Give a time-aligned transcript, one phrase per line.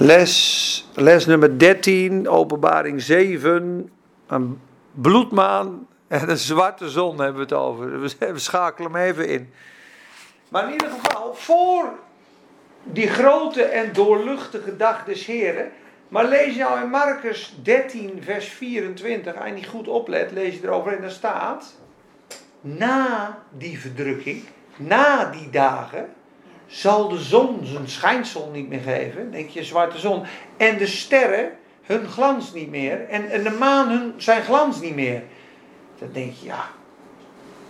[0.00, 3.90] Les, les nummer 13, openbaring 7.
[4.26, 4.60] Een
[4.92, 8.00] bloedmaan en een zwarte zon hebben we het over.
[8.18, 9.52] We schakelen hem even in.
[10.48, 11.92] Maar in ieder geval, voor
[12.82, 15.70] die grote en doorluchtige dag des Heren.
[16.08, 20.60] Maar lees nou in Marcus 13, vers 24, als je niet goed oplet, lees je
[20.62, 21.74] erover en daar staat.
[22.60, 24.44] Na die verdrukking,
[24.76, 26.08] na die dagen,
[26.68, 29.30] zal de zon zijn schijnsel niet meer geven.
[29.30, 30.22] Denk je, zwarte zon.
[30.56, 31.50] En de sterren
[31.82, 33.08] hun glans niet meer.
[33.08, 35.22] En, en de maan hun, zijn glans niet meer.
[35.98, 36.64] Dan denk je, ja,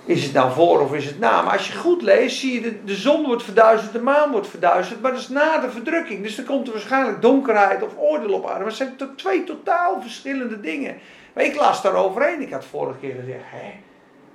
[0.05, 1.43] is het nou voor of is het na?
[1.43, 4.49] Maar als je goed leest, zie je de, de zon wordt verduisterd, de maan wordt
[4.49, 5.01] verduisterd.
[5.01, 6.23] Maar dat is na de verdrukking.
[6.23, 8.59] Dus dan komt er waarschijnlijk donkerheid of oordeel op aarde.
[8.59, 10.97] Maar het zijn twee totaal verschillende dingen.
[11.35, 12.41] Maar ik las daar overheen.
[12.41, 13.71] Ik had vorige keer gezegd, hè,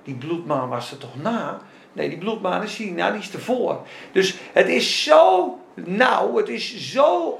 [0.03, 1.61] die bloedmaan was er toch na?
[1.93, 3.87] Nee, die bloedmaan is hier, nou, die is ervoor.
[4.11, 7.39] Dus het is zo nauw, het is zo.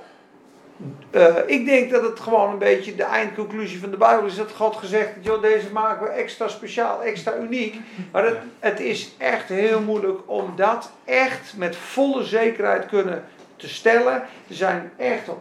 [1.12, 4.36] Uh, ik denk dat het gewoon een beetje de eindconclusie van de Bijbel is.
[4.36, 7.76] Dat God gezegd heeft: joh, deze maken we extra speciaal, extra uniek.
[8.12, 13.24] Maar het, het is echt heel moeilijk om dat echt met volle zekerheid kunnen
[13.64, 14.14] te stellen.
[14.48, 15.34] Er zijn echt uh,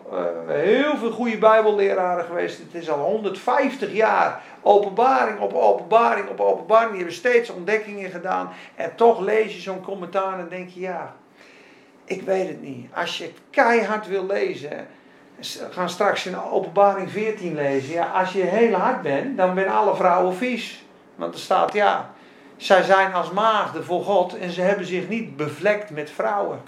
[0.47, 2.59] heel veel goede Bijbelleraren geweest.
[2.59, 6.89] Het is al 150 jaar openbaring op openbaring op openbaring.
[6.89, 8.51] Die hebben steeds ontdekkingen gedaan.
[8.75, 11.15] En toch lees je zo'n commentaar en denk je, ja,
[12.05, 12.91] ik weet het niet.
[12.95, 14.87] Als je het keihard wil lezen,
[15.71, 17.93] gaan straks in openbaring 14 lezen.
[17.95, 20.85] Ja, als je heel hard bent, dan zijn alle vrouwen vies.
[21.15, 22.11] Want er staat, ja,
[22.57, 26.61] zij zijn als maagden voor God en ze hebben zich niet bevlekt met vrouwen.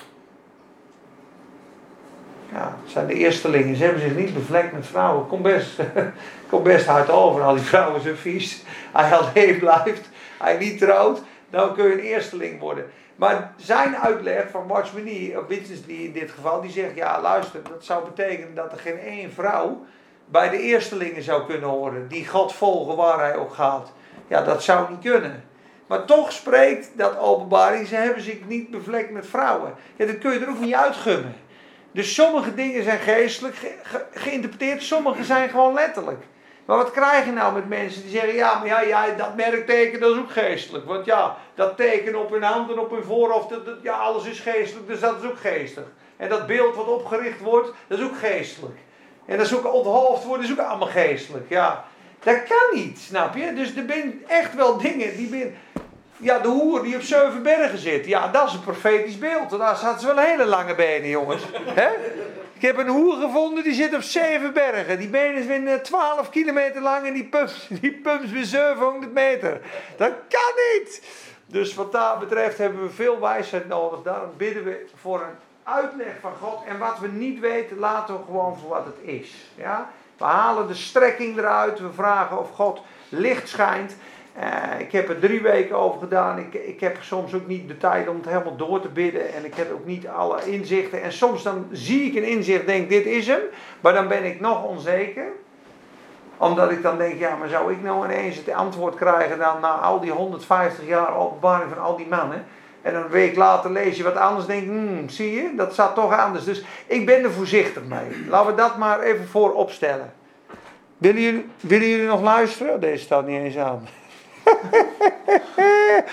[2.54, 3.76] Ja, het zijn de eerstelingen.
[3.76, 5.26] Ze hebben zich niet bevlekt met vrouwen.
[5.26, 5.80] Kom best,
[6.50, 7.42] kom best hard over.
[7.42, 8.62] Al die vrouwen zijn vies.
[8.92, 10.08] Hij alleen blijft.
[10.38, 11.22] Hij niet trouwt.
[11.50, 12.90] Dan kun je een eersteling worden.
[13.16, 15.46] Maar zijn uitleg van Watchmanie, of
[15.86, 19.32] die in dit geval, die zegt: ja, luister, dat zou betekenen dat er geen één
[19.32, 19.84] vrouw
[20.24, 22.08] bij de eerstelingen zou kunnen horen.
[22.08, 23.92] Die God volgen waar hij ook gaat.
[24.28, 25.44] Ja, dat zou niet kunnen.
[25.86, 29.74] Maar toch spreekt dat openbaring, ze hebben zich niet bevlekt met vrouwen.
[29.96, 31.34] Ja, dat kun je er ook niet uitgummen.
[31.94, 33.56] Dus sommige dingen zijn geestelijk
[34.12, 36.22] geïnterpreteerd, sommige zijn gewoon letterlijk.
[36.64, 40.00] Maar wat krijg je nou met mensen die zeggen: ja, maar ja, ja, dat merkteken
[40.00, 40.86] dat is ook geestelijk.
[40.86, 44.86] Want ja, dat teken op hun hand en op hun voorhoofd, ja, alles is geestelijk,
[44.86, 45.90] dus dat is ook geestelijk.
[46.16, 48.78] En dat beeld wat opgericht wordt, dat is ook geestelijk.
[49.26, 51.48] En dat is ook onthoofd worden, is ook allemaal geestelijk.
[51.48, 51.84] Ja,
[52.22, 53.52] dat kan niet, snap je?
[53.52, 55.28] Dus er zijn echt wel dingen die.
[55.28, 55.54] Ben,
[56.16, 58.06] ja, de hoer die op zeven bergen zit.
[58.06, 59.50] Ja, dat is een profetisch beeld.
[59.50, 61.42] Daar zaten ze wel hele lange benen, jongens.
[62.54, 64.98] Ik heb een hoer gevonden die zit op zeven bergen.
[64.98, 69.60] Die benen zijn 12 kilometer lang en die pumps, die pumps weer 700 meter.
[69.96, 71.02] Dat kan niet!
[71.46, 74.02] Dus wat dat betreft hebben we veel wijsheid nodig.
[74.02, 76.64] Daarom bidden we voor een uitleg van God.
[76.68, 79.34] En wat we niet weten, laten we gewoon voor wat het is.
[79.54, 79.90] Ja?
[80.16, 81.78] We halen de strekking eruit.
[81.78, 83.96] We vragen of God licht schijnt.
[84.38, 86.38] Uh, ik heb er drie weken over gedaan.
[86.38, 89.34] Ik, ik heb soms ook niet de tijd om het helemaal door te bidden.
[89.34, 91.02] En ik heb ook niet alle inzichten.
[91.02, 93.40] En soms dan zie ik een inzicht, denk dit is hem.
[93.80, 95.26] Maar dan ben ik nog onzeker.
[96.36, 99.72] Omdat ik dan denk, ja, maar zou ik nou ineens het antwoord krijgen dan na
[99.72, 102.44] al die 150 jaar openbaring van al die mannen.
[102.82, 106.18] En een week later lees je wat anders, denk hmm, zie je, dat zat toch
[106.18, 106.44] anders.
[106.44, 108.28] Dus ik ben er voorzichtig mee.
[108.28, 110.12] Laten we dat maar even voor opstellen.
[110.98, 112.80] Willen jullie, willen jullie nog luisteren?
[112.80, 113.88] Deze staat niet eens aan.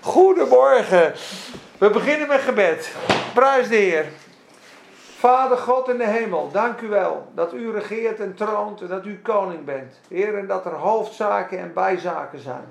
[0.00, 1.12] Goedemorgen.
[1.78, 2.94] We beginnen met gebed.
[3.34, 4.06] Prijs de Heer.
[5.18, 9.06] Vader God in de hemel, dank u wel dat u regeert en troont en dat
[9.06, 10.00] u koning bent.
[10.08, 12.64] Heer, en dat er hoofdzaken en bijzaken zijn.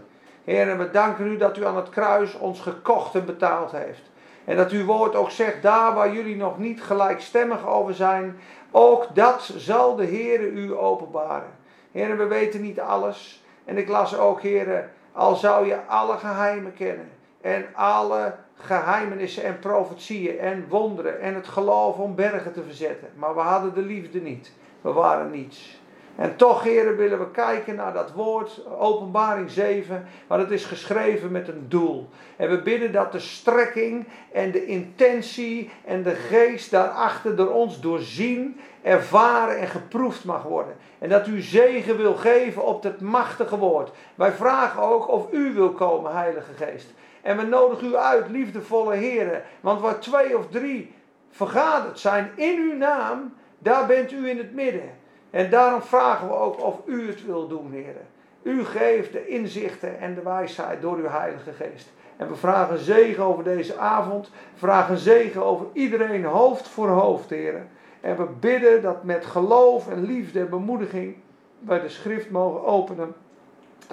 [0.44, 4.02] Heer, en we danken u dat u aan het kruis ons gekocht en betaald heeft.
[4.46, 8.40] En dat uw woord ook zegt, daar waar jullie nog niet gelijkstemmig over zijn,
[8.72, 11.52] ook dat zal de Heer u openbaren.
[11.92, 13.44] Heer, we weten niet alles.
[13.66, 17.10] En ik las ook, Heer, al zou je alle geheimen kennen
[17.42, 23.08] en alle geheimenissen en profetieën en wonderen en het geloof om bergen te verzetten.
[23.16, 24.52] Maar we hadden de liefde niet.
[24.82, 25.80] We waren niets.
[26.18, 31.32] En toch, heren, willen we kijken naar dat woord, openbaring 7, want het is geschreven
[31.32, 32.10] met een doel.
[32.36, 37.82] En we bidden dat de strekking en de intentie en de geest daarachter door ons
[37.82, 40.76] doorzien, ervaren en geproefd mag worden.
[41.00, 43.92] En dat u zegen wil geven op het machtige woord.
[44.16, 46.94] Wij vragen ook of u wil komen, Heilige Geest.
[47.22, 50.94] En we nodigen u uit, liefdevolle heren, want waar twee of drie
[51.32, 55.06] vergaderd zijn in uw naam, daar bent u in het midden.
[55.30, 58.08] En daarom vragen we ook of u het wil doen, heren.
[58.44, 61.90] U geeft de inzichten en de wijsheid door uw Heilige Geest.
[62.18, 64.32] En we vragen zegen over deze avond.
[64.56, 67.70] Vragen zegen over iedereen, hoofd voor hoofd, heren.
[68.02, 71.16] En we bidden dat met geloof en liefde en bemoediging
[71.60, 73.14] wij de schrift mogen openen.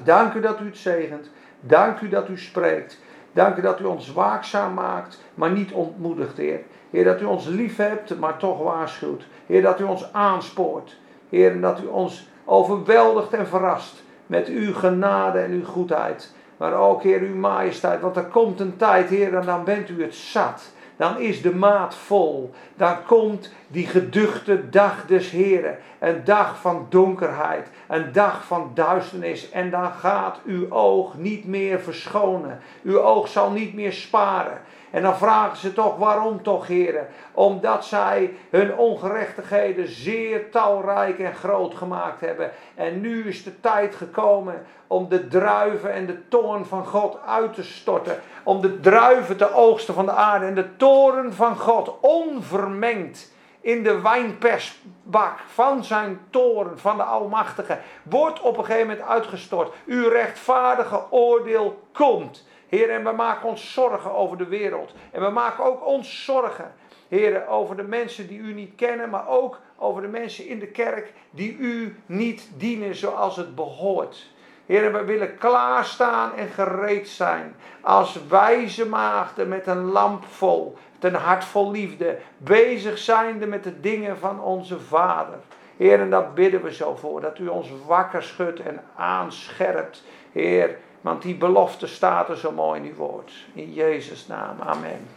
[0.02, 1.31] Dank u dat u het zegent.
[1.60, 3.00] Dank u dat u spreekt.
[3.32, 6.60] Dank u dat u ons waakzaam maakt, maar niet ontmoedigt, Heer.
[6.90, 9.26] Heer, dat u ons lief hebt, maar toch waarschuwt.
[9.46, 10.96] Heer, dat u ons aanspoort.
[11.28, 16.32] Heer, dat u ons overweldigt en verrast met uw genade en uw goedheid.
[16.56, 18.00] Maar ook, Heer, uw majesteit.
[18.00, 20.72] Want er komt een tijd, Heer, en dan bent u het zat.
[20.96, 22.54] Dan is de maat vol.
[22.76, 25.78] Dan komt die geduchte dag des Heren.
[25.98, 27.68] Een dag van donkerheid.
[27.88, 29.50] Een dag van duisternis.
[29.50, 32.60] En dan gaat uw oog niet meer verschonen.
[32.82, 34.60] Uw oog zal niet meer sparen.
[34.94, 37.06] En dan vragen ze toch, waarom toch, heren?
[37.32, 42.50] Omdat zij hun ongerechtigheden zeer talrijk en groot gemaakt hebben.
[42.75, 47.55] En nu is de tijd gekomen om de druiven en de toorn van God uit
[47.55, 48.20] te storten.
[48.43, 50.46] Om de druiven te oogsten van de aarde.
[50.46, 57.79] En de toren van God onvermengd in de wijnpersbak van zijn toren, van de Almachtige,
[58.02, 59.75] wordt op een gegeven moment uitgestort.
[59.87, 62.46] Uw rechtvaardige oordeel komt.
[62.69, 64.93] Heer, en we maken ons zorgen over de wereld.
[65.11, 66.75] En we maken ook ons zorgen,
[67.08, 70.66] Heer, over de mensen die u niet kennen, maar ook over de mensen in de
[70.66, 74.32] kerk die u niet dienen zoals het behoort.
[74.66, 81.12] Heer, we willen klaarstaan en gereed zijn als wijze maagden met een lamp vol, met
[81.12, 85.38] een hart vol liefde, bezig zijnde met de dingen van onze Vader.
[85.76, 90.02] Heer, en dat bidden we zo voor, dat u ons wakker schudt en aanscherpt,
[90.32, 93.32] Heer, want die belofte staat er zo mooi in uw woord.
[93.52, 94.60] In Jezus' naam.
[94.60, 95.08] Amen.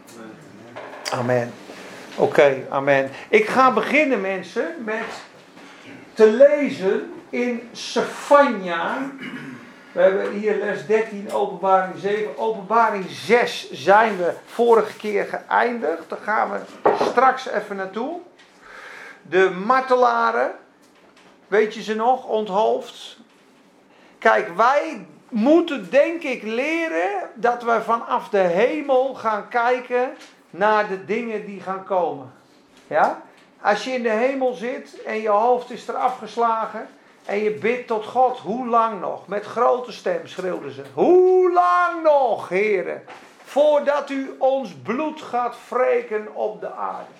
[1.12, 1.52] Amen.
[2.16, 3.10] Oké, amen.
[3.28, 5.04] Ik ga beginnen, mensen, met
[6.12, 9.10] te lezen in Sefania.
[9.92, 12.38] We hebben hier les 13, openbaring 7.
[12.38, 16.08] Openbaring 6 zijn we vorige keer geëindigd.
[16.08, 16.60] Daar gaan we
[17.04, 18.20] straks even naartoe.
[19.22, 20.50] De martelaren,
[21.46, 23.18] weet je ze nog, onthoofd.
[24.18, 30.14] Kijk, wij moeten denk ik leren dat we vanaf de hemel gaan kijken
[30.50, 32.32] naar de dingen die gaan komen.
[32.86, 33.22] Ja?
[33.60, 36.88] Als je in de hemel zit en je hoofd is eraf geslagen
[37.24, 39.26] en je bidt tot God, hoe lang nog?
[39.26, 40.82] Met grote stem schreeuwden ze.
[40.92, 43.02] Hoe lang nog, heren?
[43.44, 47.10] Voordat u ons bloed gaat wreken op de aarde.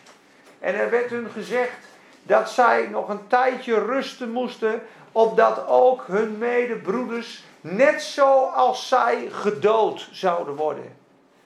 [0.61, 1.79] En er werd hun gezegd
[2.23, 4.83] dat zij nog een tijdje rusten moesten,
[5.13, 10.97] opdat ook hun medebroeders net zoals zij gedood zouden worden.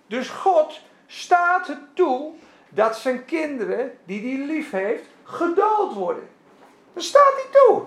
[0.06, 2.32] Dus God staat het toe
[2.68, 6.28] dat zijn kinderen, die hij lief heeft, gedood worden.
[6.92, 7.82] Dat staat hij toe.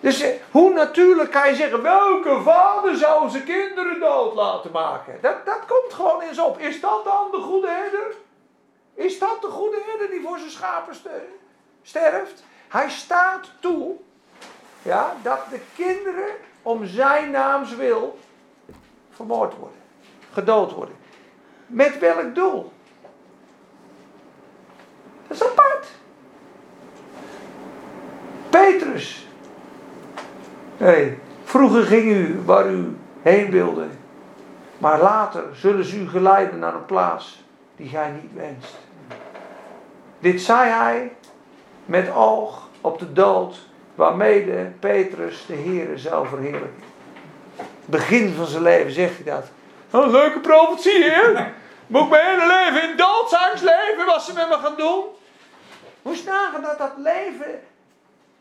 [0.00, 5.18] Dus eh, hoe natuurlijk kan je zeggen, welke vader zou zijn kinderen dood laten maken?
[5.20, 6.58] Dat, dat komt gewoon eens op.
[6.58, 8.14] Is dat dan de goede herder?
[8.94, 10.94] Is dat de goede herder die voor zijn schapen
[11.82, 12.44] sterft?
[12.68, 13.96] Hij staat toe
[14.82, 18.18] ja, dat de kinderen om zijn naams wil
[19.10, 19.78] vermoord worden,
[20.32, 20.94] gedood worden.
[21.66, 22.72] Met welk doel?
[25.28, 25.86] Dat is apart.
[28.50, 29.26] Petrus.
[30.76, 33.86] Hey, vroeger ging u waar u heen wilde.
[34.78, 37.44] Maar later zullen ze u geleiden naar een plaats
[37.76, 38.76] die gij niet wenst.
[40.18, 41.16] Dit zei hij
[41.84, 43.68] met oog op de dood
[44.00, 44.44] waarmee
[44.78, 46.82] Petrus de Heer zou verheerlijken.
[47.84, 49.50] Begin van zijn leven zegt hij dat.
[49.90, 51.32] Een leuke profetie, hè?
[51.86, 55.04] Moet ik mijn hele leven in doodsangst leven, wat ze met me gaan doen?
[56.02, 57.60] Moest nagaan dat dat leven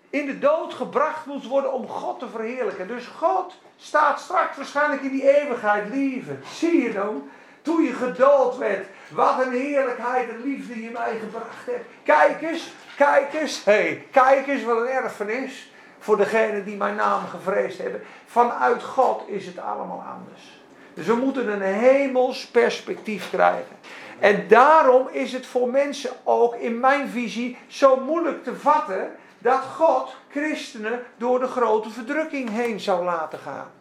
[0.10, 2.88] in de dood gebracht moet worden om God te verheerlijken.
[2.88, 6.36] Dus God staat straks waarschijnlijk in die eeuwigheid lieve.
[6.54, 7.30] Zie je dan?
[7.62, 8.88] Toen je gedood werd.
[9.10, 11.86] Wat een heerlijkheid en liefde je mij gebracht hebt.
[12.04, 13.64] Kijk eens, kijk eens.
[13.64, 15.72] hey, kijk eens wat een erfenis.
[16.00, 18.02] Voor degenen die mijn naam gevreesd hebben.
[18.26, 20.62] Vanuit God is het allemaal anders.
[20.94, 23.78] Dus we moeten een hemels perspectief krijgen.
[24.20, 29.62] En daarom is het voor mensen ook in mijn visie zo moeilijk te vatten dat
[29.76, 33.72] God christenen door de grote verdrukking heen zou laten gaan.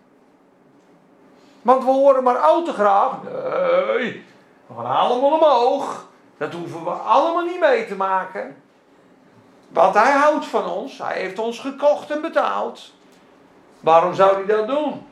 [1.63, 3.13] Want we horen maar al te graag.
[3.23, 4.25] Nee,
[4.67, 6.07] we gaan allemaal omhoog.
[6.37, 8.57] Dat hoeven we allemaal niet mee te maken.
[9.69, 10.99] Want hij houdt van ons.
[10.99, 12.93] Hij heeft ons gekocht en betaald.
[13.81, 15.07] Waarom zou hij dat doen?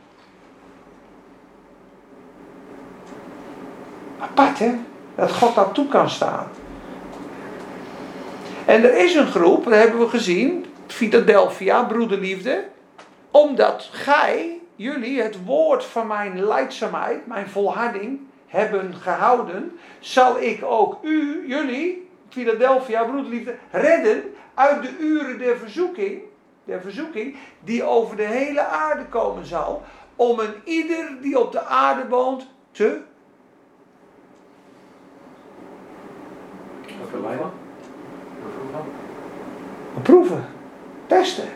[4.19, 4.75] Apart hè?
[5.15, 6.49] Dat God dat toe kan staan.
[8.65, 10.67] En er is een groep, dat hebben we gezien.
[10.87, 12.65] Philadelphia, broederliefde.
[13.31, 20.99] Omdat gij jullie het woord van mijn leidzaamheid, mijn volharding, hebben gehouden, zal ik ook
[21.03, 24.23] u, jullie, Philadelphia, broederliefde, redden
[24.57, 26.21] uit de uren der verzoeking,
[26.65, 29.83] der verzoeking, die over de hele aarde komen zal,
[30.17, 33.01] om een ieder die op de aarde woont te
[37.11, 37.51] Verleiden?
[40.03, 40.45] proeven,
[41.07, 41.49] testen.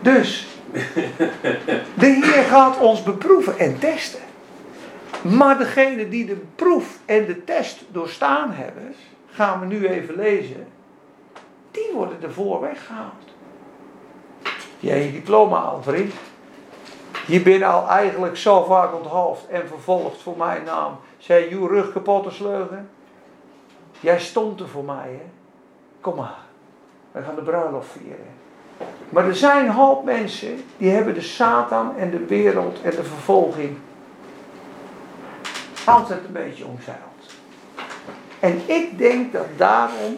[0.00, 0.46] Dus,
[1.94, 4.20] de Heer gaat ons beproeven en testen.
[5.22, 8.94] Maar degene die de proef en de test doorstaan hebben,
[9.26, 10.66] gaan we nu even lezen,
[11.72, 13.24] die worden ervoor weggehaald.
[14.78, 16.14] Jij je diploma al, vriend.
[17.26, 20.96] Je bent al eigenlijk zo vaak onthoofd en vervolgd voor mijn naam.
[21.18, 22.90] Zij je rug kapot te sleugen.
[24.00, 25.30] Jij stond er voor mij, hè?
[26.00, 26.38] Kom maar,
[27.12, 28.40] we gaan de bruiloft vieren.
[29.08, 33.04] Maar er zijn een hoop mensen die hebben de Satan en de wereld en de
[33.04, 33.76] vervolging
[35.84, 37.00] altijd een beetje omzeild.
[38.40, 40.16] En ik denk dat daarom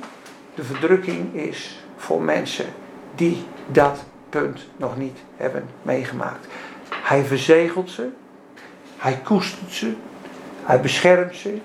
[0.54, 2.66] de verdrukking is voor mensen
[3.14, 6.46] die dat punt nog niet hebben meegemaakt.
[6.90, 8.08] Hij verzegelt ze,
[8.96, 9.92] hij koestert ze,
[10.62, 11.58] hij beschermt ze,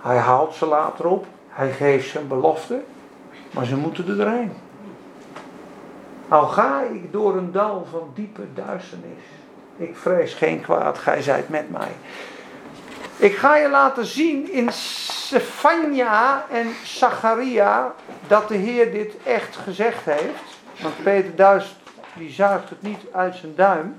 [0.00, 2.80] hij haalt ze later op, hij geeft ze een belofte,
[3.50, 4.52] maar ze moeten er doorheen.
[6.28, 9.22] Al ga ik door een dal van diepe duisternis.
[9.76, 11.90] Ik vrees geen kwaad, gij zijt met mij.
[13.16, 17.94] Ik ga je laten zien in Sefania en Zacharia
[18.26, 20.42] dat de Heer dit echt gezegd heeft.
[20.80, 21.74] Want Peter Duist
[22.14, 23.96] die zuigt het niet uit zijn duim.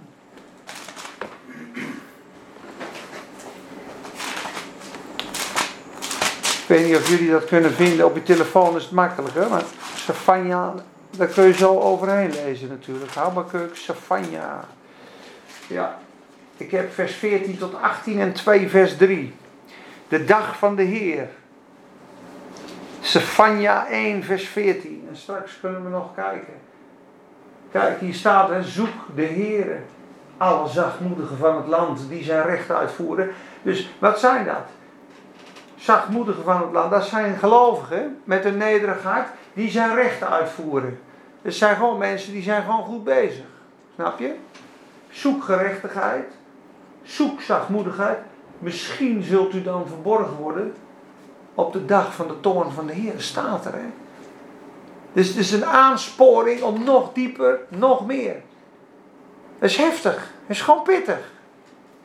[6.61, 8.05] Ik weet niet of jullie dat kunnen vinden.
[8.05, 9.49] Op je telefoon is het makkelijker.
[9.49, 9.63] Maar
[9.95, 10.73] Sefania
[11.17, 13.13] daar kun je zo overheen lezen natuurlijk.
[13.13, 14.65] Habakkuk, Safanja.
[15.67, 15.97] Ja.
[16.57, 19.35] Ik heb vers 14 tot 18 en 2 vers 3.
[20.07, 21.27] De dag van de Heer.
[23.01, 25.05] Sefania 1 vers 14.
[25.09, 26.53] En straks kunnen we nog kijken.
[27.71, 29.81] Kijk, hier staat er, zoek de Heer.
[30.37, 33.29] Alle zachtmoedigen van het land die zijn recht uitvoeren.
[33.61, 34.65] Dus wat zijn dat?
[35.75, 40.99] Zachtmoedigen van het land, dat zijn gelovigen met een nederigheid die zijn rechten uitvoeren.
[41.41, 43.45] Het zijn gewoon mensen die zijn gewoon goed bezig.
[43.95, 44.35] Snap je?
[45.09, 46.36] Zoek gerechtigheid.
[47.07, 48.17] Zoek zachtmoedigheid.
[48.59, 50.73] Misschien zult u dan verborgen worden
[51.53, 53.13] op de dag van de toorn van de Heer.
[53.17, 53.89] Staat er, hè?
[55.13, 58.35] Dus het is een aansporing om nog dieper, nog meer.
[59.59, 60.15] Dat is heftig.
[60.15, 61.31] Dat is gewoon pittig.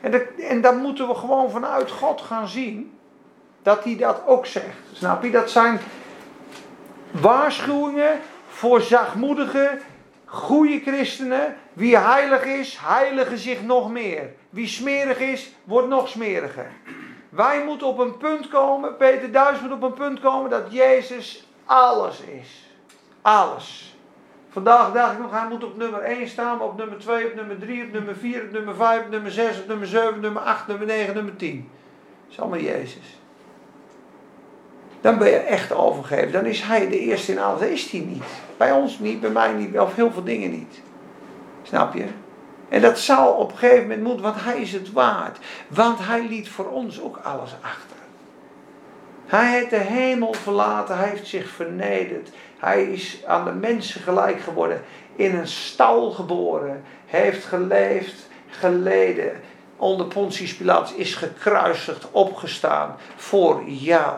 [0.01, 2.97] En, dat, en dan moeten we gewoon vanuit God gaan zien
[3.61, 4.77] dat hij dat ook zegt.
[4.91, 5.31] Snap je?
[5.31, 5.79] Dat zijn
[7.11, 9.77] waarschuwingen voor zachtmoedige,
[10.25, 11.55] goede christenen.
[11.73, 14.29] Wie heilig is, heiligen zich nog meer.
[14.49, 16.71] Wie smerig is, wordt nog smeriger.
[17.29, 21.47] Wij moeten op een punt komen, Peter Duis moet op een punt komen dat Jezus
[21.65, 22.69] alles is.
[23.21, 23.97] Alles.
[24.49, 27.59] Vandaag dacht ik nog, hij moet op nummer 1 staan, op nummer 2, op nummer
[27.59, 30.67] 3, op nummer 4, op nummer 5, op nummer 6, op nummer 7, nummer 8,
[30.67, 31.69] nummer 9, nummer 10.
[32.23, 33.17] Dat is allemaal Jezus
[35.03, 36.31] dan ben je echt overgegeven.
[36.31, 37.59] Dan is hij de eerste in alles.
[37.59, 38.23] Dat is hij niet.
[38.57, 40.81] Bij ons niet, bij mij niet, of heel veel dingen niet.
[41.73, 42.05] Snap je?
[42.69, 45.37] En dat zal op een gegeven moment moeten, want hij is het waard.
[45.67, 47.97] Want hij liet voor ons ook alles achter.
[49.25, 52.29] Hij heeft de hemel verlaten, hij heeft zich vernederd.
[52.57, 54.81] Hij is aan de mensen gelijk geworden,
[55.15, 59.41] in een stal geboren, heeft geleefd, geleden.
[59.77, 64.15] Onder Pontius Pilatus is gekruisigd, opgestaan voor jou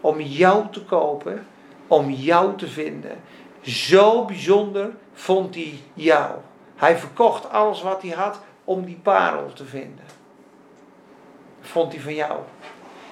[0.00, 1.46] om jou te kopen,
[1.86, 3.18] om jou te vinden.
[3.60, 6.30] Zo bijzonder vond hij jou.
[6.78, 10.04] Hij verkocht alles wat hij had om die parel te vinden.
[11.60, 12.38] Vond hij van jou.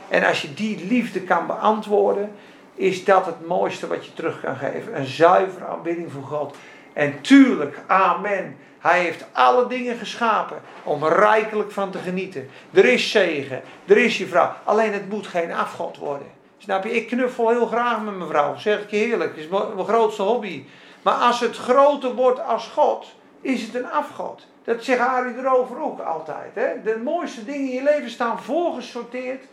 [0.09, 2.33] En als je die liefde kan beantwoorden,
[2.75, 4.97] is dat het mooiste wat je terug kan geven.
[4.97, 6.57] Een zuivere aanbidding voor God.
[6.93, 8.57] En tuurlijk, amen.
[8.79, 12.49] Hij heeft alle dingen geschapen om rijkelijk van te genieten.
[12.73, 14.53] Er is zegen, er is je vrouw.
[14.65, 16.27] Alleen het moet geen afgod worden.
[16.59, 16.91] Snap je?
[16.91, 18.57] Ik knuffel heel graag met mijn vrouw.
[18.57, 19.31] Zeg ik je heerlijk.
[19.31, 20.65] Het is mijn grootste hobby.
[21.03, 23.07] Maar als het groter wordt als God,
[23.47, 24.47] is het een afgod.
[24.65, 26.51] Dat zegt Arie erover ook altijd.
[26.55, 26.83] Hè?
[26.83, 29.45] De mooiste dingen in je leven staan voorgesorteerd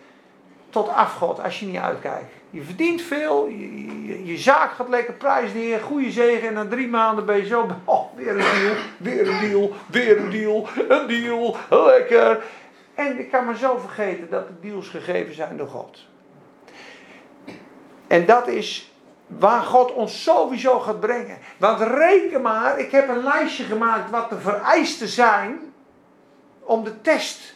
[0.69, 2.33] tot afgod als je niet uitkijkt.
[2.49, 6.87] Je verdient veel, je, je, zaak gaat lekker prijs neer, goede zegen en na drie
[6.87, 11.07] maanden ben je zo, oh, weer een deal, weer een deal, weer een deal, een
[11.07, 12.43] deal, lekker.
[12.93, 16.05] En ik kan me zo vergeten dat de deals gegeven zijn door God.
[18.07, 18.92] En dat is
[19.39, 21.37] waar God ons sowieso gaat brengen.
[21.57, 25.59] Want reken maar, ik heb een lijstje gemaakt wat de vereisten zijn
[26.59, 27.55] om de test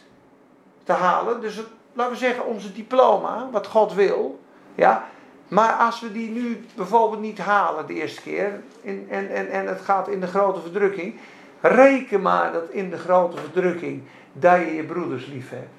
[0.84, 1.40] te halen.
[1.40, 1.60] Dus
[1.92, 4.40] laten we zeggen, onze diploma, wat God wil.
[4.74, 5.04] Ja,
[5.48, 9.66] Maar als we die nu bijvoorbeeld niet halen de eerste keer en, en, en, en
[9.66, 11.14] het gaat in de grote verdrukking,
[11.60, 15.77] reken maar dat in de grote verdrukking dat je je broeders lief hebt.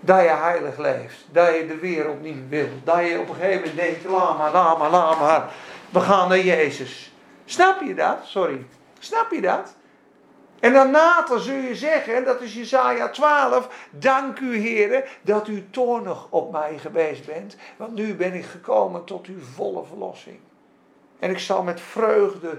[0.00, 1.16] Dat je heilig leeft.
[1.30, 2.68] Dat je de wereld niet wil.
[2.84, 4.52] Dat je op een gegeven moment denkt, maar,
[4.90, 5.48] laat maar.
[5.90, 7.12] We gaan naar Jezus.
[7.44, 8.18] Snap je dat?
[8.24, 8.66] Sorry.
[8.98, 9.74] Snap je dat?
[10.60, 16.26] En daarna zul je zeggen, dat is Jezaja 12, dank u heren dat u toornig
[16.30, 20.38] op mij geweest bent, want nu ben ik gekomen tot uw volle verlossing.
[21.18, 22.58] En ik zal met vreugde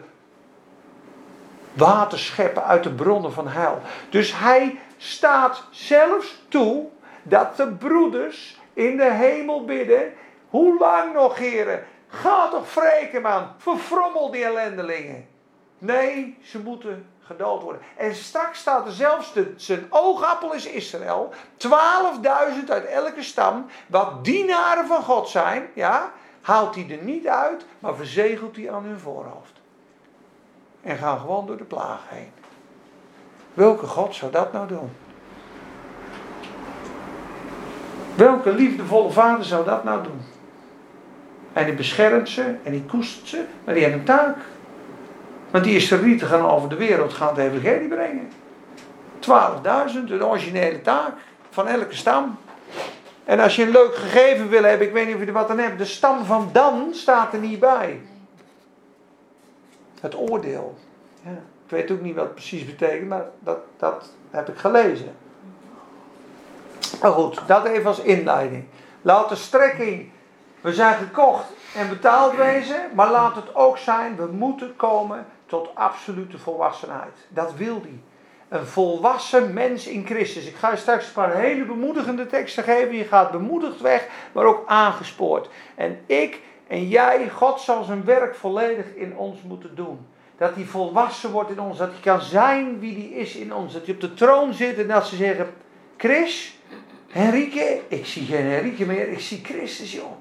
[1.74, 3.82] water scheppen uit de bronnen van heil.
[4.10, 6.88] Dus hij staat zelfs toe
[7.24, 10.14] dat de broeders in de hemel bidden,
[10.50, 15.28] hoe lang nog heren, ga toch wreken man, verfrommel die ellendelingen.
[15.78, 17.82] Nee, ze moeten gedood worden.
[17.98, 21.70] En straks staat er zelfs, de, zijn oogappel is Israël, 12.000
[22.68, 26.12] uit elke stam, wat dienaren van God zijn, ja,
[26.42, 29.54] haalt hij er niet uit, maar verzegelt hij aan hun voorhoofd.
[30.82, 32.32] En gaan gewoon door de plaag heen.
[33.54, 34.92] Welke God zou dat nou doen?
[38.20, 40.22] Welke liefdevolle vader zou dat nou doen?
[41.54, 44.38] En die beschermt ze en die koestert ze, maar die heeft een taak.
[45.52, 48.32] Want die Israëlieten gaan over de wereld gaan het evangelie brengen.
[49.20, 51.14] 12.000, een originele taak
[51.50, 52.38] van elke stam.
[53.24, 55.50] En als je een leuk gegeven wil hebben, ik weet niet of je er wat
[55.50, 58.02] aan hebt, de stam van Dan staat er niet bij.
[60.02, 60.78] Het oordeel.
[61.24, 61.32] Ja,
[61.66, 65.16] ik weet ook niet wat het precies betekent, maar dat, dat heb ik gelezen.
[67.02, 68.64] Maar goed, dat even als inleiding.
[69.02, 70.10] Laat de strekking,
[70.62, 75.76] we zijn gekocht en betaald wezen, maar laat het ook zijn, we moeten komen tot
[75.76, 77.28] absolute volwassenheid.
[77.28, 78.00] Dat wil hij.
[78.50, 80.46] Een volwassen mens in Christus.
[80.46, 82.96] Ik ga je straks een paar hele bemoedigende teksten geven.
[82.96, 85.50] Je gaat bemoedigd weg, maar ook aangespoord.
[85.76, 90.08] En ik en jij, God zal zijn werk volledig in ons moeten doen.
[90.38, 91.78] Dat hij volwassen wordt in ons.
[91.78, 93.74] Dat hij kan zijn wie hij is in ons.
[93.74, 95.54] Dat hij op de troon zit en dat ze zeggen:
[95.98, 96.59] Chris,
[97.10, 100.12] Henrike, ik zie geen Henrike meer, ik zie Christus, joh.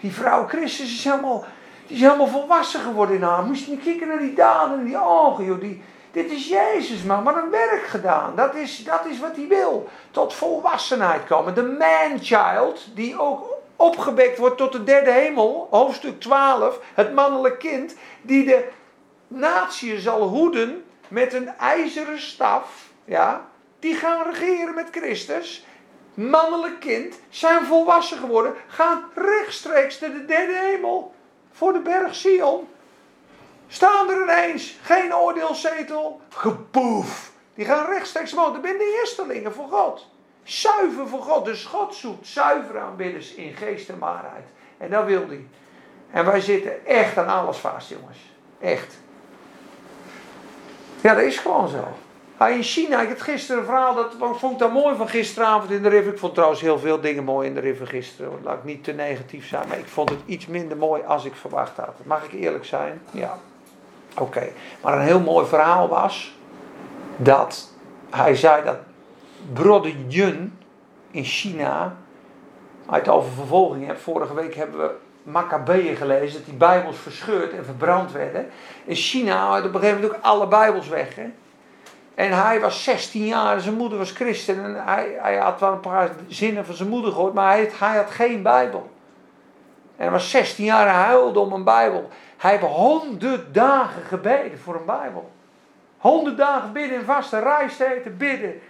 [0.00, 1.44] Die vrouw Christus is helemaal
[1.88, 3.42] die is helemaal volwassen geworden in haar.
[3.42, 5.60] Moest je niet kijken naar die daden en die ogen, joh.
[5.60, 7.24] Die, dit is Jezus, man.
[7.24, 8.36] Wat een werk gedaan.
[8.36, 9.88] Dat is, dat is wat hij wil.
[10.10, 11.54] Tot volwassenheid komen.
[11.54, 15.68] De man-child, die ook opgewekt wordt tot de derde hemel.
[15.70, 16.80] Hoofdstuk 12.
[16.94, 17.94] Het mannelijk kind.
[18.22, 18.68] Die de
[19.28, 22.88] natie zal hoeden met een ijzeren staf.
[23.04, 23.46] Ja.
[23.78, 25.66] Die gaan regeren met Christus.
[26.18, 27.20] Mannelijk kind.
[27.28, 28.54] Zijn volwassen geworden.
[28.66, 31.14] Gaan rechtstreeks naar de derde hemel
[31.52, 32.68] voor de berg Sion.
[33.68, 37.32] Staan er ineens, geen oordeelzetel, gepoef.
[37.54, 38.52] Die gaan rechtstreeks omhoog.
[38.52, 40.06] Dat zijn de eerstelingen voor God.
[40.42, 41.44] Zuiver voor God.
[41.44, 44.46] Dus God zoekt zuivere aanbidders in geest en waarheid.
[44.78, 45.46] En dat wil hij.
[46.10, 48.18] En wij zitten echt aan alles vast, jongens.
[48.60, 48.96] Echt.
[51.00, 51.88] Ja, dat is gewoon zo.
[52.38, 55.70] Ah, in China, ik had gisteren een verhaal, dat vond ik dat mooi van gisteravond
[55.70, 56.12] in de river.
[56.12, 58.32] Ik vond trouwens heel veel dingen mooi in de river gisteren.
[58.42, 61.34] Laat ik niet te negatief zijn, maar ik vond het iets minder mooi als ik
[61.34, 61.94] verwacht had.
[62.02, 63.00] Mag ik eerlijk zijn?
[63.10, 63.38] Ja.
[64.18, 64.48] Oké.
[64.82, 66.36] Maar een heel mooi verhaal was
[67.16, 67.72] dat
[68.10, 68.78] hij zei dat
[69.52, 70.58] Brother Yun
[71.10, 71.96] in China,
[72.86, 73.92] hij het over vervolging.
[73.98, 74.90] Vorige week hebben we
[75.22, 78.48] Maccabeeën gelezen, dat die Bijbels verscheurd en verbrand werden.
[78.84, 81.14] In China hadden op een gegeven moment ook alle Bijbels weg.
[81.14, 81.30] Hè?
[82.18, 84.64] En hij was 16 jaar, zijn moeder was christen.
[84.64, 87.96] En hij, hij had wel een paar zinnen van zijn moeder gehoord, maar hij, hij
[87.96, 88.90] had geen Bijbel.
[89.96, 92.08] En hij was 16 jaar en huilde om een Bijbel.
[92.36, 95.30] Hij heeft honderd dagen gebeden voor een Bijbel.
[95.98, 98.60] Honderd dagen bidden in vaste rijsteten bidden.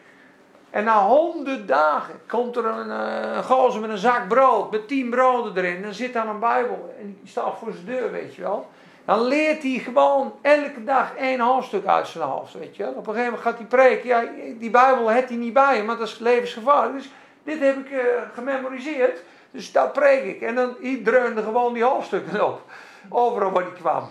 [0.70, 4.88] En na honderd dagen komt er een, eh, een gozer met een zak brood, met
[4.88, 5.76] tien broden erin.
[5.76, 8.68] En dan zit daar een Bijbel en die staat voor zijn deur, weet je wel.
[9.09, 12.53] Dan leert hij gewoon elke dag één hoofdstuk uit zijn hoofd.
[12.53, 12.87] Weet je.
[12.88, 14.09] Op een gegeven moment gaat hij preken.
[14.09, 14.25] Ja,
[14.59, 16.97] die Bijbel heeft hij niet bij hem, want dat is levensgevaarlijk.
[16.97, 17.11] Dus
[17.42, 18.01] dit heb ik uh,
[18.35, 19.23] gememoriseerd.
[19.51, 20.40] Dus dat preek ik.
[20.40, 22.62] En dan dreunde gewoon die hoofdstukken op.
[23.09, 24.11] Overal waar hij kwam.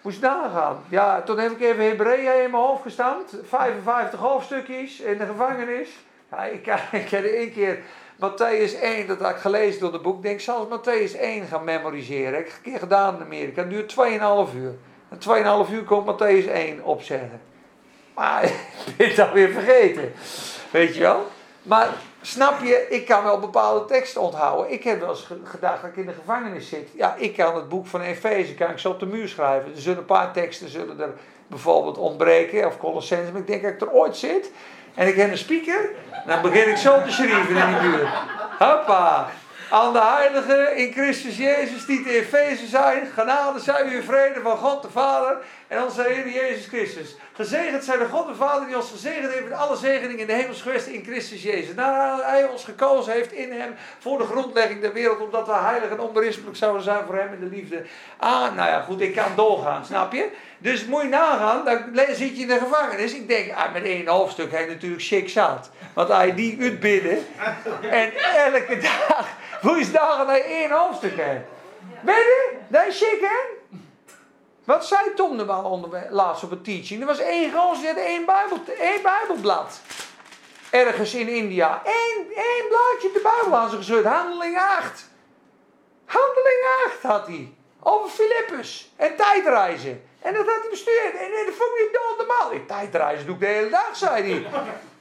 [0.00, 0.84] Moest nagaan.
[0.88, 3.36] Ja, toen heb ik even Hebreeën in mijn hoofd gestampt.
[3.42, 5.88] 55 hoofdstukjes in de gevangenis.
[6.30, 6.66] Ja, ik,
[7.02, 7.78] ik heb één keer
[8.16, 10.16] Matthäus 1, dat had ik gelezen door het boek.
[10.16, 12.38] Ik denk, zal Matthäus 1 gaan memoriseren.
[12.38, 13.60] Ik heb een keer gedaan in Amerika.
[13.60, 13.94] Het duurt
[14.50, 14.74] 2,5 uur.
[15.08, 17.40] En 2,5 uur komt Matthäus 1 opzeggen.
[18.14, 18.44] Maar
[18.86, 20.12] ik ben het alweer vergeten.
[20.70, 21.26] Weet je wel?
[21.62, 21.88] Maar
[22.20, 24.72] snap je, ik kan wel bepaalde teksten onthouden.
[24.72, 26.88] Ik heb wel eens gedacht dat ik in de gevangenis zit.
[26.94, 29.72] Ja, ik kan het boek van Efeze kan ik zo op de muur schrijven.
[29.72, 31.12] Er zullen een paar teksten zullen er
[31.46, 32.66] bijvoorbeeld ontbreken.
[32.66, 33.32] Of Colossense.
[33.32, 34.50] Maar ik denk dat ik er ooit zit.
[34.96, 35.90] En ik heb een speaker.
[36.26, 38.08] Dan begin ik zo te schrijven in die muur.
[38.58, 39.28] Hoppa.
[39.70, 43.06] aan de heiligen in Christus Jezus die te Efeze zijn.
[43.14, 45.36] Genade zij u vrede van God de Vader
[45.68, 47.16] en onze Heer Jezus Christus.
[47.32, 50.32] Gezegend zij de God de Vader die ons gezegend heeft met alle zegeningen in de
[50.32, 51.74] hemels geweest in Christus Jezus.
[51.74, 55.90] Nadat hij ons gekozen heeft in hem voor de grondlegging der wereld, omdat we heilig
[55.90, 57.82] en onberispelijk zouden zijn voor hem in de liefde.
[58.16, 60.28] Ah, nou ja, goed, ik kan doorgaan, snap je?
[60.58, 63.14] Dus moet je nagaan, dan zit je in de gevangenis.
[63.14, 65.70] Ik denk, ah, met één hoofdstuk hij natuurlijk chic zat.
[65.94, 67.26] Want hij die uitbidden.
[67.90, 69.28] En elke dag,
[69.62, 71.16] hoe is dagen hij één hoofdstuk.
[72.00, 73.55] Weet je, dat is chic hè?
[74.66, 77.00] Wat zei Tom er wel onder, laatst op een teaching?
[77.00, 79.80] Er was één gozer die had één, bijbel, één bijbelblad.
[80.70, 81.82] Ergens in India.
[81.84, 84.04] Eén, één blaadje de bijbel aan zich gezet.
[84.04, 85.08] Handeling 8.
[86.04, 87.54] Handeling 8 had hij.
[87.80, 88.92] Over Filippus.
[88.96, 90.02] En tijdreizen.
[90.20, 91.12] En dat had hij bestuurd.
[91.12, 92.52] En, en dat vond hij dood normaal.
[92.52, 94.46] Ik tijdreizen doe ik de hele dag, zei hij.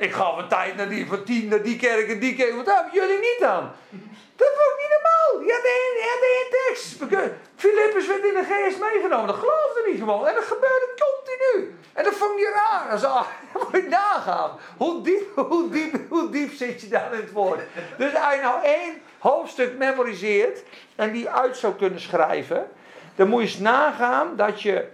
[0.07, 2.55] ik ga van tijd naar die, van tien naar die kerk en die kerk.
[2.55, 3.71] Wat hebben jullie niet dan?
[4.57, 5.31] Dat ik niet normaal.
[5.47, 6.87] Je had één, je had één tekst.
[7.55, 9.27] Filippus werd in de geest meegenomen.
[9.27, 10.27] Dat geloofde niet gewoon.
[10.27, 11.75] En dat gebeurde continu.
[11.93, 12.99] En dat vond je raar.
[12.99, 13.09] Zo,
[13.71, 14.51] moet je nagaan.
[14.77, 17.59] Hoe diep, hoe, diep, hoe diep zit je dan in het woord?
[17.97, 20.63] Dus als je nou één hoofdstuk memoriseert
[20.95, 22.67] en die uit zou kunnen schrijven,
[23.15, 24.87] dan moet je eens nagaan dat je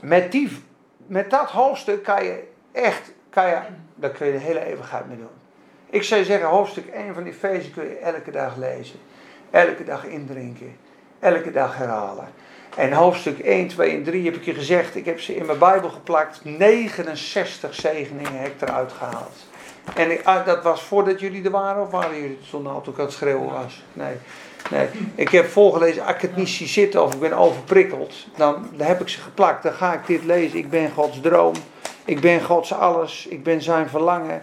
[0.00, 0.64] met, die,
[1.06, 3.58] met dat hoofdstuk kan je echt, kan je,
[3.94, 5.41] daar kun je de hele eeuwigheid mee doen.
[5.92, 8.98] Ik zou zeggen, hoofdstuk 1 van die feesten kun je elke dag lezen.
[9.50, 10.76] Elke dag indrinken.
[11.20, 12.28] Elke dag herhalen.
[12.76, 15.58] En hoofdstuk 1, 2 en 3 heb ik je gezegd, ik heb ze in mijn
[15.58, 16.40] Bijbel geplakt.
[16.44, 19.36] 69 zegeningen heb ik eruit gehaald.
[19.94, 22.92] En ik, ah, dat was voordat jullie er waren, of waren jullie toen al toen
[22.92, 23.84] ik aan het schreeuwen was?
[23.92, 24.14] Nee.
[24.70, 24.88] nee.
[25.14, 28.86] Ik heb voorgelezen, als ik het niet zie zitten of ik ben overprikkeld, dan, dan
[28.86, 29.62] heb ik ze geplakt.
[29.62, 30.58] Dan ga ik dit lezen.
[30.58, 31.54] Ik ben Gods droom.
[32.04, 33.26] Ik ben Gods alles.
[33.26, 34.42] Ik ben zijn verlangen.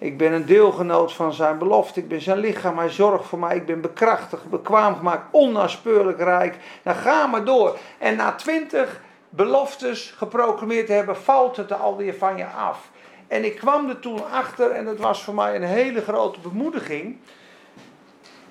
[0.00, 2.00] Ik ben een deelgenoot van zijn belofte.
[2.00, 2.78] Ik ben zijn lichaam.
[2.78, 3.56] Hij zorgt voor mij.
[3.56, 6.56] Ik ben bekrachtigd, bekwaam gemaakt, onnaspeurlijk rijk.
[6.82, 7.78] Dan ga maar door.
[7.98, 12.90] En na twintig beloftes geproclameerd te hebben, valt het alweer van je af.
[13.28, 17.16] En ik kwam er toen achter, en dat was voor mij een hele grote bemoediging.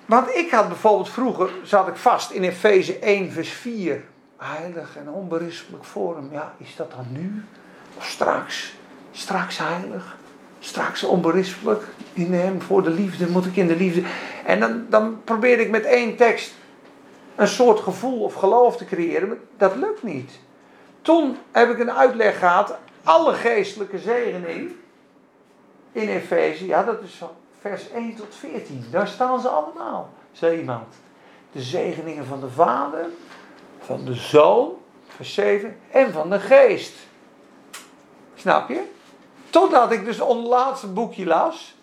[0.06, 4.04] Want ik had bijvoorbeeld vroeger, zat ik vast in Efeze 1, vers 4.
[4.36, 6.22] Heilig en onberispelijk voor.
[6.30, 7.44] Ja, is dat dan nu?
[7.96, 8.74] Of straks?
[9.10, 10.18] Straks heilig?
[10.62, 14.02] Straks onberispelijk in hem voor de liefde, moet ik in de liefde.
[14.44, 16.54] En dan, dan probeerde ik met één tekst
[17.36, 19.28] een soort gevoel of geloof te creëren.
[19.28, 20.30] Maar dat lukt niet.
[21.02, 24.70] Toen heb ik een uitleg gehad, alle geestelijke zegening
[25.92, 27.20] in Efeze, ja dat is
[27.60, 28.84] vers 1 tot 14.
[28.90, 30.94] Daar staan ze allemaal, zei iemand.
[31.52, 33.06] De zegeningen van de Vader,
[33.80, 34.72] van de Zoon,
[35.08, 36.92] vers 7, en van de Geest.
[38.34, 38.82] Snap je?
[39.50, 41.78] Totdat ik dus ons laatste boekje las.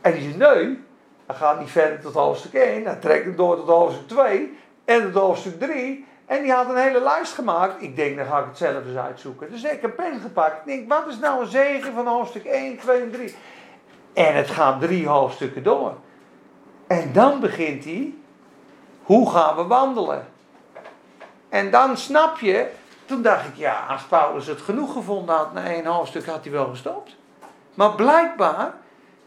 [0.00, 0.78] En die zei, nee,
[1.26, 2.84] dan gaat niet verder tot hoofdstuk 1.
[2.84, 6.06] Dan trekt het door tot hoofdstuk 2 en tot hoofdstuk 3.
[6.26, 7.82] En die had een hele lijst gemaakt.
[7.82, 9.50] Ik denk, dan ga ik het zelf eens uitzoeken.
[9.50, 10.56] Dus ik heb een pen gepakt.
[10.58, 13.34] Ik denk, wat is nou een zegen van hoofdstuk 1, 2 en 3?
[14.12, 15.94] En het gaat drie hoofdstukken door.
[16.86, 18.14] En dan begint hij,
[19.02, 20.26] hoe gaan we wandelen?
[21.48, 22.66] En dan snap je,
[23.04, 26.52] toen dacht ik, ja, als Paulus het genoeg gevonden had na één hoofdstuk, had hij
[26.52, 27.16] wel gestopt.
[27.74, 28.74] Maar blijkbaar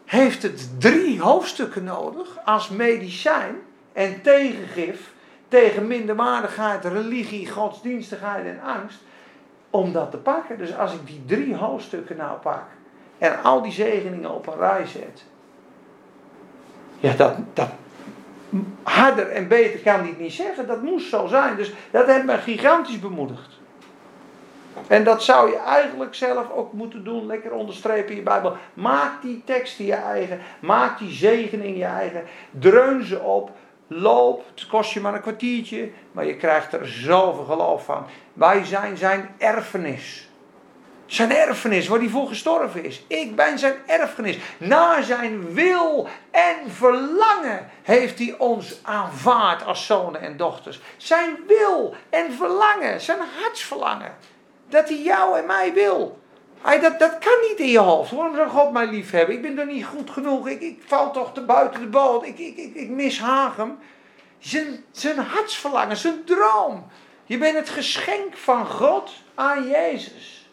[0.06, 3.56] heeft het drie hoofdstukken nodig als medicijn
[3.94, 5.14] en tegengif
[5.48, 9.00] tegen minderwaardigheid, religie, godsdienstigheid en angst,
[9.70, 10.58] om dat te pakken.
[10.58, 12.64] Dus als ik die drie hoofdstukken nou pak
[13.18, 15.24] en al die zegeningen op een rij zet,
[17.00, 17.70] ja, dat, dat
[18.84, 20.68] harder en beter kan hij het niet zeggen.
[20.68, 21.56] Dat moest zo zijn.
[21.56, 23.57] Dus dat heeft me gigantisch bemoedigd.
[24.88, 27.26] En dat zou je eigenlijk zelf ook moeten doen.
[27.26, 28.56] Lekker onderstrepen in je Bijbel.
[28.74, 30.40] Maak die teksten je eigen.
[30.60, 32.24] Maak die zegening je eigen.
[32.52, 33.52] Dreun ze op.
[33.90, 38.06] Loop, het kost je maar een kwartiertje, maar je krijgt er zoveel geloof van.
[38.34, 40.30] Wij zijn zijn erfenis.
[41.06, 43.04] Zijn erfenis, waar hij voor gestorven is.
[43.08, 44.40] Ik ben zijn erfenis.
[44.58, 50.82] Na zijn wil en verlangen heeft hij ons aanvaard als zonen en dochters.
[50.98, 54.16] Zijn wil en verlangen, zijn hartsverlangen.
[54.70, 56.20] Dat hij jou en mij wil.
[56.62, 58.12] Hij, dat, dat kan niet in je hoofd.
[58.12, 59.36] Waarom zou God mij lief hebben?
[59.36, 60.48] Ik ben er niet goed genoeg.
[60.48, 62.26] Ik, ik val toch te buiten de boot.
[62.26, 63.78] Ik, ik, ik, ik mishaag hem.
[64.40, 66.86] Zijn, zijn hartsverlangen, zijn droom.
[67.26, 70.50] Je bent het geschenk van God aan Jezus.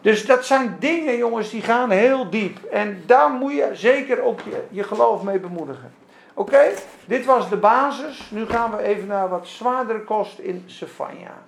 [0.00, 2.64] Dus dat zijn dingen, jongens, die gaan heel diep.
[2.64, 5.94] En daar moet je zeker ook je, je geloof mee bemoedigen.
[6.34, 6.70] Oké,
[7.04, 8.30] dit was de basis.
[8.30, 11.42] Nu gaan we even naar wat zwaardere kost in Sefania.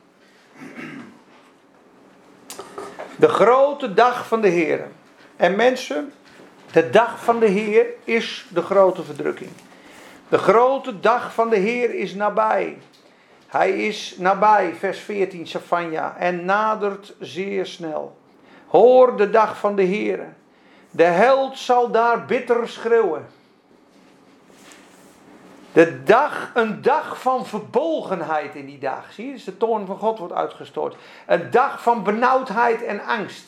[3.16, 4.86] De grote dag van de Heer.
[5.36, 6.12] En mensen,
[6.72, 9.50] De dag van de Heer is de grote verdrukking.
[10.28, 12.78] De grote dag van de Heer is nabij.
[13.46, 18.16] Hij is nabij, vers 14, Safanja, en nadert zeer snel.
[18.66, 20.34] Hoor de dag van de Heer.
[20.90, 23.26] De held zal daar bitter schreeuwen.
[25.72, 29.12] De dag, een dag van verbolgenheid in die dag.
[29.12, 30.96] Zie je, dus de toorn van God wordt uitgestort.
[31.26, 33.46] Een dag van benauwdheid en angst.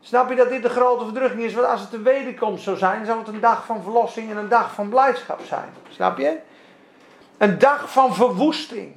[0.00, 1.54] Snap je dat dit de grote verdrukking is?
[1.54, 4.48] Want als het een wederkomst zou zijn, zou het een dag van verlossing en een
[4.48, 5.68] dag van blijdschap zijn.
[5.88, 6.38] Snap je?
[7.38, 8.96] Een dag van verwoesting.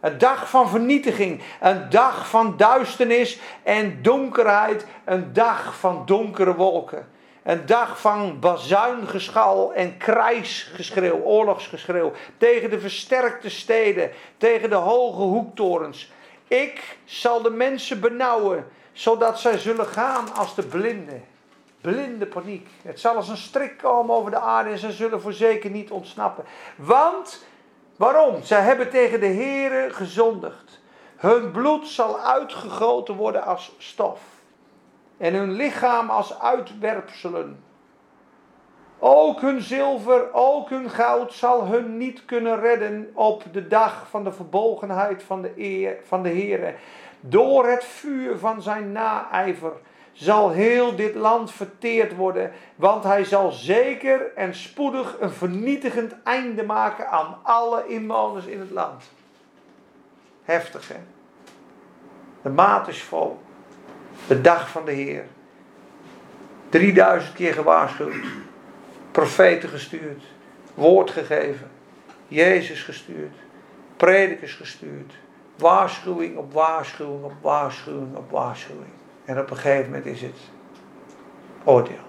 [0.00, 1.42] Een dag van vernietiging.
[1.60, 4.86] Een dag van duisternis en donkerheid.
[5.04, 7.08] Een dag van donkere wolken.
[7.42, 12.12] Een dag van bazuingeschal en krijgsgeschreeuw, oorlogsgeschreeuw.
[12.36, 16.12] Tegen de versterkte steden, tegen de hoge hoektorens.
[16.48, 21.24] Ik zal de mensen benauwen, zodat zij zullen gaan als de blinden.
[21.80, 22.68] Blinde paniek.
[22.82, 26.44] Het zal als een strik komen over de aarde en ze zullen voorzeker niet ontsnappen.
[26.76, 27.44] Want,
[27.96, 28.42] waarom?
[28.42, 30.80] Zij hebben tegen de Here gezondigd.
[31.16, 34.31] Hun bloed zal uitgegoten worden als stof
[35.22, 37.64] en hun lichaam als uitwerpselen.
[38.98, 44.24] Ook hun zilver, ook hun goud zal hun niet kunnen redden op de dag van
[44.24, 46.74] de verbolgenheid van de, eer, van de Heere.
[47.20, 49.72] Door het vuur van zijn naijver
[50.12, 56.64] zal heel dit land verteerd worden, want hij zal zeker en spoedig een vernietigend einde
[56.64, 59.10] maken aan alle inwoners in het land.
[60.42, 61.00] Heftig hè?
[62.42, 63.40] De maat is vol.
[64.26, 65.24] De dag van de Heer.
[66.68, 68.26] 3000 keer gewaarschuwd.
[69.10, 70.22] Profeten gestuurd.
[70.74, 71.70] Woord gegeven.
[72.28, 73.34] Jezus gestuurd.
[73.96, 75.12] Predikers gestuurd.
[75.56, 78.92] Waarschuwing op waarschuwing op waarschuwing op waarschuwing.
[79.24, 80.38] En op een gegeven moment is het
[81.64, 82.04] oordeel.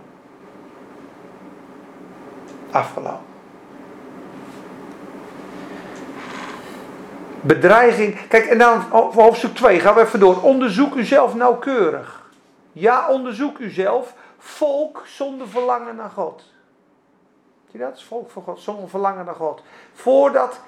[2.72, 3.33] Afgelopen.
[7.44, 8.28] Bedreiging.
[8.28, 10.42] Kijk, en dan hoofdstuk 2 gaan we even door.
[10.42, 12.30] Onderzoek uzelf nauwkeurig.
[12.72, 14.14] Ja, onderzoek uzelf.
[14.38, 16.44] Volk zonder verlangen naar God.
[17.72, 18.04] Zie je dat?
[18.04, 19.64] Volk God zonder verlangen naar God.
[19.94, 20.60] Voordat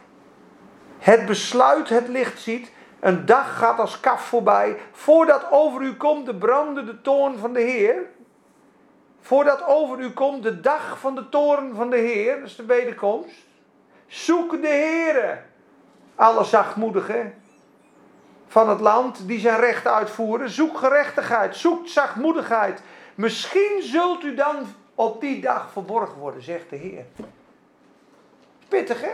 [0.97, 2.71] het besluit het licht ziet.
[2.99, 4.77] Een dag gaat als kaf voorbij.
[4.91, 7.95] Voordat over u komt de brandende toorn van de Heer.
[9.21, 12.35] Voordat over u komt de dag van de toorn van de Heer.
[12.35, 13.45] Dat is de wederkomst.
[14.07, 15.43] Zoek de Heer
[16.15, 17.33] alle zachtmoedigen
[18.47, 20.49] van het land die zijn recht uitvoeren.
[20.49, 22.81] Zoek gerechtigheid, zoek zachtmoedigheid.
[23.15, 24.55] Misschien zult u dan
[24.95, 27.05] op die dag verborgen worden, zegt de Heer.
[28.67, 29.11] Pittig, hè?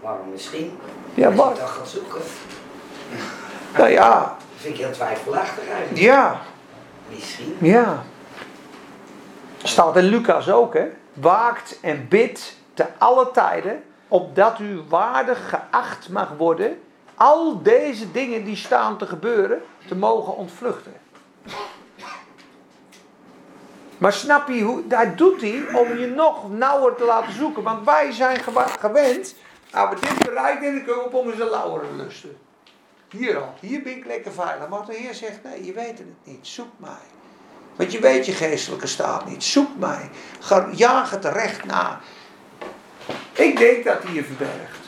[0.00, 0.78] Waarom misschien?
[1.14, 2.20] Ja, Als maar- je dat gaat zoeken.
[3.76, 6.00] Nou ja, Dat vind ik heel twijfelachtig eigenlijk.
[6.00, 6.40] ja,
[7.08, 7.56] Misschien.
[7.60, 8.02] ja.
[9.62, 10.86] Staat in Lucas ook, hè?
[11.12, 16.80] Waakt en bidt te alle tijden, opdat u waardig geacht mag worden,
[17.14, 20.92] al deze dingen die staan te gebeuren, te mogen ontvluchten.
[23.98, 27.62] Maar snap je hoe, dat doet hij om je nog nauwer te laten zoeken.
[27.62, 28.36] Want wij zijn
[28.80, 29.34] gewend,
[29.72, 32.36] nou we dit bereikt en dan kunnen we op onze lauweren lusten.
[33.10, 34.68] Hier al, hier ben ik lekker veilig.
[34.68, 37.06] Maar de Heer zegt, nee, je weet het niet, zoek mij.
[37.76, 40.10] Want je weet je geestelijke staat niet, zoek mij.
[40.72, 42.00] Jaag het recht na.
[43.34, 44.84] Ik denk dat hij je verbergt.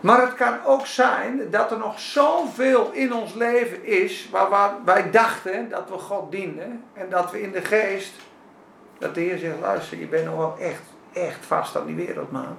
[0.00, 4.74] Maar het kan ook zijn dat er nog zoveel in ons leven is waar, waar
[4.84, 6.84] wij dachten dat we God dienden.
[6.92, 8.12] En dat we in de geest,
[8.98, 12.56] dat de Heer zegt, luister, je bent nog wel echt, echt vast aan die wereldmaat.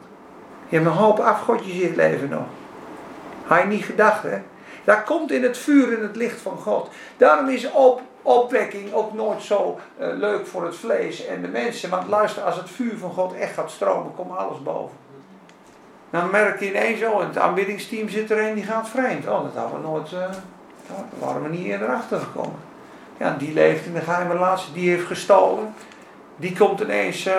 [0.70, 2.46] Je hebt een hoop afgodjes in het leven nog.
[3.46, 4.42] Had je niet gedacht, hè?
[4.84, 6.90] Dat komt in het vuur en het licht van God.
[7.18, 11.90] Daarom is op, opwekking ook nooit zo eh, leuk voor het vlees en de mensen.
[11.90, 14.98] Want luister, als het vuur van God echt gaat stromen, komt alles boven.
[16.10, 19.28] Dan merk je ineens, oh, het aanbiddingsteam zit er die gaat vreemd.
[19.28, 20.36] Oh, dat hadden we nooit, daar
[21.20, 22.60] waren we niet eerder achter gekomen.
[23.18, 25.74] Ja, die leeft in een geheime relatie, die heeft gestolen.
[26.36, 27.36] Die komt ineens eh,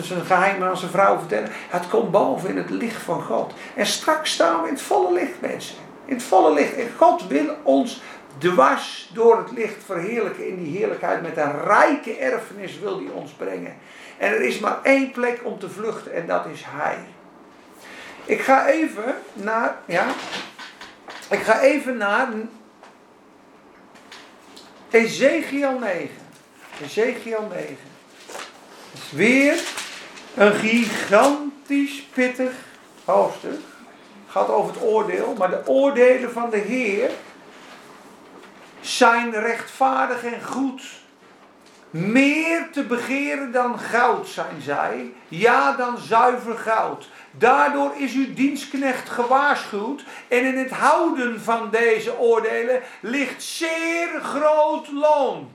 [0.00, 1.48] zijn geheim aan zijn vrouw vertellen.
[1.52, 3.52] Het komt boven in het licht van God.
[3.74, 5.76] En straks staan we in het volle licht, mensen.
[6.04, 6.74] In het volle licht.
[6.74, 8.02] En God wil ons
[8.38, 11.22] dwars door het licht verheerlijken in die heerlijkheid.
[11.22, 13.76] Met een rijke erfenis wil hij ons brengen.
[14.18, 16.98] En er is maar één plek om te vluchten en dat is Hij.
[18.24, 20.06] Ik ga even naar, ja,
[21.30, 22.28] ik ga even naar
[24.90, 26.08] Ezekiel 9.
[26.82, 27.76] Ezekiel 9.
[28.92, 29.62] Dat is weer
[30.34, 32.52] een gigantisch pittig
[33.04, 33.50] hoofdstuk.
[33.50, 37.10] Het gaat over het oordeel, maar de oordelen van de Heer
[38.80, 40.82] zijn rechtvaardig en goed.
[41.90, 47.08] Meer te begeren dan goud zijn zij, ja dan zuiver goud.
[47.30, 54.90] Daardoor is uw dienstknecht gewaarschuwd en in het houden van deze oordelen ligt zeer groot
[54.90, 55.52] loon.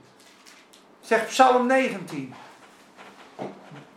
[1.02, 2.34] Zegt Psalm 19.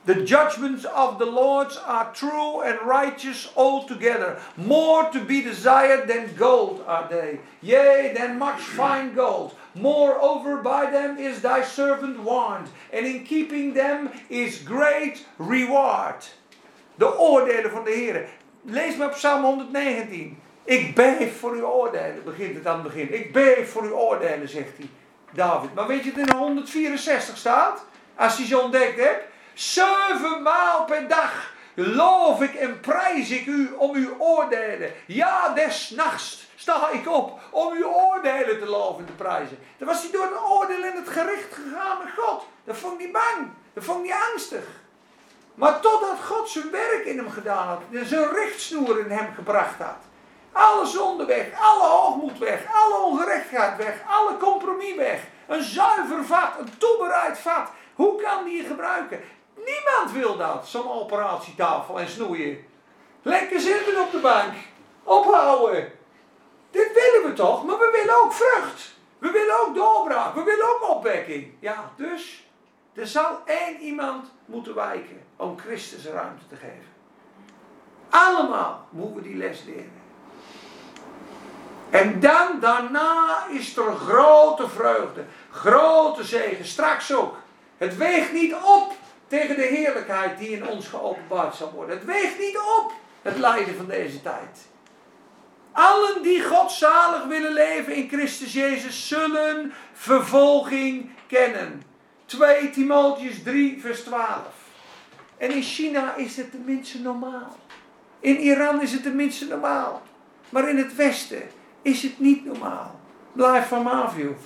[0.09, 4.41] The judgments of the Lord are true and righteous altogether.
[4.57, 9.55] More to be desired than gold are they, yea, than much fine gold.
[9.75, 16.25] Moreover, by them is thy servant warned, and in keeping them is great reward.
[16.95, 18.29] De oordelen van de Heer.
[18.63, 20.39] Lees maar Psalm 119.
[20.65, 23.15] Ik beef voor uw oordelen, begint het aan het begin.
[23.15, 24.89] Ik beef voor uw oordelen, zegt hij.
[25.33, 25.75] David.
[25.75, 27.85] Maar weet je het in 164 staat?
[28.15, 29.37] Als hij ze ontdekt hebt.
[29.59, 34.93] Zevenmaal per dag loof ik en prijs ik u om uw oordelen.
[35.07, 39.59] Ja, des nachts sta ik op om uw oordelen te loven en te prijzen.
[39.79, 42.47] Dan was hij door een oordeel in het gericht gegaan met God.
[42.65, 43.51] Dat vond hij bang.
[43.73, 44.65] Dat vond hij angstig.
[45.55, 47.81] Maar totdat God zijn werk in hem gedaan had.
[48.05, 50.03] Zijn richtsnoer in hem gebracht had.
[50.53, 55.21] Alle zonde weg, alle hoogmoed weg, alle ongerechtigheid weg, alle compromis weg.
[55.47, 57.69] Een zuiver vat, een toebereid vat.
[57.95, 59.21] Hoe kan die gebruiken?
[59.65, 62.67] Niemand wil dat, zo'n operatietafel en snoeien.
[63.23, 64.53] Lekker zitten op de bank.
[65.03, 65.93] Ophouden.
[66.71, 68.97] Dit willen we toch, maar we willen ook vrucht.
[69.19, 70.35] We willen ook doorbraak.
[70.35, 71.53] We willen ook opwekking.
[71.59, 72.47] Ja, dus
[72.95, 76.97] er zal één iemand moeten wijken om Christus ruimte te geven.
[78.09, 79.93] Allemaal moeten we die les leren.
[81.91, 87.37] En dan, daarna is er grote vreugde, grote zegen, straks ook.
[87.77, 88.93] Het weegt niet op
[89.29, 91.97] tegen de heerlijkheid die in ons geopenbaard zal worden.
[91.97, 94.67] Het weegt niet op, het lijden van deze tijd.
[95.73, 101.83] Allen die godzalig willen leven in Christus Jezus zullen vervolging kennen.
[102.25, 104.19] 2 Timotheus 3 vers 12.
[105.37, 107.57] En in China is het tenminste normaal.
[108.21, 110.03] In Iran is het tenminste normaal.
[110.49, 111.43] Maar in het Westen
[111.83, 113.01] is het niet normaal.
[113.33, 114.37] Blijf van Mavio.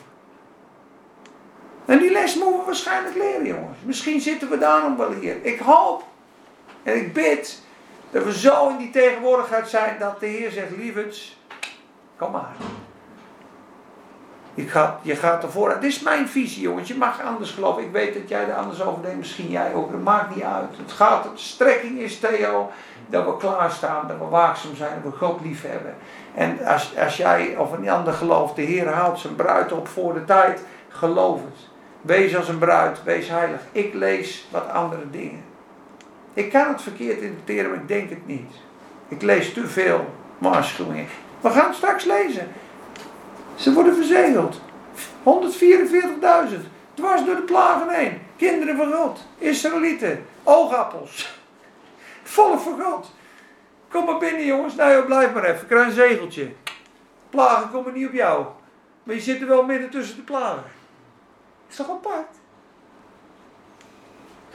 [1.84, 3.78] En die les moeten we waarschijnlijk leren, jongens.
[3.82, 5.36] Misschien zitten we daarom wel hier.
[5.42, 6.02] Ik hoop
[6.82, 7.62] en ik bid
[8.10, 11.38] dat we zo in die tegenwoordigheid zijn dat de Heer zegt: Lieverds,
[12.16, 12.54] kom maar.
[14.54, 15.68] Je gaat, je gaat ervoor.
[15.80, 16.88] Dit is mijn visie, jongens.
[16.88, 17.82] Je mag anders geloven.
[17.82, 19.18] Ik weet dat jij er anders over denkt.
[19.18, 19.90] Misschien jij ook.
[19.90, 20.76] Dat maakt niet uit.
[20.76, 22.70] Het gaat, de strekking is, Theo,
[23.06, 24.08] dat we klaarstaan.
[24.08, 25.00] Dat we waakzaam zijn.
[25.02, 25.94] Dat we God lief hebben.
[26.34, 30.14] En als, als jij of een ander gelooft, de Heer haalt zijn bruid op voor
[30.14, 30.64] de tijd.
[30.88, 31.71] Geloof het.
[32.02, 33.04] Wees als een bruid.
[33.04, 33.60] Wees heilig.
[33.72, 35.44] Ik lees wat andere dingen.
[36.34, 38.52] Ik kan het verkeerd interpreteren, maar ik denk het niet.
[39.08, 41.06] Ik lees te veel waarschuwingen.
[41.40, 42.48] We gaan straks lezen.
[43.54, 44.60] Ze worden verzegeld.
[45.22, 46.56] 144.000.
[46.94, 48.18] Dwars door de plagen heen.
[48.36, 49.26] Kinderen van God.
[49.38, 50.24] Israëlieten.
[50.42, 51.40] Oogappels.
[52.22, 53.10] Volk van God.
[53.88, 54.74] Kom maar binnen jongens.
[54.74, 55.66] Nou blijf maar even.
[55.66, 56.52] Krijg een zegeltje.
[57.30, 58.46] Plagen komen niet op jou.
[59.02, 60.62] Maar je zit er wel midden tussen de plagen.
[61.72, 62.26] Is toch apart?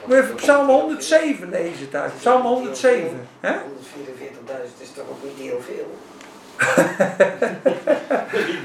[0.06, 2.12] Moet je even Psalm 107 lezen thuis.
[2.20, 3.28] Psalm 107.
[3.40, 3.54] hè?
[3.54, 3.62] 144.000
[4.78, 5.98] is toch ook niet heel veel?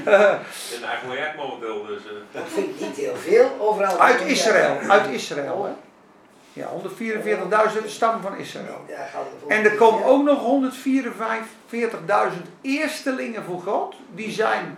[0.03, 0.39] Het
[0.71, 2.05] is eigenlijk momenteel, dus...
[2.05, 2.11] eh.
[2.31, 3.49] Dat vind ik niet heel veel.
[3.59, 3.99] Overal.
[3.99, 4.77] Uit Israël.
[4.89, 5.63] Uit Israël.
[5.65, 5.71] Hè?
[6.53, 6.67] Ja,
[7.81, 8.85] 144.000 stam van Israël.
[9.47, 10.71] En er komen ook nog
[11.71, 13.95] 144.000 eerstelingen voor God.
[14.15, 14.77] Die zijn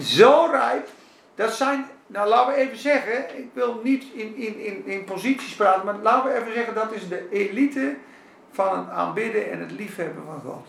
[0.00, 0.88] zo rijp.
[1.34, 3.38] Dat zijn, nou laten we even zeggen.
[3.38, 5.84] Ik wil niet in, in, in, in posities praten.
[5.84, 6.74] Maar laten we even zeggen.
[6.74, 7.96] Dat is de elite
[8.52, 10.66] van het aanbidden en het liefhebben van God.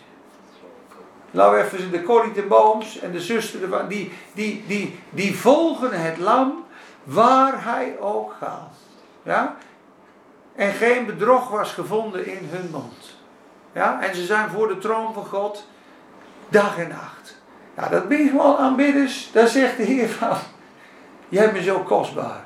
[1.32, 3.88] Laten we even de Corrie ten Booms en de zuster ervan.
[3.88, 6.66] Die, die, die, die volgen het lam
[7.04, 8.74] waar hij ook gaat.
[9.24, 9.56] Ja?
[10.56, 13.16] En geen bedrog was gevonden in hun mond.
[13.72, 14.02] Ja?
[14.02, 15.68] En ze zijn voor de troon van God
[16.50, 17.36] dag en nacht.
[17.78, 19.30] Ja, dat ben je gewoon aanbidders.
[19.32, 20.38] Daar zegt de Heer van.
[21.30, 22.44] Jij bent zo kostbaar.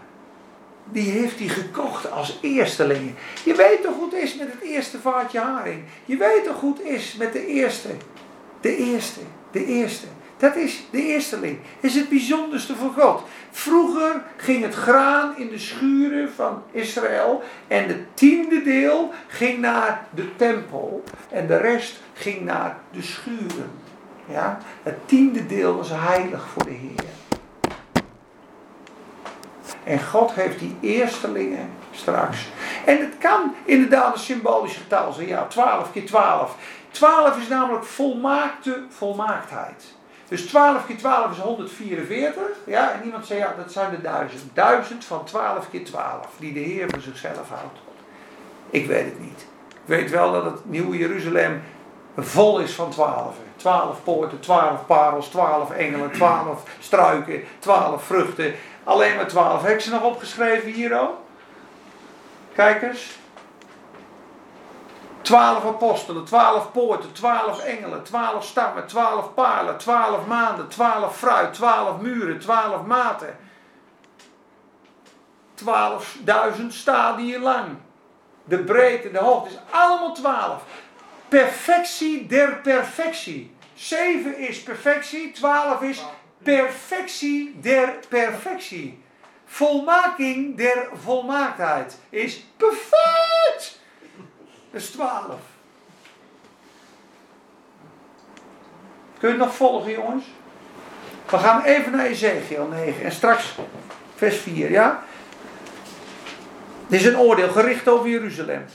[0.91, 3.14] Die heeft hij gekocht als eersteling.
[3.45, 5.84] Je weet toch het is met het eerste vaatje haring.
[6.06, 7.89] Je weet toch het is met de eerste.
[8.62, 9.20] De eerste.
[9.51, 10.08] De eerste.
[10.38, 11.60] Dat is de eersteling.
[11.80, 13.24] Is het bijzonderste van God.
[13.51, 17.43] Vroeger ging het graan in de schuren van Israël.
[17.68, 21.03] En de tiende deel ging naar de tempel.
[21.30, 23.72] En de rest ging naar de schuren.
[24.26, 24.58] Ja?
[24.84, 27.28] Het tiende deel was heilig voor de Heer.
[29.90, 32.50] En God heeft die eerstelingen straks.
[32.86, 35.28] En het kan inderdaad een symbolisch getal zijn.
[35.28, 36.56] Ja, 12 keer 12.
[36.92, 39.84] 12 is namelijk volmaakte volmaaktheid.
[40.28, 42.42] Dus 12 keer 12 is 144.
[42.66, 44.44] Ja, en iemand zei, ja, dat zijn de duizend.
[44.54, 47.80] Duizend van 12 keer 12, die de Heer voor zichzelf houdt.
[48.70, 49.48] Ik weet het niet.
[49.70, 51.62] Ik weet wel dat het Nieuwe Jeruzalem
[52.18, 53.36] vol is van 12.
[53.56, 58.54] 12 poorten, 12 parels, 12 engelen, 12 struiken, 12 vruchten.
[58.90, 59.62] Alleen maar 12.
[59.62, 61.18] Heb ik ze nog opgeschreven hier ook?
[62.54, 63.18] Kijk eens.
[65.22, 72.00] 12 apostelen, 12 poorten, 12 engelen, 12 stammen, 12 palen, 12 maanden, 12 fruit, 12
[72.02, 73.38] muren, 12 maten.
[75.56, 77.68] 12.000 stadien lang.
[78.44, 80.64] De breedte, de hoogte is allemaal 12.
[81.28, 83.56] Perfectie der perfectie.
[83.74, 86.04] 7 is perfectie, 12 is
[86.44, 89.04] perfectie der perfectie.
[89.46, 93.80] Volmaking der volmaaktheid is perfect.
[94.72, 95.36] Dat is 12.
[99.20, 100.26] Kun je het nog volgen, jongens?
[101.30, 103.56] We gaan even naar Ezekiel 9 en straks
[104.16, 105.04] vers 4, ja?
[106.88, 108.66] Dit is een oordeel gericht over Jeruzalem.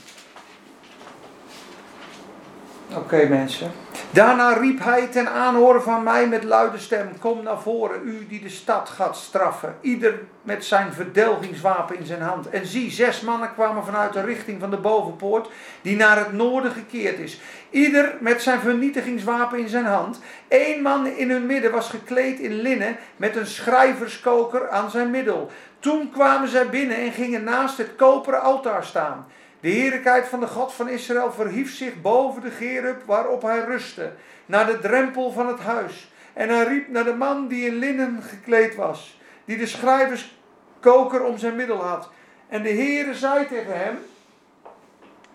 [2.93, 3.71] Oké, mensen.
[4.09, 8.41] Daarna riep hij ten aanhoren van mij met luide stem: Kom naar voren, u die
[8.41, 12.49] de stad gaat straffen, ieder met zijn verdelgingswapen in zijn hand.
[12.49, 15.49] En zie, zes mannen kwamen vanuit de richting van de bovenpoort,
[15.81, 17.39] die naar het noorden gekeerd is.
[17.69, 20.19] Ieder met zijn vernietigingswapen in zijn hand.
[20.49, 25.51] Eén man in hun midden was gekleed in linnen, met een schrijverskoker aan zijn middel.
[25.79, 29.25] Toen kwamen zij binnen en gingen naast het koperen altaar staan.
[29.65, 34.11] De heerlijkheid van de God van Israël verhief zich boven de gerub waarop hij rustte,
[34.45, 36.11] naar de drempel van het huis.
[36.33, 41.37] En hij riep naar de man die in linnen gekleed was, die de schrijverskoker om
[41.37, 42.09] zijn middel had.
[42.47, 43.97] En de Heere zei tegen hem,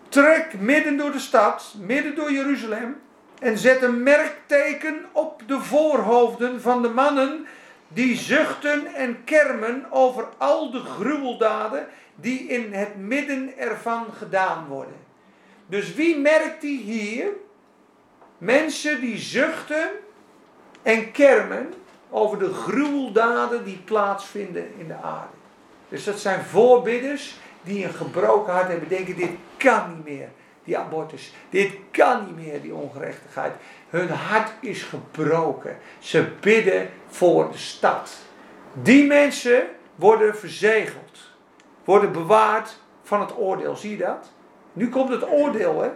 [0.09, 3.01] trek midden door de stad, midden door Jeruzalem,
[3.39, 7.47] en zet een merkteken op de voorhoofden van de mannen
[7.87, 11.87] die zuchten en kermen over al de gruweldaden
[12.21, 14.95] die in het midden ervan gedaan worden.
[15.65, 17.27] Dus wie merkt die hier?
[18.37, 19.89] Mensen die zuchten
[20.81, 21.73] en kermen
[22.09, 25.33] over de gruweldaden die plaatsvinden in de aarde.
[25.89, 28.89] Dus dat zijn voorbidders die een gebroken hart hebben.
[28.89, 30.27] Denken, dit kan niet meer,
[30.63, 31.33] die abortus.
[31.49, 33.53] Dit kan niet meer, die ongerechtigheid.
[33.89, 35.77] Hun hart is gebroken.
[35.99, 38.17] Ze bidden voor de stad.
[38.73, 39.63] Die mensen
[39.95, 41.30] worden verzegeld
[41.91, 43.75] worden bewaard van het oordeel.
[43.75, 44.31] Zie je dat?
[44.73, 45.89] Nu komt het oordeel, hè?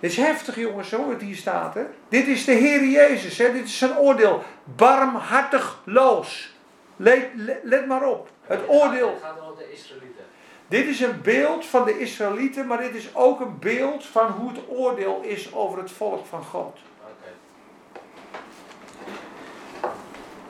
[0.00, 1.84] Dit is heftig, jongens, zo het hier staat, hè?
[2.08, 3.52] Dit is de Heer Jezus, hè?
[3.52, 4.42] Dit is zijn oordeel.
[4.64, 6.54] Barmhartigloos.
[6.96, 8.28] Let, let, let maar op.
[8.42, 9.08] Het oordeel.
[9.08, 10.24] Het gaat over de Israëlieten.
[10.68, 14.48] Dit is een beeld van de Israëlieten, maar dit is ook een beeld van hoe
[14.48, 16.78] het oordeel is over het volk van God.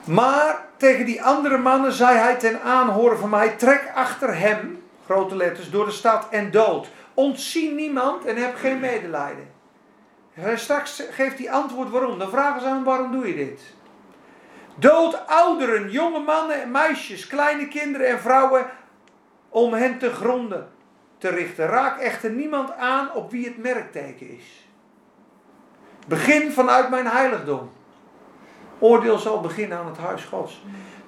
[0.05, 5.35] Maar tegen die andere mannen zei hij ten aanhoren van mij: Trek achter hem, grote
[5.35, 6.89] letters, door de stad en dood.
[7.13, 9.49] Ontzie niemand en heb geen medelijden.
[10.33, 12.19] En straks geeft hij antwoord waarom.
[12.19, 13.61] Dan vragen ze hem: Waarom doe je dit?
[14.75, 18.65] Dood ouderen, jonge mannen en meisjes, kleine kinderen en vrouwen,
[19.49, 20.69] om hen te gronden
[21.17, 21.65] te richten.
[21.65, 24.67] Raak echter niemand aan op wie het merkteken is.
[26.07, 27.71] Begin vanuit mijn heiligdom.
[28.81, 30.61] Oordeel zal beginnen aan het huis Gods.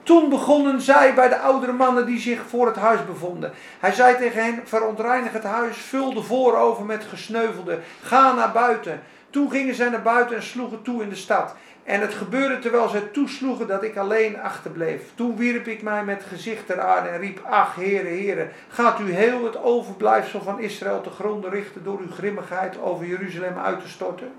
[0.03, 3.51] Toen begonnen zij bij de oudere mannen die zich voor het huis bevonden.
[3.79, 9.01] Hij zei tegen hen: Verontreinig het huis, vul de voorover met gesneuvelden, ga naar buiten.
[9.29, 11.55] Toen gingen zij naar buiten en sloegen toe in de stad.
[11.83, 15.01] En het gebeurde terwijl zij toesloegen dat ik alleen achterbleef.
[15.15, 19.13] Toen wierp ik mij met gezicht ter aarde en riep: Ach, heren, heren, gaat u
[19.13, 23.89] heel het overblijfsel van Israël te gronden richten door uw grimmigheid over Jeruzalem uit te
[23.89, 24.31] storten?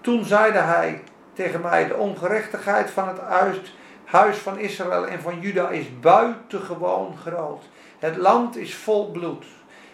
[0.00, 1.02] Toen zeide hij
[1.38, 3.18] tegen mij: De ongerechtigheid van het
[4.04, 7.62] huis, van Israël en van Juda is buitengewoon groot.
[7.98, 9.44] Het land is vol bloed.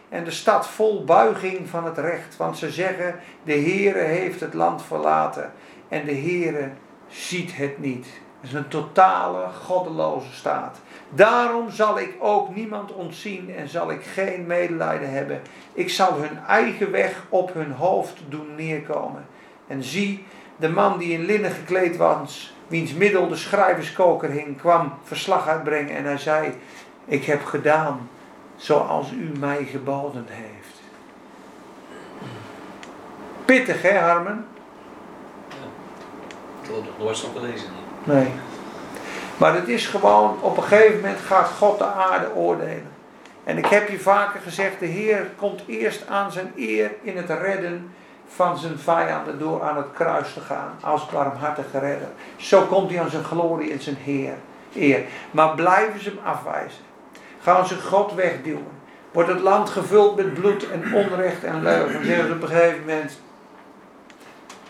[0.09, 2.37] En de stad vol buiging van het recht.
[2.37, 5.53] Want ze zeggen: De Heere heeft het land verlaten.
[5.89, 6.71] En de Heere
[7.09, 8.07] ziet het niet.
[8.41, 10.81] Het is een totale goddeloze staat.
[11.11, 15.41] Daarom zal ik ook niemand ontzien en zal ik geen medelijden hebben.
[15.73, 19.27] Ik zal hun eigen weg op hun hoofd doen neerkomen.
[19.67, 20.25] En zie,
[20.57, 25.97] de man die in linnen gekleed was, wiens middel de schrijverskoker hing, kwam verslag uitbrengen
[25.97, 26.53] en hij zei:
[27.05, 28.09] Ik heb gedaan
[28.57, 30.83] zoals u mij geboden heeft.
[33.45, 34.47] Pittig, hè, Harmen?
[36.63, 37.69] Ik heb het nooit zo gelezen.
[38.05, 38.29] Nee.
[39.37, 42.93] Maar het is gewoon, op een gegeven moment gaat God de aarde oordelen.
[43.45, 47.29] En ik heb je vaker gezegd, de Heer komt eerst aan zijn eer in het
[47.29, 47.91] redden
[48.29, 52.09] van zijn vijanden door aan het kruis te gaan als barmhartige redder.
[52.37, 54.35] Zo komt hij aan zijn glorie en zijn Heer,
[54.75, 55.03] eer.
[55.31, 56.83] Maar blijven ze hem afwijzen.
[57.41, 58.83] Gaan ze God wegduwen.
[59.13, 62.05] Wordt het land gevuld met bloed en onrecht en leugen.
[62.05, 63.21] Zeggen ze op een gegeven moment,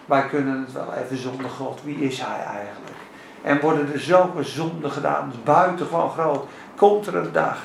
[0.04, 1.80] wij kunnen het wel even zonder God.
[1.84, 2.96] Wie is hij eigenlijk?
[3.42, 6.46] En worden er zulke zonden gedaan, buitengewoon groot.
[6.76, 7.58] Komt er een dag,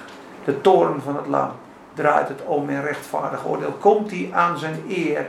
[0.45, 1.51] de toren van het lam,
[1.93, 3.71] draait het om in rechtvaardig oordeel.
[3.71, 5.27] Komt hij aan zijn eer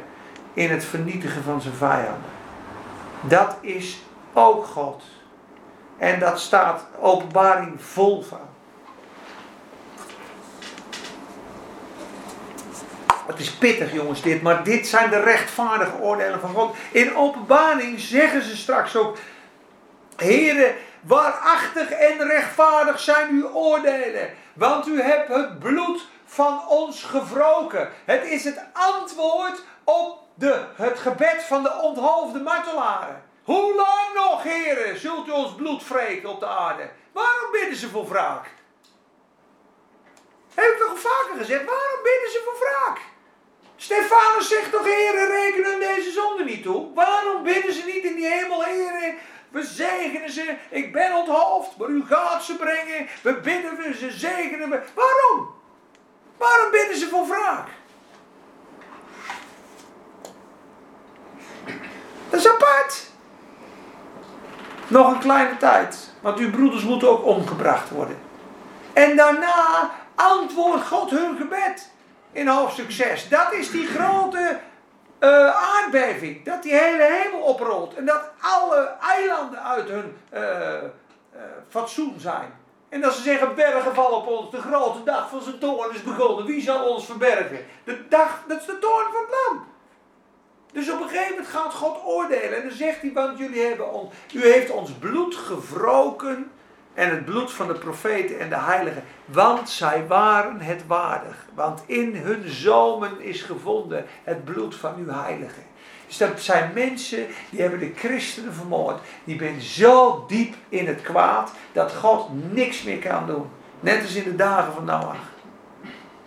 [0.55, 2.30] in het vernietigen van zijn vijanden.
[3.20, 3.98] Dat is
[4.32, 5.03] ook God.
[5.98, 8.48] En dat staat openbaring vol van.
[13.26, 16.76] Het is pittig jongens dit, maar dit zijn de rechtvaardige oordelen van God.
[16.90, 19.16] In openbaring zeggen ze straks ook,
[20.16, 27.88] Heren, waarachtig en rechtvaardig zijn uw oordelen, want u hebt het bloed van ons gewroken.
[28.05, 33.22] Het is het antwoord op de, het gebed van de onthoofde martelaren.
[33.43, 36.91] Hoe lang nog, heren, zult u ons bloed wreken op de aarde?
[37.12, 38.47] Waarom bidden ze voor wraak?
[40.55, 42.99] Heb ik toch vaker gezegd, waarom bidden ze voor wraak?
[43.76, 46.95] Stefanus zegt toch, heren, rekenen deze zonde niet toe?
[46.95, 49.14] Waarom bidden ze niet in die hemel, heren,
[49.49, 54.11] we zegenen ze, ik ben onthoofd, maar u gaat ze brengen, we bidden we, ze
[54.11, 54.82] zegenen we.
[54.95, 55.55] Waarom?
[56.36, 57.68] Waarom bidden ze voor wraak?
[62.31, 63.09] Dat is apart.
[64.87, 66.11] Nog een kleine tijd.
[66.20, 68.18] Want uw broeders moeten ook omgebracht worden.
[68.93, 71.91] En daarna antwoordt God hun gebed.
[72.33, 73.28] In hoofdstuk 6.
[73.28, 74.59] Dat is die grote
[75.20, 76.45] uh, aardbeving.
[76.45, 77.95] Dat die hele hemel oprolt.
[77.95, 80.41] En dat alle eilanden uit hun uh,
[81.68, 82.59] fatsoen zijn.
[82.89, 84.51] En dat ze zeggen, bergen vallen op ons.
[84.51, 86.47] De grote dag van zijn toorn is begonnen.
[86.47, 87.66] Wie zal ons verbergen?
[87.85, 89.66] De dag, dat is de toorn van het lam.
[90.72, 92.56] Dus op een gegeven moment gaat God oordelen.
[92.56, 96.50] En dan zegt hij, want jullie hebben ons, u heeft ons bloed gewroken.
[96.94, 99.02] En het bloed van de profeten en de heiligen.
[99.24, 101.46] Want zij waren het waardig.
[101.54, 105.62] Want in hun zomen is gevonden het bloed van uw heiligen.
[106.06, 109.00] Dus dat zijn mensen die hebben de christenen vermoord.
[109.24, 113.50] Die zijn zo diep in het kwaad dat God niks meer kan doen.
[113.80, 115.28] Net als in de dagen van Noach.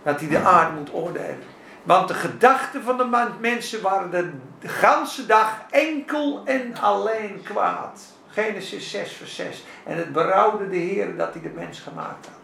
[0.04, 1.53] Dat hij de aarde moet oordelen.
[1.84, 8.02] Want de gedachten van de mensen waren de ganse dag enkel en alleen kwaad.
[8.28, 9.64] Genesis 6 vers 6.
[9.84, 12.40] En het berouwde de Heer dat hij de mens gemaakt had.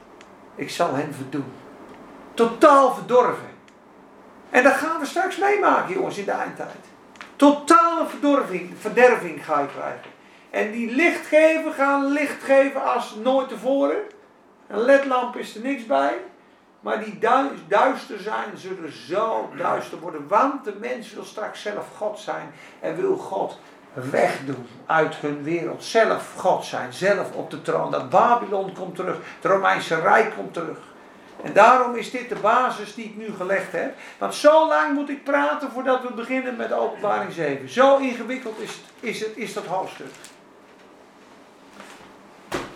[0.56, 1.52] Ik zal hen verdoen.
[2.34, 3.50] Totaal verdorven.
[4.50, 6.86] En dat gaan we straks meemaken jongens in de eindtijd.
[7.36, 10.12] Totale verdorving, verderving ga je krijgen.
[10.50, 13.98] En die lichtgeven gaan licht geven als nooit tevoren.
[14.68, 16.14] Een ledlamp is er niks bij.
[16.80, 17.20] Maar die
[17.68, 20.28] duister zijn, zullen zo duister worden.
[20.28, 22.52] Want de mens wil straks zelf God zijn.
[22.80, 23.60] En wil God
[23.94, 25.84] wegdoen uit hun wereld.
[25.84, 27.92] Zelf God zijn, zelf op de troon.
[27.92, 30.78] Dat Babylon komt terug, het Romeinse Rijk komt terug.
[31.44, 33.96] En daarom is dit de basis die ik nu gelegd heb.
[34.18, 37.70] Want zo lang moet ik praten voordat we beginnen met openbaring 7.
[37.70, 40.12] Zo ingewikkeld is, is, het, is dat hoofdstuk.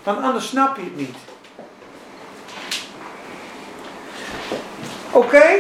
[0.04, 1.18] Want anders snap je het niet.
[5.14, 5.60] Oké,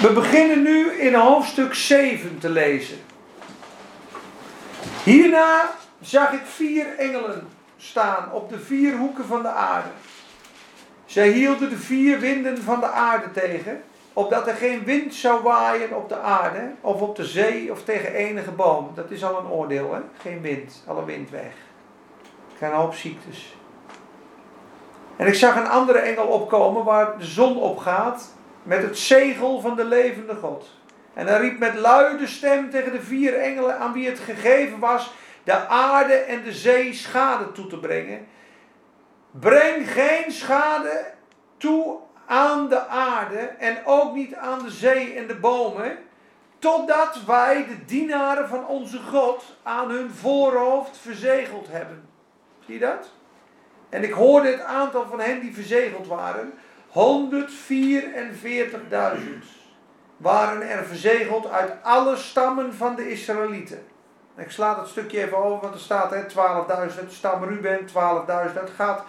[0.00, 2.98] we beginnen nu in hoofdstuk 7 te lezen.
[5.02, 9.88] Hierna zag ik vier engelen staan op de vier hoeken van de aarde.
[11.04, 15.96] Zij hielden de vier winden van de aarde tegen, opdat er geen wind zou waaien
[15.96, 18.90] op de aarde, of op de zee, of tegen enige boom.
[18.94, 20.00] Dat is al een oordeel, hè?
[20.20, 21.52] Geen wind, alle wind weg.
[22.58, 23.56] Geen hoop ziektes.
[25.16, 28.34] En ik zag een andere engel opkomen waar de zon opgaat,
[28.66, 30.68] met het zegel van de levende God.
[31.14, 35.12] En hij riep met luide stem tegen de vier engelen aan wie het gegeven was
[35.44, 38.26] de aarde en de zee schade toe te brengen.
[39.30, 41.12] Breng geen schade
[41.56, 45.98] toe aan de aarde en ook niet aan de zee en de bomen,
[46.58, 52.08] totdat wij de dienaren van onze God aan hun voorhoofd verzegeld hebben.
[52.64, 53.10] Zie je dat?
[53.88, 56.52] En ik hoorde het aantal van hen die verzegeld waren,
[56.96, 57.02] 144.000
[60.16, 63.82] waren er verzegeld uit alle stammen van de Israëlieten.
[64.36, 66.14] Ik sla dat stukje even over, want er staat
[67.02, 67.92] 12.000 stam Ruben, 12.000
[68.28, 69.04] uit Gad,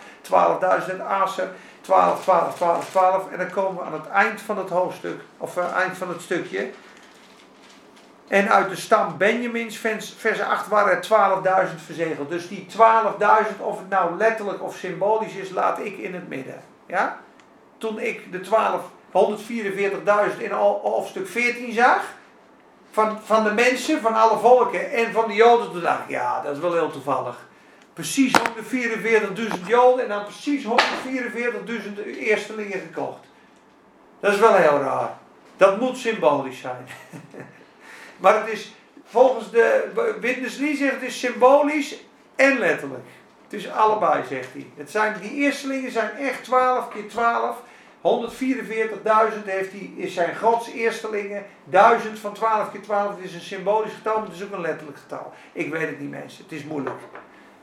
[0.91, 1.49] 12.000 Aser,
[1.81, 3.31] 12, 12, 12, 12.
[3.31, 6.21] En dan komen we aan het eind van het hoofdstuk, of uh, eind van het
[6.21, 6.69] stukje.
[8.27, 9.77] En uit de stam Benjamins,
[10.17, 11.03] vers 8, waren er
[11.69, 12.29] 12.000 verzegeld.
[12.29, 12.77] Dus die 12.000,
[13.59, 16.61] of het nou letterlijk of symbolisch is, laat ik in het midden.
[16.85, 17.19] Ja?
[17.77, 22.15] Toen ik de 12 144.000 in hoofdstuk 14 zag,
[22.91, 25.71] van, van de mensen, van alle volken en van de Joden.
[25.71, 27.47] Toen dacht ik, ja, dat is wel heel toevallig.
[27.93, 30.69] Precies 144.000 Joden en dan precies 144.000
[32.17, 33.19] eerstelingen gekocht.
[34.19, 35.17] Dat is wel heel raar.
[35.57, 36.87] Dat moet symbolisch zijn.
[38.21, 38.73] maar het is,
[39.03, 41.95] volgens de Witness Lee zegt het is symbolisch
[42.35, 43.07] en letterlijk.
[43.43, 44.67] Het is allebei, zegt hij.
[44.75, 47.55] Het zijn, die eerstelingen zijn echt 12 keer 12.
[48.07, 51.45] 144.000 heeft hij, zijn Gods eerstelingen.
[51.63, 54.61] 1000 van 12 keer 12 het is een symbolisch getal, maar het is ook een
[54.61, 55.33] letterlijk getal.
[55.53, 56.99] Ik weet het niet mensen, het is moeilijk.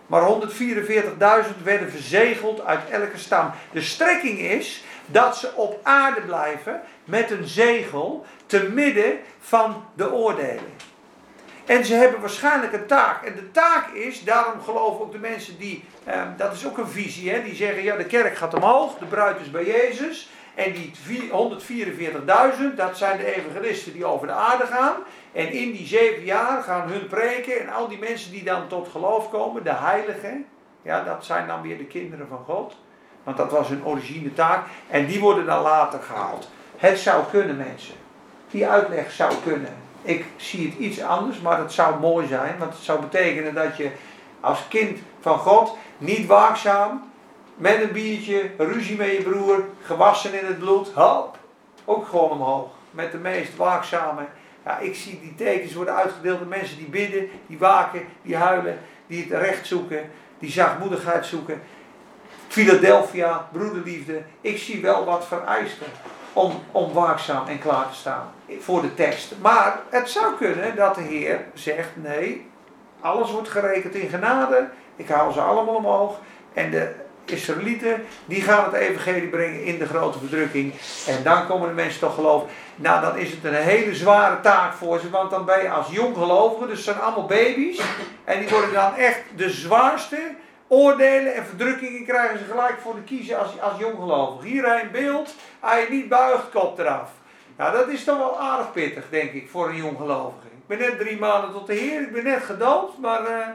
[0.07, 3.51] Maar 144.000 werden verzegeld uit elke stam.
[3.73, 10.13] De strekking is dat ze op aarde blijven met een zegel te midden van de
[10.13, 10.73] oordelen.
[11.65, 13.25] En ze hebben waarschijnlijk een taak.
[13.25, 16.89] En de taak is, daarom geloven ook de mensen die, eh, dat is ook een
[16.89, 20.29] visie, hè, die zeggen, ja de kerk gaat omhoog, de bruid is bij Jezus.
[20.55, 20.93] En die
[21.31, 24.95] 144.000, dat zijn de evangelisten die over de aarde gaan.
[25.33, 28.89] En in die zeven jaar gaan hun preken en al die mensen die dan tot
[28.89, 30.47] geloof komen, de heiligen,
[30.83, 32.77] ja, dat zijn dan weer de kinderen van God.
[33.25, 34.67] Want dat was hun origine taak.
[34.89, 36.49] En die worden dan later gehaald.
[36.77, 37.95] Het zou kunnen, mensen.
[38.51, 39.75] Die uitleg zou kunnen.
[40.03, 42.59] Ik zie het iets anders, maar het zou mooi zijn.
[42.59, 43.91] Want het zou betekenen dat je
[44.41, 47.13] als kind van God niet waakzaam,
[47.55, 51.39] met een biertje, ruzie met je broer, gewassen in het bloed, hop,
[51.85, 52.71] ook gewoon omhoog.
[52.91, 54.23] Met de meest waakzame.
[54.65, 58.79] Ja, ik zie die tekens worden uitgedeeld aan mensen die bidden, die waken, die huilen,
[59.07, 61.63] die het recht zoeken, die zachtmoedigheid zoeken.
[62.49, 64.23] Philadelphia, broederliefde.
[64.41, 65.87] Ik zie wel wat vereisten
[66.33, 69.35] om, om waakzaam en klaar te staan voor de tekst.
[69.41, 72.47] Maar het zou kunnen dat de Heer zegt: nee,
[73.01, 74.69] alles wordt gerekend in genade.
[74.97, 76.19] Ik haal ze allemaal omhoog.
[76.53, 76.95] En de
[77.25, 80.73] Israëlieten, die gaan het evangelie brengen in de grote verdrukking.
[81.07, 82.49] En dan komen de mensen toch geloven.
[82.77, 85.11] Nou, dan is het een hele zware taak voor ze.
[85.11, 87.81] Want dan ben je als jong gelovige, dus het zijn allemaal baby's.
[88.25, 90.19] En die worden dan echt de zwaarste
[90.69, 94.43] oordelen en verdrukkingen krijgen ze gelijk voor de kiezen als, als.
[94.43, 97.11] Hier een beeld, je niet buigt, kop eraf.
[97.57, 100.47] Nou, dat is toch wel aardig pittig, denk ik, voor een jonggelovige.
[100.47, 103.47] Ik ben net drie maanden tot de Heer, ik ben net gedoopt, maar uh,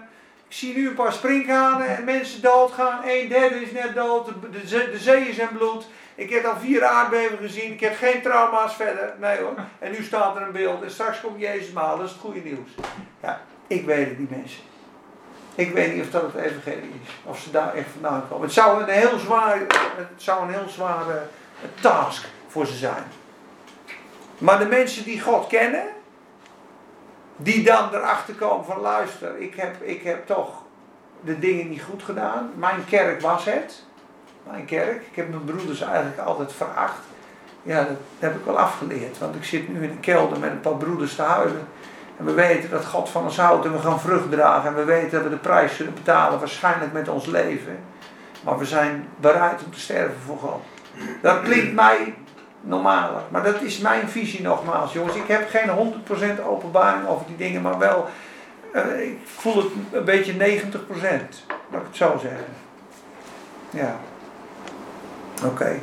[0.49, 3.01] ik zie nu een paar sprinkhanen en mensen doodgaan.
[3.05, 5.87] Een derde is net dood, de, zee is in bloed.
[6.15, 9.13] Ik heb al vier aardbevingen gezien, ik heb geen trauma's verder.
[9.19, 9.53] Nee hoor.
[9.79, 12.39] En nu staat er een beeld en straks komt Jezus maar, dat is het goede
[12.39, 12.69] nieuws.
[13.23, 14.61] Ja, ik weet het niet mensen.
[15.55, 17.09] Ik weet niet of dat het evangelie is.
[17.23, 18.43] Of ze daar echt vandaan komen.
[18.43, 19.59] Het zou een heel zwaar,
[19.95, 21.21] het zou een heel zware
[21.81, 23.03] task voor ze zijn.
[24.37, 25.83] Maar de mensen die God kennen,
[27.41, 30.63] die dan erachter komen van luister, ik heb, ik heb toch
[31.21, 32.51] de dingen niet goed gedaan.
[32.55, 33.83] Mijn kerk was het.
[34.43, 35.01] Mijn kerk.
[35.01, 36.99] Ik heb mijn broeders eigenlijk altijd veracht.
[37.63, 39.17] Ja, dat heb ik wel afgeleerd.
[39.17, 41.67] Want ik zit nu in de kelder met een paar broeders te huilen.
[42.17, 44.69] En we weten dat God van ons houdt en we gaan vrucht dragen.
[44.69, 47.79] En we weten dat we de prijs zullen betalen, waarschijnlijk met ons leven.
[48.43, 50.61] Maar we zijn bereid om te sterven voor God.
[51.21, 52.15] Dat klinkt mij
[52.61, 53.21] normaler.
[53.29, 55.15] Maar dat is mijn visie nogmaals, jongens.
[55.15, 55.93] Ik heb geen
[56.39, 58.07] 100% openbaring over die dingen, maar wel.
[58.73, 60.37] Uh, ik voel het een beetje 90%.
[61.71, 62.45] Laat ik het zo zeggen.
[63.69, 63.95] Ja.
[65.45, 65.79] Oké.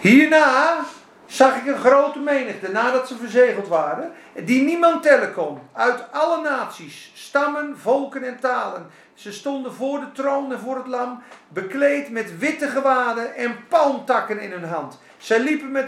[0.00, 0.78] Hierna
[1.26, 4.12] zag ik een grote menigte nadat ze verzegeld waren,
[4.44, 8.86] die niemand tellen kon, uit alle naties, stammen, volken en talen.
[9.14, 14.40] Ze stonden voor de troon en voor het lam, bekleed met witte gewaden en palmtakken
[14.40, 14.98] in hun hand.
[15.18, 15.86] Ze, liepen met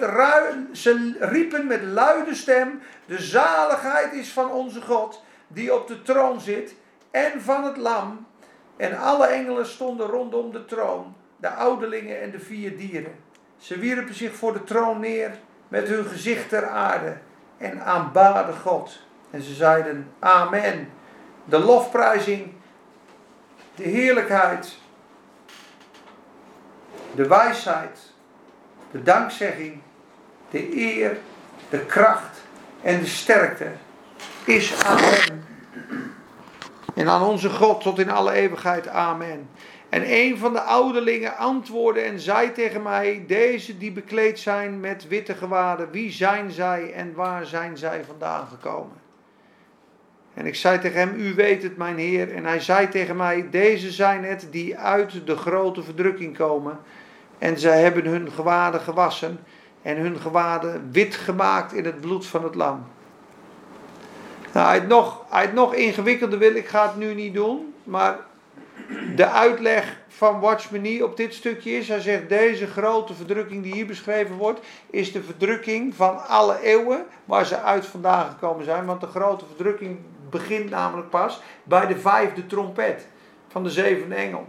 [0.72, 6.40] ze riepen met luide stem, de zaligheid is van onze God, die op de troon
[6.40, 6.74] zit,
[7.10, 8.26] en van het lam.
[8.76, 13.14] En alle engelen stonden rondom de troon, de ouderlingen en de vier dieren.
[13.58, 17.16] Ze wierpen zich voor de troon neer met hun gezicht ter aarde
[17.58, 19.00] en aanbaden God.
[19.30, 20.88] En ze zeiden: Amen.
[21.44, 22.52] De lofprijzing,
[23.74, 24.78] de heerlijkheid,
[27.14, 28.09] de wijsheid,
[28.90, 29.80] de dankzegging,
[30.50, 31.18] de eer,
[31.68, 32.42] de kracht
[32.82, 33.70] en de sterkte
[34.44, 35.44] is aan Hem.
[36.94, 38.88] En aan onze God tot in alle eeuwigheid.
[38.88, 39.48] Amen.
[39.88, 45.08] En een van de ouderlingen antwoordde en zei tegen mij: Deze die bekleed zijn met
[45.08, 48.96] witte gewaden, wie zijn zij en waar zijn zij vandaan gekomen?
[50.34, 52.34] En ik zei tegen hem: U weet het, mijn Heer.
[52.34, 56.78] En hij zei tegen mij: Deze zijn het die uit de grote verdrukking komen.
[57.40, 59.40] En zij hebben hun gewaden gewassen
[59.82, 62.86] en hun gewaden wit gemaakt in het bloed van het lam.
[64.52, 68.18] Nou, het nog, het nog ingewikkelder wil, ik ga het nu niet doen, maar
[69.16, 71.88] de uitleg van Watchmenie op dit stukje is.
[71.88, 74.60] Hij zegt deze grote verdrukking die hier beschreven wordt,
[74.90, 78.86] is de verdrukking van alle eeuwen waar ze uit vandaan gekomen zijn.
[78.86, 79.98] Want de grote verdrukking
[80.30, 83.06] begint namelijk pas bij de vijfde trompet
[83.48, 84.48] van de zevende engel.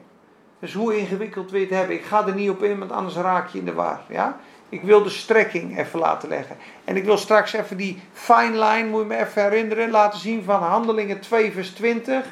[0.62, 1.96] Dus hoe ingewikkeld wil het hebben?
[1.96, 4.02] Ik ga er niet op in, want anders raak je in de war.
[4.10, 4.38] Ja?
[4.70, 6.58] Ik wil de strekking even laten leggen.
[6.84, 10.44] En ik wil straks even die fine line, moet je me even herinneren, laten zien
[10.44, 12.26] van Handelingen 2 vers 20.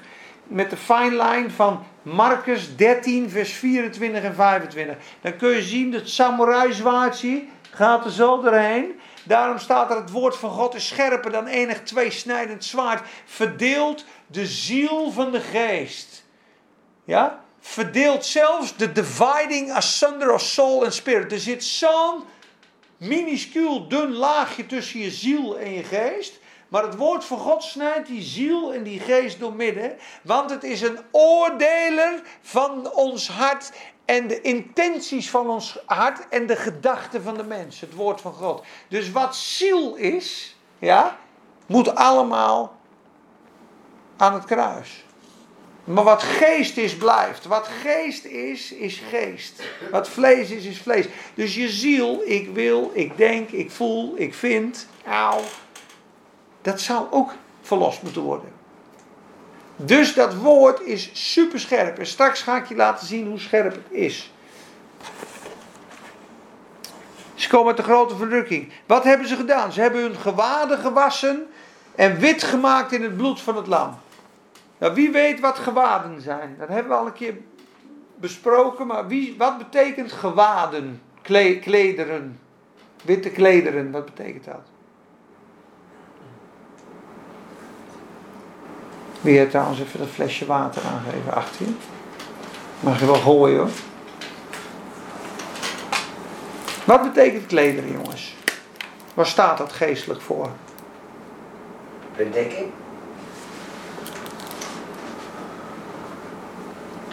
[0.44, 4.98] Met de fine line van Marcus 13 vers 24 en 25.
[5.22, 9.00] Dan kun je zien dat samurai zwaardje gaat er zo doorheen.
[9.24, 13.08] Daarom staat er het woord van God is scherper dan enig tweesnijdend zwaard.
[13.26, 16.26] Verdeelt de ziel van de geest.
[17.04, 17.48] Ja?
[17.70, 21.32] Verdeelt zelfs de dividing asunder of soul en spirit.
[21.32, 22.24] Er zit zo'n
[22.98, 26.40] minuscuul dun laagje tussen je ziel en je geest.
[26.68, 29.98] Maar het woord van God snijdt die ziel en die geest doormidden.
[30.24, 33.72] Want het is een oordeler van ons hart
[34.06, 37.80] en de intenties van ons hart en de gedachten van de mens.
[37.80, 38.64] Het woord van God.
[38.88, 41.18] Dus wat ziel is, ja,
[41.66, 42.76] moet allemaal
[44.18, 45.04] aan het kruis.
[45.90, 47.46] Maar wat geest is, blijft.
[47.46, 49.62] Wat geest is, is geest.
[49.92, 51.06] Wat vlees is, is vlees.
[51.34, 55.40] Dus je ziel, ik wil, ik denk, ik voel, ik vind, auw.
[56.62, 58.52] Dat zou ook verlost moeten worden.
[59.76, 61.98] Dus dat woord is super scherp.
[62.00, 64.32] En straks ga ik je laten zien hoe scherp het is.
[67.36, 68.72] Ze komen uit de grote verdrukking.
[68.86, 69.72] Wat hebben ze gedaan?
[69.72, 71.48] Ze hebben hun gewaden gewassen
[71.96, 74.00] en wit gemaakt in het bloed van het lam.
[74.80, 76.56] Nou, wie weet wat gewaden zijn?
[76.60, 77.38] Dat hebben we al een keer
[78.16, 81.02] besproken, maar wie, wat betekent gewaden?
[81.22, 82.40] Kle klederen.
[83.04, 84.62] Witte klederen, wat betekent dat?
[89.22, 91.72] Wie heeft trouwens even dat flesje water aangeven achter je?
[92.80, 93.70] Mag je wel gooien hoor.
[96.86, 98.36] Wat betekent klederen, jongens?
[99.14, 100.50] Waar staat dat geestelijk voor?
[102.16, 102.72] Bedekking.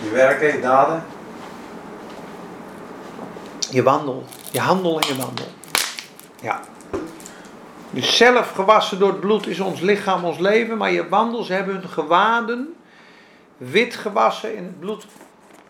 [0.02, 1.04] Je werken, je daden.
[3.70, 4.24] Je wandel.
[4.50, 5.48] Je handel en je wandel.
[6.42, 6.60] Ja.
[7.90, 10.76] Dus zelf gewassen door het bloed is ons lichaam, ons leven.
[10.76, 12.76] Maar je wandel, ze hebben hun gewaden
[13.56, 15.06] wit gewassen in het bloed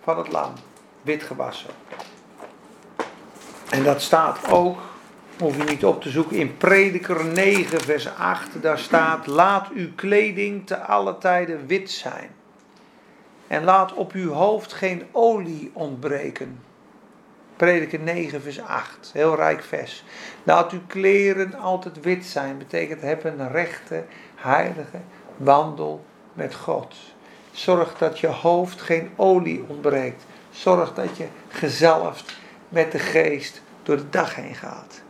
[0.02, 0.52] van het lam.
[1.02, 1.70] Wit gewassen.
[3.70, 4.78] En dat staat ook,
[5.38, 8.62] hoef je niet op te zoeken, in Prediker 9 vers 8.
[8.62, 12.35] Daar staat, laat uw kleding te alle tijden wit zijn.
[13.48, 16.60] En laat op uw hoofd geen olie ontbreken.
[17.56, 19.10] Prediker 9, vers 8.
[19.12, 20.04] Heel rijk vers.
[20.42, 22.58] Laat uw kleren altijd wit zijn.
[22.58, 25.00] Betekent heb een rechte, heilige
[25.36, 26.94] wandel met God.
[27.52, 30.24] Zorg dat je hoofd geen olie ontbreekt.
[30.50, 32.38] Zorg dat je gezalfd
[32.68, 35.02] met de geest door de dag heen gaat.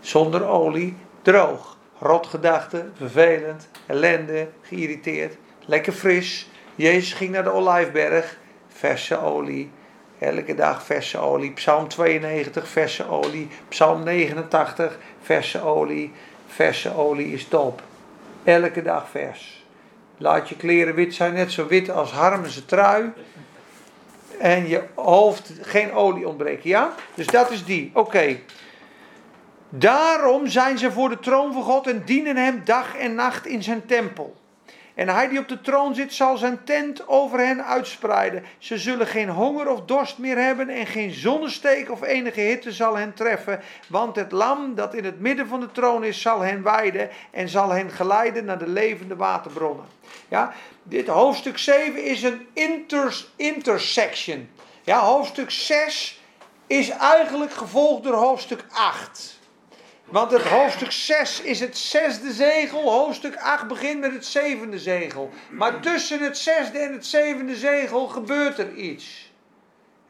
[0.00, 1.76] Zonder olie droog.
[1.98, 5.36] Rotgedachten, vervelend, ellende, geïrriteerd.
[5.64, 6.50] Lekker fris.
[6.82, 8.38] Jezus ging naar de olijfberg.
[8.68, 9.70] Verse olie.
[10.18, 11.52] Elke dag verse olie.
[11.52, 13.48] Psalm 92, verse olie.
[13.68, 16.12] Psalm 89, verse olie.
[16.46, 17.82] Verse olie is top.
[18.44, 19.64] Elke dag vers.
[20.16, 23.12] Laat je kleren wit zijn, net zo wit als Harmense trui.
[24.38, 26.94] En je hoofd geen olie ontbreken, ja?
[27.14, 27.90] Dus dat is die.
[27.94, 28.38] Oké.
[29.68, 33.62] Daarom zijn ze voor de troon van God en dienen hem dag en nacht in
[33.62, 34.40] zijn tempel.
[34.94, 38.44] En hij die op de troon zit, zal zijn tent over hen uitspreiden.
[38.58, 42.96] Ze zullen geen honger of dorst meer hebben en geen zonnesteek of enige hitte zal
[42.96, 43.60] hen treffen.
[43.88, 47.48] Want het lam dat in het midden van de troon is, zal hen weiden en
[47.48, 49.86] zal hen geleiden naar de levende waterbronnen.
[50.28, 54.48] Ja, dit hoofdstuk 7 is een inter, intersection.
[54.82, 56.20] Ja, hoofdstuk 6
[56.66, 59.40] is eigenlijk gevolgd door hoofdstuk 8.
[60.12, 62.90] Want het hoofdstuk 6 is het zesde zegel.
[62.90, 65.30] Hoofdstuk 8 begint met het zevende zegel.
[65.50, 69.32] Maar tussen het zesde en het zevende zegel gebeurt er iets.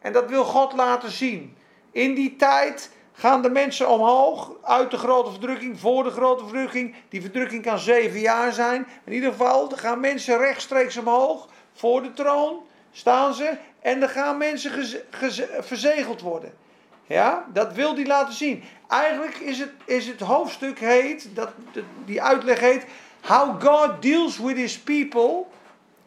[0.00, 1.56] En dat wil God laten zien.
[1.92, 6.94] In die tijd gaan de mensen omhoog uit de grote verdrukking, voor de grote verdrukking.
[7.08, 8.86] Die verdrukking kan zeven jaar zijn.
[9.04, 11.48] In ieder geval, gaan mensen rechtstreeks omhoog.
[11.72, 13.56] Voor de troon staan ze.
[13.80, 15.02] En dan gaan mensen
[15.60, 16.52] verzegeld worden.
[17.06, 18.64] Ja, dat wil hij laten zien.
[18.88, 21.50] Eigenlijk is het, is het hoofdstuk heet, dat,
[22.04, 22.86] die uitleg heet,
[23.20, 25.44] How God Deals with His People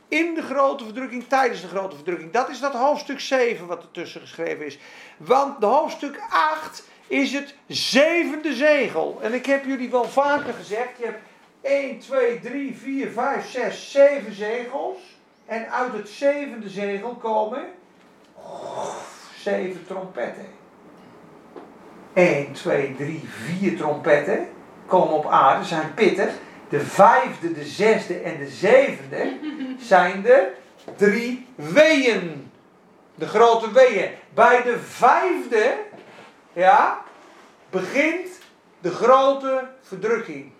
[0.07, 2.31] in de grote verdrukking, tijdens de grote verdrukking.
[2.31, 4.79] Dat is dat hoofdstuk 7 wat ertussen geschreven is.
[5.17, 9.19] Want de hoofdstuk 8 is het zevende zegel.
[9.21, 11.21] En ik heb jullie wel vaker gezegd, je hebt
[11.61, 14.97] 1, 2, 3, 4, 5, 6, 7 zegels.
[15.45, 17.65] En uit het zevende zegel komen
[19.37, 20.47] zeven trompetten.
[22.16, 23.22] 1, 2, 3,
[23.59, 24.47] 4 trompetten
[24.88, 26.30] komen op aarde, zijn pittig.
[26.70, 29.38] De vijfde, de zesde en de zevende
[29.91, 30.51] zijn de
[30.95, 32.51] drie weeën.
[33.16, 34.09] De grote weeën.
[34.34, 35.74] Bij de vijfde,
[36.53, 37.01] ja,
[37.70, 38.28] begint
[38.80, 40.51] de grote verdrukking.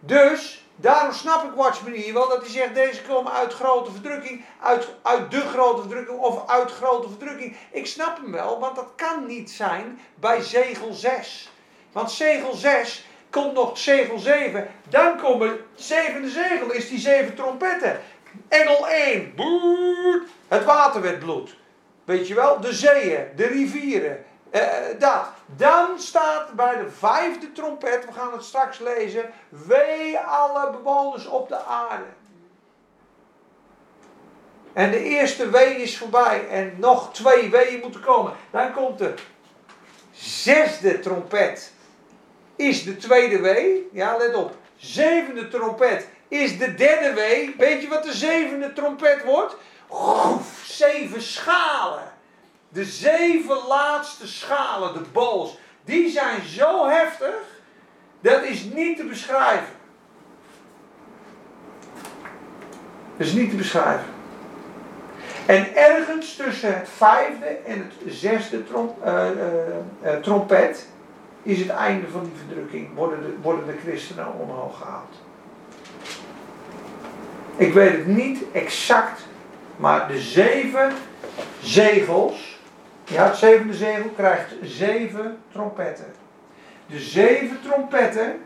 [0.00, 4.44] Dus, daarom snap ik Watchman hier wel, dat hij zegt, deze komen uit grote verdrukking,
[4.60, 7.56] uit, uit de grote verdrukking of uit grote verdrukking.
[7.70, 11.50] Ik snap hem wel, want dat kan niet zijn bij zegel 6.
[11.92, 18.00] Want zegel 6 komt nog zegel 7, dan komen zevende zegel, is die zeven trompetten.
[18.48, 21.56] Engel 1, boet, het water werd bloed.
[22.04, 24.24] Weet je wel, de zeeën, de rivieren,
[24.60, 25.26] eh, dat.
[25.46, 31.48] Dan staat bij de vijfde trompet, we gaan het straks lezen, wee alle bewoners op
[31.48, 32.04] de aarde.
[34.72, 38.32] En de eerste wee is voorbij en nog twee weeën moeten komen.
[38.50, 39.14] Dan komt de
[40.10, 41.72] zesde trompet,
[42.56, 43.88] is de tweede wee.
[43.92, 44.56] Ja, let op.
[44.76, 47.54] Zevende trompet is de derde wee.
[47.58, 49.56] Weet je wat de zevende trompet wordt?
[49.90, 52.13] Groef, zeven schalen.
[52.74, 57.34] De zeven laatste schalen, de bols, die zijn zo heftig,
[58.20, 59.72] dat is niet te beschrijven.
[63.16, 64.06] Dat is niet te beschrijven.
[65.46, 70.88] En ergens tussen het vijfde en het zesde trom, uh, uh, uh, trompet
[71.42, 72.94] is het einde van die verdrukking.
[72.94, 75.14] Worden de, worden de christenen omhoog gehaald.
[77.56, 79.26] Ik weet het niet exact,
[79.76, 80.92] maar de zeven
[81.60, 82.53] zegels
[83.04, 86.14] ja, het zevende zegel krijgt zeven trompetten.
[86.86, 88.42] De zeven trompetten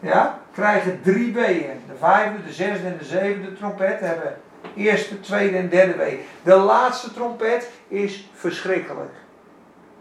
[0.00, 1.82] ja, krijgen drie weeën.
[1.86, 4.40] De vijfde, de zesde en de zevende trompet hebben
[4.74, 6.26] eerste, tweede en derde wee.
[6.42, 9.12] De laatste trompet is verschrikkelijk.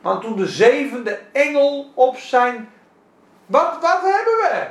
[0.01, 2.69] Want toen de zevende engel op zijn.
[3.45, 4.67] Wat, wat hebben we?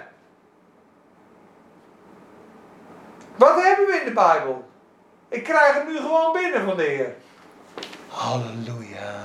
[3.37, 4.65] Wat hebben we in de Bijbel?
[5.29, 7.15] Ik krijg het nu gewoon binnen van de Heer.
[8.17, 9.25] Halleluja.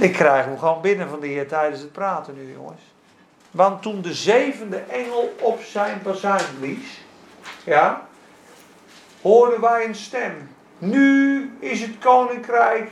[0.00, 2.80] Ik krijg hem gewoon binnen van de Heer tijdens het praten nu, jongens.
[3.50, 7.00] Want toen de zevende engel op zijn bazuin blies,
[7.64, 8.06] ja,
[9.22, 10.48] hoorden wij een stem.
[10.78, 12.90] Nu is het koninkrijk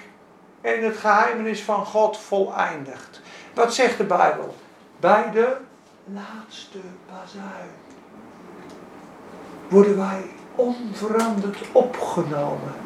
[0.61, 3.21] en het geheimenis van God voleindigd.
[3.55, 4.57] Wat zegt de Bijbel?
[5.01, 5.57] Bij de
[6.05, 6.79] laatste
[7.11, 7.71] bazuin
[9.69, 10.23] worden wij
[10.55, 12.86] onveranderd opgenomen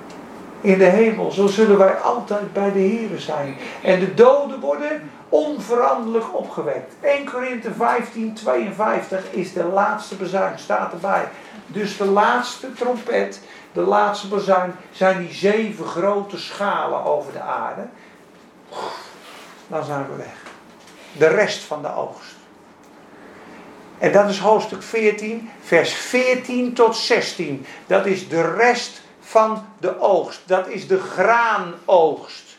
[0.61, 1.31] in de hemel.
[1.31, 3.57] Zo zullen wij altijd bij de Here zijn.
[3.83, 6.95] En de doden worden onveranderlijk opgewekt.
[7.01, 11.29] 1 Korinthe 15, 52 is de laatste bezuin, staat erbij.
[11.67, 13.41] Dus de laatste trompet,
[13.73, 17.87] de laatste bezuin, zijn die zeven grote schalen over de aarde.
[19.69, 20.35] Dan zijn we weg.
[21.13, 22.39] De rest van de oogst.
[23.99, 27.67] En dat is hoofdstuk 14, vers 14 tot 16.
[27.87, 30.41] Dat is de rest van de oogst.
[30.47, 32.57] Dat is de graanoogst.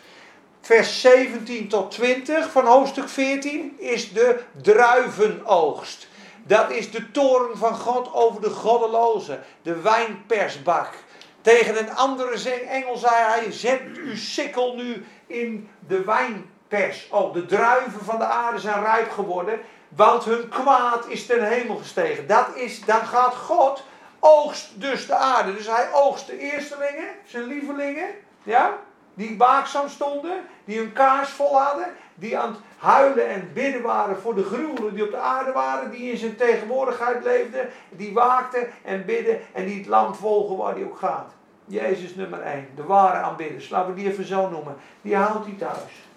[0.61, 6.07] Vers 17 tot 20 van hoofdstuk 14 is de druivenoogst.
[6.43, 10.93] Dat is de toren van God over de goddeloze, de wijnpersbak.
[11.41, 17.07] Tegen een andere engel zei hij: Zet uw sikkel nu in de wijnpers.
[17.09, 19.59] Oh, de druiven van de aarde zijn rijp geworden,
[19.89, 22.27] want hun kwaad is ten hemel gestegen.
[22.27, 23.83] Dat is, dan gaat God
[24.21, 25.55] oogst dus de aarde.
[25.55, 28.07] Dus hij oogst de eerstelingen, zijn lievelingen,
[28.43, 28.77] ja,
[29.13, 34.17] die waakzaam stonden, die hun kaars vol hadden, die aan het huilen en bidden waren
[34.17, 38.67] voor de gruwelen die op de aarde waren, die in zijn tegenwoordigheid leefden, die waakten
[38.83, 41.31] en bidden en die het land volgen waar hij ook gaat.
[41.65, 45.55] Jezus nummer 1, de ware aanbidders, laten we die even zo noemen, die haalt hij
[45.57, 46.07] thuis.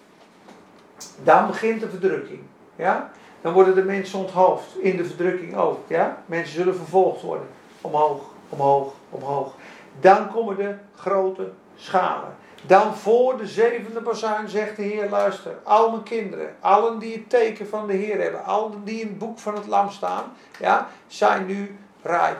[1.23, 2.41] Dan begint de verdrukking,
[2.75, 3.11] ja.
[3.41, 6.23] Dan worden de mensen onthoofd, in de verdrukking ook, ja.
[6.25, 7.47] Mensen zullen vervolgd worden
[7.85, 9.53] omhoog, omhoog, omhoog.
[9.99, 12.35] Dan komen de grote schalen.
[12.67, 17.29] Dan voor de zevende bazuin zegt de Heer, luister, al mijn kinderen, allen die het
[17.29, 20.23] teken van de Heer hebben, allen die in het boek van het lam staan,
[20.59, 22.37] ja, zijn nu rijp.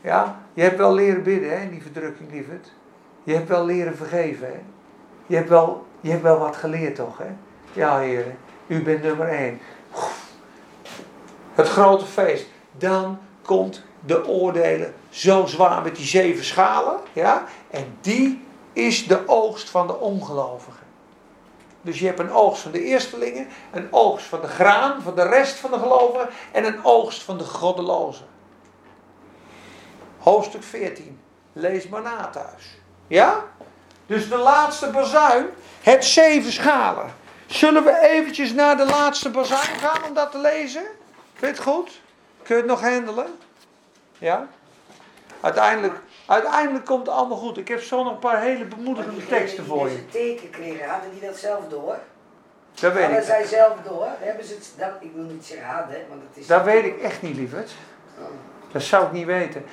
[0.00, 2.72] Ja, je hebt wel leren bidden hè, die verdrukking, lieverd.
[3.22, 4.46] Je hebt wel leren vergeven.
[4.46, 4.60] Hè?
[5.26, 7.18] Je, hebt wel, je hebt wel wat geleerd toch?
[7.18, 7.28] Hè?
[7.72, 8.24] Ja, Heer,
[8.66, 9.60] u bent nummer één.
[11.54, 12.46] Het grote feest.
[12.78, 17.00] Dan komt de oordelen zo zwaar met die zeven schalen.
[17.12, 17.44] Ja?
[17.70, 20.86] En die is de oogst van de ongelovigen.
[21.82, 25.22] Dus je hebt een oogst van de eerstelingen, een oogst van de graan, van de
[25.22, 28.26] rest van de gelovigen en een oogst van de goddelozen.
[30.18, 31.20] Hoofdstuk 14.
[31.52, 32.78] Lees maar na thuis.
[33.06, 33.44] Ja?
[34.06, 35.46] Dus de laatste bazuin,
[35.82, 37.14] het zeven schalen.
[37.46, 40.82] Zullen we eventjes naar de laatste bazuin gaan om dat te lezen?
[41.34, 42.00] Vind je het goed?
[42.42, 43.38] Kun je het nog handelen?
[44.22, 44.46] Ja?
[45.40, 45.94] Uiteindelijk,
[46.26, 47.56] uiteindelijk komt het allemaal goed.
[47.56, 49.94] Ik heb zo nog een paar hele bemoedigende teksten voor je.
[49.94, 51.98] deze teken kregen, hadden die dat zelf door?
[52.80, 53.26] Dat weet Hadden ik.
[53.26, 54.08] zij zelf door?
[54.18, 56.46] Hebben ze het, dat, ik wil niet zeggen hadden, want het is...
[56.46, 57.70] Dat weet ik echt niet, lieverd.
[58.18, 58.24] Oh.
[58.72, 59.64] Dat zou ik niet weten.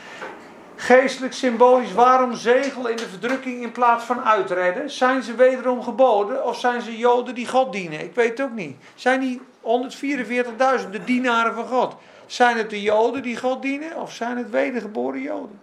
[0.75, 4.89] Geestelijk symbolisch, waarom zegel in de verdrukking in plaats van uitredden?
[4.89, 7.99] Zijn ze wederom geboden of zijn ze Joden die God dienen?
[7.99, 8.77] Ik weet het ook niet.
[8.95, 9.41] Zijn die
[10.81, 11.95] 144.000 de dienaren van God?
[12.29, 15.59] Zijn het de Joden die God dienen of zijn het wedergeboren Joden?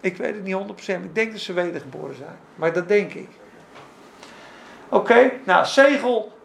[0.00, 1.04] Ik weet het niet 100%.
[1.04, 2.38] Ik denk dat ze wedergeboren zijn.
[2.54, 3.28] Maar dat denk ik.
[4.88, 6.38] Oké, nou, zegel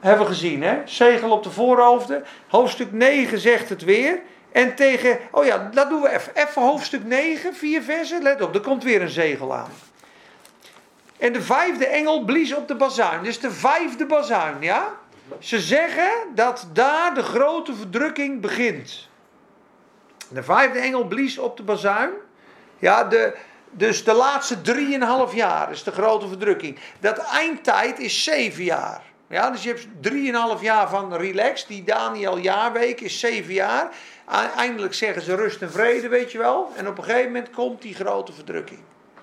[0.00, 0.82] hebben we gezien, hè?
[0.84, 2.24] Zegel op de voorhoofden.
[2.48, 4.20] Hoofdstuk 9 zegt het weer.
[4.52, 6.32] En tegen, oh ja, dat doen we even.
[6.34, 8.22] Even hoofdstuk 9, vier versen.
[8.22, 9.70] Let op, er komt weer een zegel aan.
[11.18, 13.22] En de vijfde engel blies op de bazuin.
[13.22, 14.98] Dus de vijfde bazuin, ja?
[15.38, 19.08] Ze zeggen dat daar de grote verdrukking begint.
[20.28, 22.10] De vijfde engel blies op de bazuin.
[22.78, 23.36] Ja, de,
[23.70, 26.78] dus de laatste drieënhalf jaar is de grote verdrukking.
[27.00, 29.02] Dat eindtijd is zeven jaar.
[29.28, 31.66] Ja, dus je hebt drieënhalf jaar van relax.
[31.66, 33.88] Die Daniel jaarweek is zeven jaar.
[34.56, 36.72] Eindelijk zeggen ze rust en vrede, weet je wel.
[36.76, 38.80] En op een gegeven moment komt die grote verdrukking.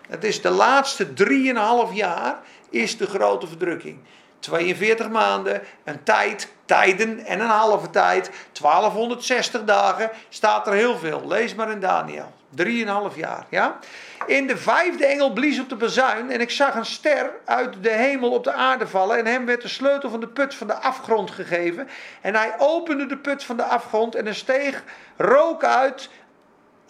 [0.09, 2.39] Het is de laatste drieënhalf jaar
[2.69, 3.99] is de grote verdrukking.
[4.41, 8.31] 42 maanden, een tijd, tijden en een halve tijd.
[8.61, 11.27] 1260 dagen, staat er heel veel.
[11.27, 12.31] Lees maar in Daniel.
[12.55, 13.79] 3,5 jaar, ja?
[14.25, 17.89] In de vijfde engel blies op de bazuin en ik zag een ster uit de
[17.89, 19.17] hemel op de aarde vallen.
[19.17, 21.89] En hem werd de sleutel van de put van de afgrond gegeven.
[22.21, 24.83] En hij opende de put van de afgrond en er steeg
[25.17, 26.09] rook uit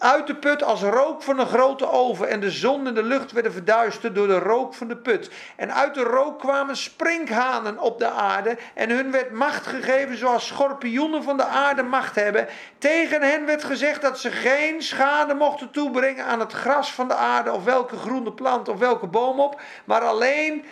[0.02, 2.28] uit de put als rook van een grote oven.
[2.28, 5.30] En de zon en de lucht werden verduisterd door de rook van de put.
[5.56, 8.56] En uit de rook kwamen sprinkhanen op de aarde.
[8.74, 12.48] En hun werd macht gegeven zoals schorpioenen van de aarde macht hebben.
[12.78, 17.14] Tegen hen werd gezegd dat ze geen schade mochten toebrengen aan het gras van de
[17.14, 17.52] aarde.
[17.52, 19.60] Of welke groene plant of welke boom op.
[19.84, 20.64] Maar alleen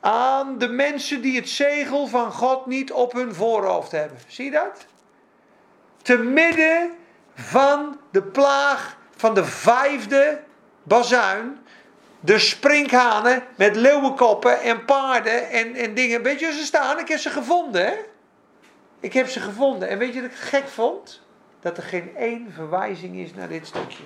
[0.00, 4.18] aan de mensen die het zegel van God niet op hun voorhoofd hebben.
[4.26, 4.86] Zie je dat?
[6.02, 6.98] Te midden
[7.40, 10.40] van de plaag van de vijfde
[10.82, 11.58] bazuin.
[12.20, 16.22] De sprinkhanen met leeuwenkoppen en paarden en, en dingen.
[16.22, 16.98] Weet je waar ze staan?
[16.98, 17.92] Ik heb ze gevonden?
[19.00, 19.88] Ik heb ze gevonden.
[19.88, 21.20] En weet je wat ik gek vond?
[21.60, 24.02] Dat er geen één verwijzing is naar dit stukje.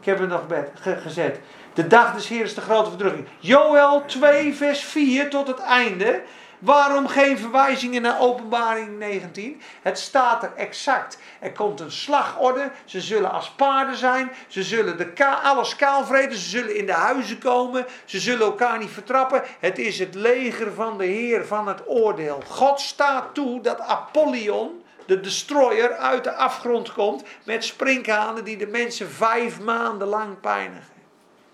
[0.00, 1.38] Ik heb het nog bed, ge- gezet.
[1.74, 3.26] De dag des Heeren is de grote verdrukking.
[3.38, 6.22] Joel 2, vers 4 tot het einde.
[6.58, 9.60] Waarom geen verwijzingen naar openbaring 19?
[9.82, 11.18] Het staat er exact.
[11.40, 12.70] Er komt een slagorde.
[12.84, 14.30] Ze zullen als paarden zijn.
[14.48, 16.38] Ze zullen de ka alles kaalvreten.
[16.38, 17.86] Ze zullen in de huizen komen.
[18.04, 19.42] Ze zullen elkaar niet vertrappen.
[19.58, 22.42] Het is het leger van de Heer van het oordeel.
[22.48, 27.22] God staat toe dat Apollyon, de destroyer, uit de afgrond komt.
[27.44, 30.96] Met sprinkhanen die de mensen vijf maanden lang pijnigen.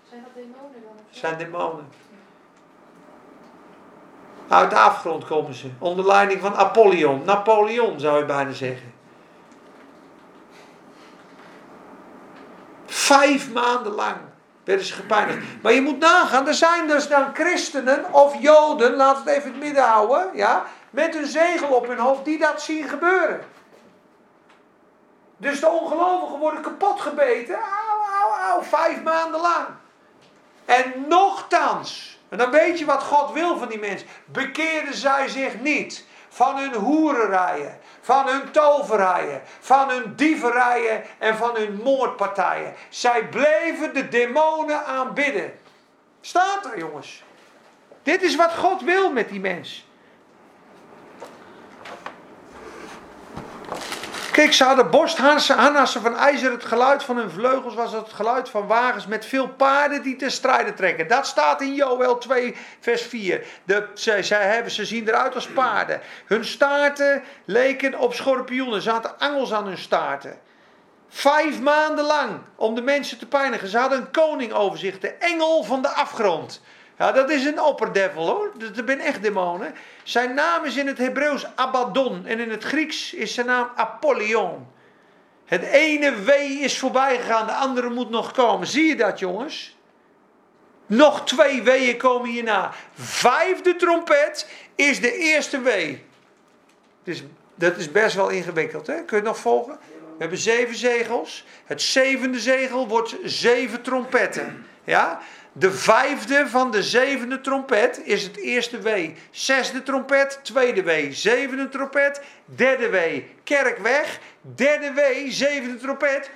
[0.09, 0.95] Zijn dat demonen dan?
[1.09, 2.04] zijn demonen.
[4.47, 5.69] Uit de afgrond komen ze.
[5.79, 7.21] Onder leiding van Apollyon.
[7.25, 8.93] Napoleon zou je bijna zeggen.
[12.85, 14.17] Vijf maanden lang
[14.63, 15.37] werden ze gepijnigd.
[15.61, 19.51] Maar je moet nagaan, er zijn dus dan christenen of joden, we het even in
[19.51, 23.41] het midden houden, ja, met een zegel op hun hoofd die dat zien gebeuren.
[25.37, 29.67] Dus de ongelovigen worden kapot gebeten, au, au, au, vijf maanden lang.
[30.65, 35.59] En nochtans, en dan weet je wat God wil van die mensen, bekeerden zij zich
[35.59, 42.73] niet van hun hoererijen, van hun toverijen, van hun dieverijen en van hun moordpartijen.
[42.89, 45.59] Zij bleven de demonen aanbidden.
[46.21, 47.23] Staat er, jongens.
[48.03, 49.84] Dit is wat God wil met die mens.
[54.35, 56.51] Kijk, ze hadden borstharnassen van ijzer.
[56.51, 60.31] Het geluid van hun vleugels was het geluid van wagens met veel paarden die ten
[60.31, 61.07] strijde trekken.
[61.07, 63.45] Dat staat in Joel 2, vers 4.
[63.63, 66.01] De, zij hebben, ze zien eruit als paarden.
[66.25, 68.75] Hun staarten leken op schorpioenen.
[68.75, 70.39] Er zaten angels aan hun staarten.
[71.09, 73.67] Vijf maanden lang om de mensen te pijnigen.
[73.67, 76.61] Ze hadden een koning over zich, de engel van de afgrond.
[76.97, 78.51] Ja, dat is een opperdevil hoor.
[78.57, 79.73] Dat zijn echt demonen.
[80.03, 84.67] Zijn naam is in het Hebreeuws Abaddon en in het Grieks is zijn naam Apollyon.
[85.45, 88.67] Het ene wee is voorbij gegaan, de andere moet nog komen.
[88.67, 89.77] Zie je dat jongens?
[90.85, 92.71] Nog twee weeën komen hierna.
[92.93, 96.05] Vijfde trompet is de eerste wee.
[97.03, 97.23] Dus
[97.55, 98.93] dat is best wel ingewikkeld, hè?
[98.93, 99.77] Kun je het nog volgen?
[99.89, 101.45] We hebben zeven zegels.
[101.65, 104.65] Het zevende zegel wordt zeven trompetten.
[104.83, 105.19] Ja?
[105.57, 109.15] De vijfde van de zevende trompet is het eerste wee.
[109.31, 111.13] Zesde trompet, tweede wee.
[111.13, 113.35] Zevende trompet, derde wee.
[113.43, 114.19] Kerk weg.
[114.41, 116.29] Derde wee, zevende trompet.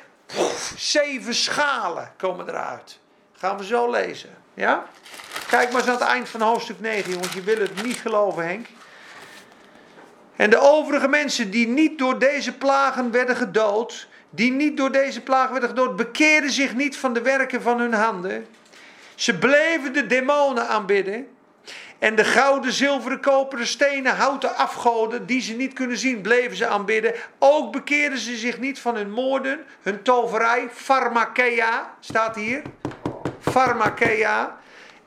[0.75, 2.99] Zeven schalen komen eruit.
[3.33, 4.29] Gaan we zo lezen.
[4.53, 4.85] Ja?
[5.47, 7.33] Kijk maar eens aan het eind van hoofdstuk 9, jongens.
[7.33, 8.67] Je wil het niet geloven, Henk.
[10.35, 15.21] En de overige mensen die niet door deze plagen werden gedood, die niet door deze
[15.21, 18.47] plagen werden gedood, bekeerden zich niet van de werken van hun handen.
[19.19, 21.27] Ze bleven de demonen aanbidden.
[21.99, 26.67] En de gouden, zilveren, koperen, stenen, houten afgoden die ze niet kunnen zien, bleven ze
[26.67, 27.13] aanbidden.
[27.39, 32.61] Ook bekeerden ze zich niet van hun moorden, hun toverij, pharmakeia, staat hier.
[33.39, 34.57] Pharmakeia.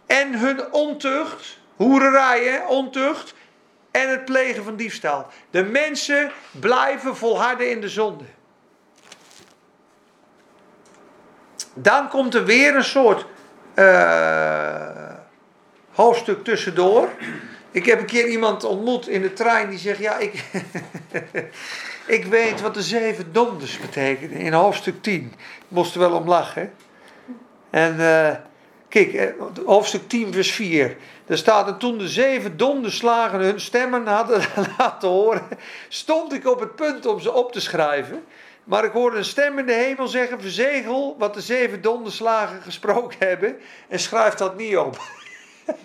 [0.07, 3.35] En hun ontucht, hoererijen, ontucht.
[3.91, 5.27] En het plegen van diefstal.
[5.51, 8.25] De mensen blijven volharden in de zonde.
[11.75, 13.27] Dan komt er weer een soort
[13.75, 15.15] eh,
[15.93, 17.09] hoofdstuk tussendoor.
[17.71, 20.45] Ik heb een keer iemand ontmoet in de trein die zegt: Ja, ik,
[22.19, 25.33] ik weet wat de zeven donders betekenen in hoofdstuk 10.
[25.39, 26.73] Ik moest er wel om lachen.
[27.71, 28.31] En uh,
[28.89, 29.29] kijk, eh,
[29.65, 30.97] hoofdstuk 10, vers 4.
[31.27, 34.41] Daar staat: En toen de zeven donderslagen hun stemmen hadden
[34.79, 35.43] laten horen,
[35.89, 38.25] stond ik op het punt om ze op te schrijven.
[38.65, 43.17] Maar ik hoorde een stem in de hemel zeggen: Verzegel wat de zeven donderslagen gesproken
[43.19, 43.59] hebben
[43.89, 45.01] en schrijf dat niet op.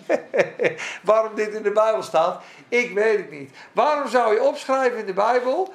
[1.02, 3.50] Waarom dit in de Bijbel staat, ik weet het niet.
[3.72, 5.72] Waarom zou je opschrijven in de Bijbel?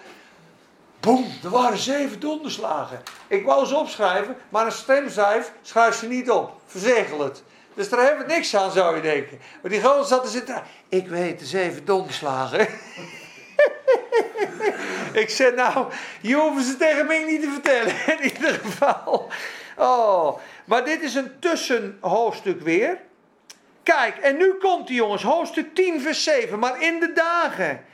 [1.00, 3.02] Boem, er waren zeven donderslagen.
[3.28, 6.62] Ik wou ze opschrijven, maar een stem zei: schrijf ze niet op.
[6.66, 7.44] Verzegel het.
[7.74, 9.40] Dus daar hebben we niks aan, zou je denken.
[9.62, 10.64] Maar die gozer zat te zitten.
[10.90, 12.68] Ik weet de zeven donderslagen.
[15.24, 15.92] ik zei, nou,
[16.22, 17.94] je hoeft ze tegen mij niet te vertellen.
[18.18, 19.30] In ieder geval.
[19.78, 22.98] Oh, maar dit is een tussenhoofdstuk weer.
[23.84, 26.60] Kijk, en nu komt die jongens, hoofdstuk 10, vers 7.
[26.60, 27.86] Maar in de dagen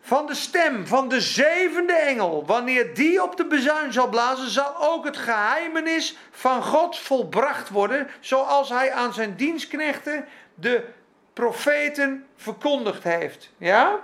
[0.00, 4.74] van de stem van de zevende engel, wanneer die op de bezuin zal blazen, zal
[4.78, 10.24] ook het geheimenis van God volbracht worden, zoals hij aan zijn dienstknechten,
[10.54, 10.84] de
[11.32, 13.50] profeten, verkondigd heeft.
[13.56, 14.00] Ja?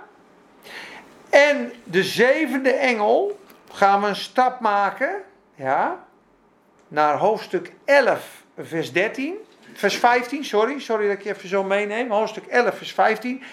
[1.29, 3.39] En de zevende engel,
[3.71, 5.21] gaan we een stap maken,
[5.55, 6.05] ja,
[6.87, 9.35] naar hoofdstuk 11, vers 13,
[9.73, 13.43] vers 15, sorry, sorry dat ik je even zo meeneem, hoofdstuk 11, vers 15.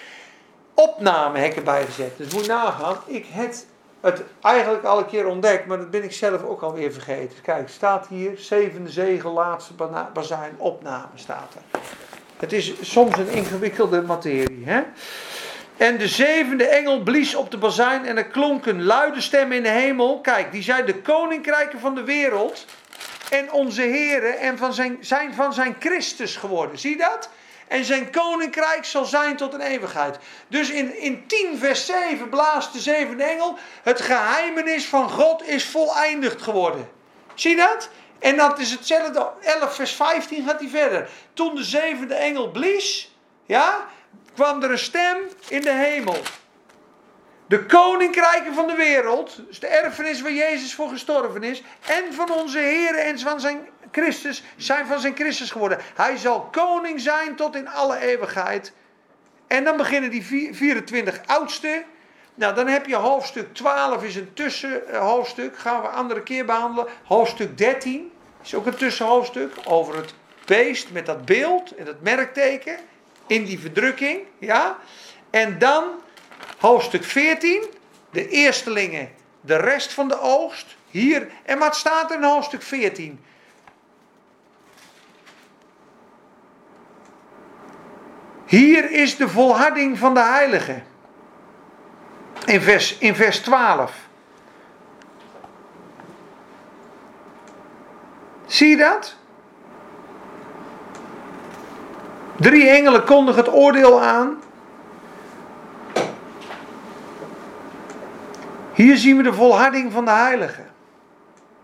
[0.75, 2.17] Opname heb ik erbij gezet.
[2.17, 3.55] Dus moet nagaan, ik heb
[4.01, 7.43] het eigenlijk al een keer ontdekt, maar dat ben ik zelf ook alweer vergeten.
[7.43, 9.75] Kijk, staat hier, zevende zegel, laatste
[10.13, 11.81] bazuin, opname staat er.
[12.37, 14.83] Het is soms een ingewikkelde materie, hè.
[15.83, 19.63] En de zevende engel blies op de bazuin en er klonk een luide stem in
[19.63, 20.21] de hemel.
[20.21, 22.65] Kijk, die zei de koninkrijken van de wereld
[23.31, 26.79] en onze heren en van zijn, zijn van zijn Christus geworden.
[26.79, 27.31] Zie dat?
[27.69, 30.19] En zijn koninkrijk zal zijn tot een eeuwigheid.
[30.49, 33.59] Dus in, in 10 vers 7 blaast de zevende engel.
[33.83, 36.91] Het geheimenis van God is voleindigd geworden.
[37.35, 37.89] Zie dat?
[38.19, 39.31] En dat is hetzelfde.
[39.41, 41.09] 11 vers 15 gaat hij verder.
[41.33, 43.11] Toen de zevende engel blies.
[43.47, 43.87] Ja,
[44.35, 45.17] kwam er een stem
[45.49, 46.17] in de hemel.
[47.47, 52.31] De koninkrijken van de wereld, dus de erfenis waar Jezus voor gestorven is, en van
[52.33, 55.79] onze Heer en van zijn Christus, zijn van zijn Christus geworden.
[55.95, 58.73] Hij zal koning zijn tot in alle eeuwigheid.
[59.47, 60.25] En dan beginnen die
[60.55, 61.85] 24 oudsten.
[62.35, 66.93] Nou, dan heb je hoofdstuk 12 is een tussenhoofdstuk, gaan we een andere keer behandelen.
[67.05, 68.13] Hoofdstuk 13
[68.43, 70.15] is ook een tussenhoofdstuk over het
[70.45, 72.77] beest met dat beeld en dat merkteken
[73.33, 74.79] in die verdrukking, ja.
[75.31, 75.85] En dan
[76.59, 77.65] hoofdstuk 14,
[78.11, 79.11] de eerstelingen,
[79.41, 81.29] de rest van de oogst, hier.
[81.43, 83.25] En wat staat er in hoofdstuk 14?
[88.47, 90.83] Hier is de volharding van de heilige.
[92.45, 93.93] In vers, in vers 12.
[98.47, 99.17] Zie je dat?
[102.43, 104.43] Drie engelen kondigen het oordeel aan.
[108.75, 110.63] Hier zien we de volharding van de heilige.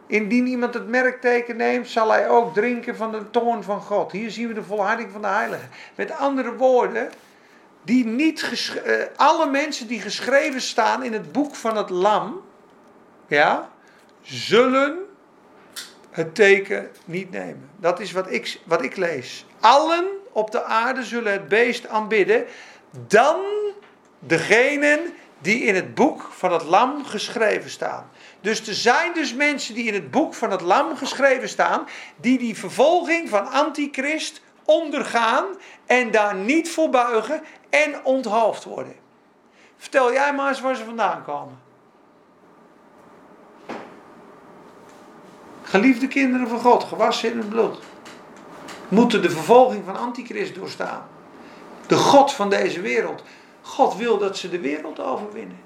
[0.07, 4.13] Indien iemand het merkteken neemt, zal hij ook drinken van de toorn van God.
[4.13, 5.67] Hier zien we de volharding van de heilige.
[5.95, 7.11] Met andere woorden,
[7.83, 12.41] die niet uh, alle mensen die geschreven staan in het boek van het lam,
[13.27, 13.71] ja,
[14.23, 14.99] zullen
[16.11, 17.71] het teken niet nemen.
[17.77, 19.47] Dat is wat ik, wat ik lees.
[19.61, 22.45] Allen op de aarde zullen het beest aanbidden,
[23.07, 23.41] dan
[24.19, 25.01] degenen
[25.39, 28.11] die in het boek van het lam geschreven staan.
[28.41, 31.87] Dus er zijn dus mensen die in het boek van het lam geschreven staan,
[32.17, 35.45] die die vervolging van antichrist ondergaan
[35.87, 38.95] en daar niet voor buigen en onthoofd worden.
[39.77, 41.59] Vertel jij maar eens waar ze vandaan komen.
[45.63, 47.79] Geliefde kinderen van God, gewassen in het bloed,
[48.89, 51.09] moeten de vervolging van antichrist doorstaan.
[51.86, 53.23] De God van deze wereld.
[53.62, 55.59] God wil dat ze de wereld overwinnen.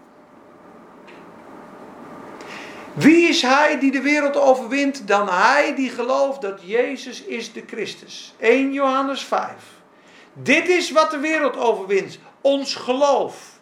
[2.92, 7.62] Wie is hij die de wereld overwint dan hij die gelooft dat Jezus is de
[7.66, 8.34] Christus?
[8.38, 9.52] 1 Johannes 5.
[10.32, 12.18] Dit is wat de wereld overwint.
[12.40, 13.60] Ons geloof.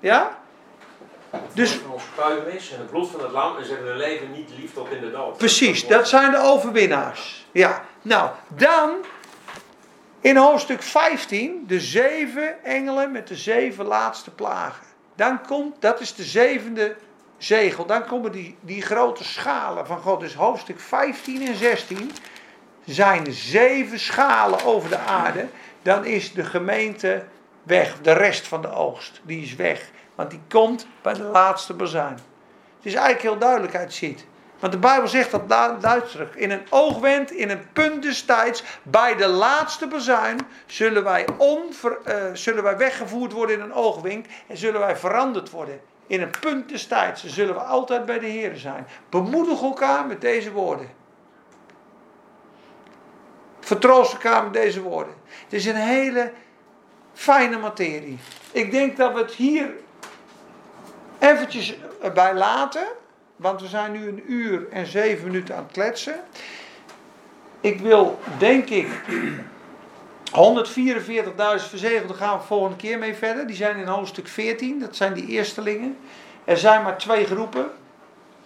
[0.00, 0.38] Ja?
[1.52, 4.30] Dus Van ons getuigenis en het bloed van het lam en ze hebben hun leven
[4.30, 5.36] niet lief tot in de dood.
[5.36, 7.46] Precies, dat zijn de overwinnaars.
[7.52, 8.90] Ja, nou, dan
[10.20, 14.86] in hoofdstuk 15, de zeven engelen met de zeven laatste plagen.
[15.14, 16.96] Dan komt, dat is de zevende
[17.38, 20.20] zegel, dan komen die, die grote schalen van God.
[20.20, 22.12] Dus hoofdstuk 15 en 16
[22.84, 25.48] zijn zeven schalen over de aarde.
[25.82, 27.24] Dan is de gemeente
[27.62, 29.90] weg, de rest van de oogst, die is weg.
[30.18, 32.12] Want die komt bij de laatste bazuin.
[32.76, 34.26] Het is eigenlijk heel duidelijk uit ziet.
[34.58, 36.34] Want de Bijbel zegt dat du- duidelijk.
[36.34, 41.98] In een oogwenk, in een punt des tijds, bij de laatste bezuin, zullen wij, onver,
[42.04, 45.80] eh, zullen wij weggevoerd worden in een oogwenk en zullen wij veranderd worden.
[46.06, 48.86] In een punt des tijds zullen we altijd bij de Heer zijn.
[49.08, 50.88] Bemoedig elkaar met deze woorden.
[53.60, 55.14] Vertroost elkaar met deze woorden.
[55.24, 56.32] Het is een hele
[57.12, 58.18] fijne materie.
[58.52, 59.70] Ik denk dat we het hier
[61.18, 61.74] eventjes
[62.14, 62.86] bij laten.
[63.36, 66.20] Want we zijn nu een uur en zeven minuten aan het kletsen.
[67.60, 68.88] Ik wil, denk ik,
[70.28, 73.46] 144.000 verzegelden gaan we volgende keer mee verder.
[73.46, 75.98] Die zijn in hoofdstuk 14, dat zijn die eerstelingen.
[76.44, 77.70] Er zijn maar twee groepen.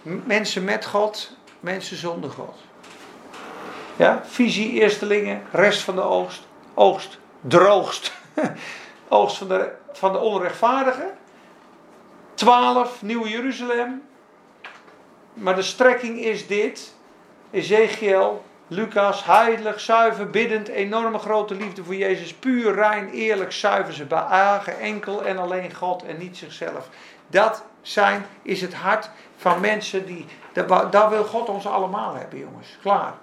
[0.03, 2.57] Mensen met God, mensen zonder God.
[3.97, 6.43] Ja, visie, eerstelingen, rest van de oogst.
[6.75, 8.13] Oogst, droogst.
[9.09, 11.11] oogst van de, van de onrechtvaardigen.
[12.35, 14.03] 12, Nieuwe Jeruzalem.
[15.35, 16.95] Maar de strekking is dit.
[17.51, 22.35] Ezekiel, Lucas, heilig, zuiver, biddend, enorme grote liefde voor Jezus.
[22.35, 23.95] Puur, rein, eerlijk, zuiver.
[23.95, 26.89] Ze beagen enkel en alleen God en niet zichzelf.
[27.27, 30.27] Dat zijn, is het hart van mensen die...
[30.91, 32.79] Daar wil God ons allemaal hebben, jongens.
[32.83, 33.15] Klaar.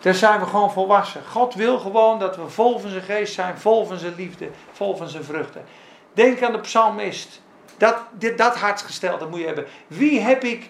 [0.00, 1.22] Daar zijn we gewoon volwassen.
[1.30, 4.96] God wil gewoon dat we vol van zijn geest zijn, vol van zijn liefde, vol
[4.96, 5.64] van zijn vruchten.
[6.12, 7.40] Denk aan de psalmist.
[7.76, 9.66] Dat, dit, dat hartsgestelde moet je hebben.
[9.86, 10.68] Wie heb ik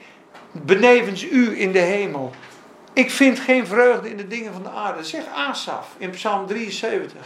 [0.52, 2.32] benevens u in de hemel?
[2.92, 5.04] Ik vind geen vreugde in de dingen van de aarde.
[5.04, 7.20] Zeg Asaf in Psalm 73.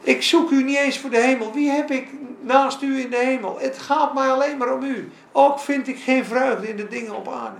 [0.00, 1.52] Ik zoek u niet eens voor de hemel.
[1.52, 2.08] Wie heb ik
[2.40, 3.58] naast u in de hemel?
[3.58, 5.12] Het gaat mij alleen maar om u.
[5.32, 7.56] Ook vind ik geen vreugde in de dingen op aarde.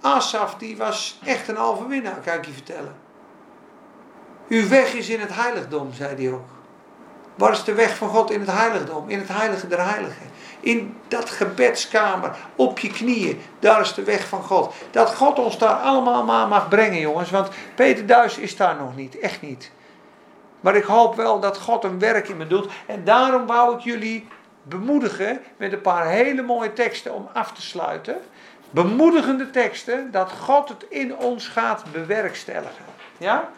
[0.00, 2.94] Asaf die was echt een overwinnaar, kan ik je vertellen.
[4.48, 6.48] Uw weg is in het heiligdom, zei hij ook.
[7.34, 9.08] Waar is de weg van God in het heiligdom?
[9.08, 10.30] In het heilige der heiligen.
[10.62, 14.74] In dat gebedskamer, op je knieën, daar is de weg van God.
[14.90, 17.30] Dat God ons daar allemaal maar mag brengen, jongens.
[17.30, 19.72] Want Peter Duis is daar nog niet, echt niet.
[20.60, 22.72] Maar ik hoop wel dat God een werk in me doet.
[22.86, 24.28] En daarom wou ik jullie
[24.62, 28.16] bemoedigen met een paar hele mooie teksten om af te sluiten.
[28.70, 32.84] Bemoedigende teksten dat God het in ons gaat bewerkstelligen.
[33.18, 33.48] Ja?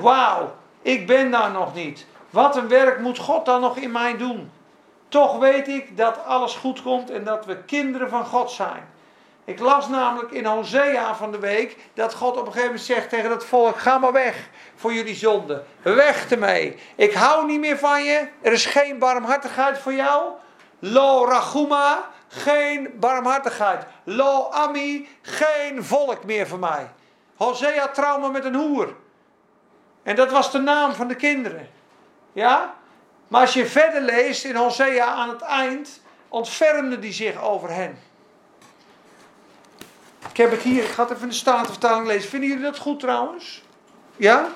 [0.00, 2.06] Wauw, ik ben daar nog niet.
[2.30, 4.50] Wat een werk moet God dan nog in mij doen?
[5.14, 8.88] Toch weet ik dat alles goed komt en dat we kinderen van God zijn.
[9.44, 13.08] Ik las namelijk in Hosea van de week dat God op een gegeven moment zegt
[13.08, 15.64] tegen het volk: Ga maar weg voor jullie zonde.
[15.82, 16.78] Weg ermee.
[16.94, 18.28] Ik hou niet meer van je.
[18.42, 20.32] Er is geen barmhartigheid voor jou.
[20.78, 23.86] Lo rachuma, geen barmhartigheid.
[24.04, 26.90] Lo ami, geen volk meer voor mij.
[27.36, 28.94] Hosea trauma met een hoer.
[30.02, 31.68] En dat was de naam van de kinderen.
[32.32, 32.74] Ja?
[33.34, 37.98] Maar als je verder leest in Hosea aan het eind, ontfermde die zich over hen.
[40.30, 42.30] Ik heb het hier, ik ga het even in de Statenvertaling lezen.
[42.30, 43.62] Vinden jullie dat goed trouwens?
[44.16, 44.48] Ja?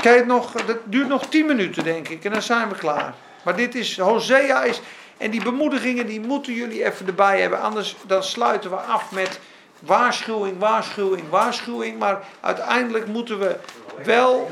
[0.00, 3.14] Kijk, nog, dat duurt nog 10 minuten denk ik en dan zijn we klaar.
[3.44, 4.80] Maar dit is, Hosea is,
[5.16, 7.60] en die bemoedigingen die moeten jullie even erbij hebben.
[7.60, 9.40] Anders dan sluiten we af met
[9.78, 11.98] waarschuwing, waarschuwing, waarschuwing.
[11.98, 13.56] Maar uiteindelijk moeten we
[14.02, 14.50] wel,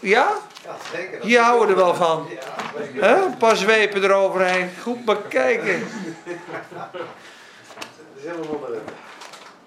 [0.00, 0.28] ja?
[1.20, 2.28] Hier houden er wel van.
[2.92, 3.24] Hè?
[3.24, 4.70] Een paar zwepen eroverheen.
[4.82, 5.82] Goed bekijken.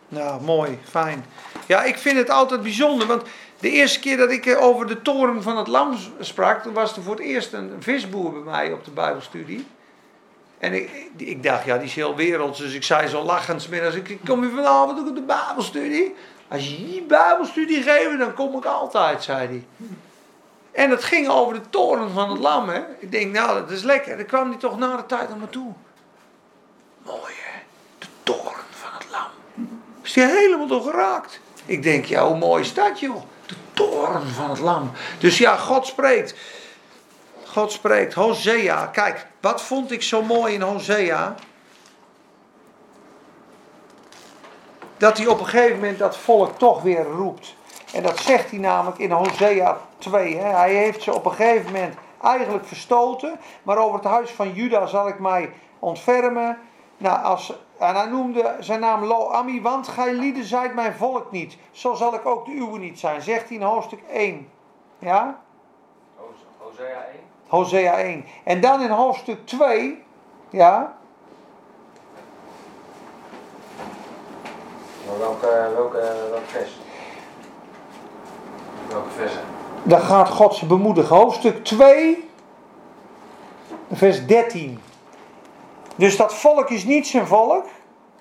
[0.08, 1.26] Nou, mooi, fijn.
[1.66, 3.24] Ja, ik vind het altijd bijzonder, want
[3.60, 6.96] de eerste keer dat ik eh, over de toren van het lam sprak, toen was
[6.96, 9.66] er voor het eerst een visboer bij mij op de Bijbelstudie.
[10.58, 12.60] En ik, ik dacht, ja, die is heel werelds.
[12.60, 16.16] Dus ik zei zo lachend, middags, ik kom je vanavond ook op de Bijbelstudie?
[16.48, 19.64] Als je die Bijbelstudie geeft, dan kom ik altijd, zei hij.
[20.72, 22.82] En het ging over de toren van het lam, hè.
[23.00, 24.18] Ik denk, nou, dat is lekker.
[24.18, 25.74] Dan kwam hij toch na de tijd naar me toe.
[27.06, 27.60] Mooi, hè?
[28.00, 29.68] De toren van het lam.
[30.02, 31.40] Is die helemaal door geraakt?
[31.66, 33.22] Ik denk, ja, hoe mooi is dat, joh?
[33.46, 34.92] De toren van het lam.
[35.20, 36.36] Dus ja, God spreekt.
[37.46, 38.14] God spreekt.
[38.14, 38.86] Hosea.
[38.86, 41.36] Kijk, wat vond ik zo mooi in Hosea?
[44.98, 47.56] Dat hij op een gegeven moment dat volk toch weer roept.
[47.94, 50.38] En dat zegt hij namelijk in Hosea 2.
[50.38, 50.50] Hè.
[50.50, 53.40] Hij heeft ze op een gegeven moment eigenlijk verstoten.
[53.64, 56.58] Maar over het huis van Juda zal ik mij ontfermen.
[56.98, 59.62] Nou, als, en hij noemde zijn naam Lo-Ami.
[59.62, 61.58] Want gij lieden zijt mijn volk niet.
[61.72, 63.22] Zo zal ik ook de uwe niet zijn.
[63.22, 64.50] Zegt hij in hoofdstuk 1.
[65.00, 65.40] Ja?
[66.58, 67.20] Hosea 1.
[67.48, 68.26] Hosea 1.
[68.44, 70.04] En dan in hoofdstuk 2,
[70.50, 70.96] ja,
[75.12, 75.98] Maar welke, welke,
[76.30, 76.81] welke vers?
[78.92, 79.30] Welke
[79.84, 81.16] dan gaat God ze bemoedigen.
[81.16, 82.30] Hoofdstuk 2,
[83.92, 84.80] vers 13.
[85.96, 87.66] Dus dat volk is niet zijn volk.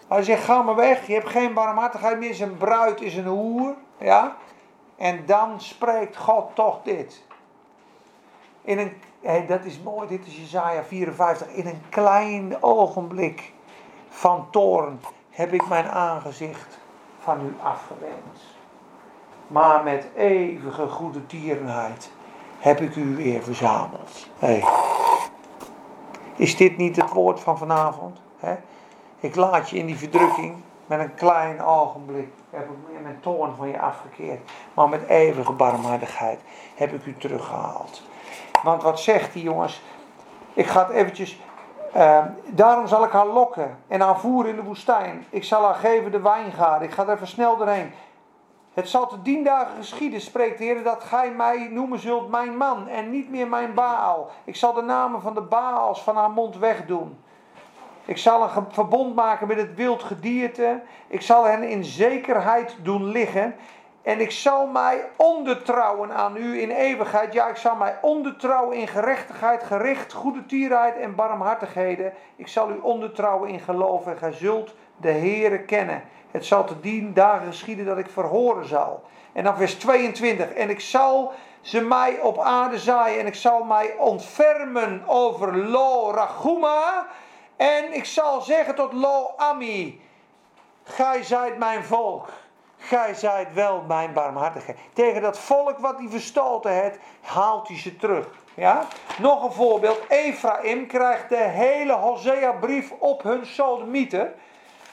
[0.08, 3.74] Hij zegt, ga maar weg, je hebt geen barmhartigheid meer, zijn bruid is een hoer.
[3.98, 4.36] Ja?
[4.96, 7.22] En dan spreekt God toch dit.
[8.62, 11.48] In een, hé, dat is mooi, dit is Jezaja 54.
[11.48, 13.52] In een klein ogenblik
[14.08, 16.78] van toorn heb ik mijn aangezicht
[17.20, 18.49] van u afgewend.
[19.50, 22.10] Maar met eeuwige goede tierenheid
[22.58, 24.26] heb ik u weer verzameld.
[24.38, 24.62] Hé.
[26.36, 28.20] Is dit niet het woord van vanavond?
[29.20, 30.54] Ik laat je in die verdrukking
[30.86, 32.28] met een klein ogenblik.
[32.50, 34.50] Heb ik mijn toorn van je afgekeerd.
[34.74, 36.40] Maar met eeuwige barmhartigheid
[36.74, 38.02] heb ik u teruggehaald.
[38.62, 39.82] Want wat zegt die jongens?
[40.52, 41.40] Ik ga het eventjes.
[41.92, 45.26] eh, daarom zal ik haar lokken en haar voeren in de woestijn.
[45.30, 46.82] Ik zal haar geven de wijngaard.
[46.82, 47.92] Ik ga er even snel doorheen.
[48.74, 52.56] Het zal te dien dagen geschieden, spreekt de Heer, dat gij mij noemen zult mijn
[52.56, 54.30] man en niet meer mijn Baal.
[54.44, 57.18] Ik zal de namen van de Baals van haar mond wegdoen.
[58.04, 60.82] Ik zal een verbond maken met het wild gedierte.
[61.06, 63.54] Ik zal hen in zekerheid doen liggen.
[64.02, 67.32] En ik zal mij ondertrouwen aan u in eeuwigheid.
[67.32, 72.12] Ja, ik zal mij ondertrouwen in gerechtigheid, gericht, goede tierheid en barmhartigheden.
[72.36, 76.02] Ik zal u ondertrouwen in geloof en gij zult de Heere kennen.
[76.30, 79.02] Het zal te dien dagen geschieden dat ik verhoren zal.
[79.32, 80.52] En dan vers 22.
[80.52, 86.10] En ik zal ze mij op aarde zaaien en ik zal mij ontfermen over Lo
[86.10, 87.06] Rachuma.
[87.56, 90.00] En ik zal zeggen tot Lo Ami.
[90.84, 92.28] Gij zijt mijn volk.
[92.76, 94.74] Gij zijt wel mijn barmhartige.
[94.92, 98.28] Tegen dat volk wat hij verstoten heeft, haalt hij ze terug.
[98.54, 98.86] Ja?
[99.18, 100.00] Nog een voorbeeld.
[100.08, 104.32] Ephraim krijgt de hele Hosea-brief op hun sodomieter.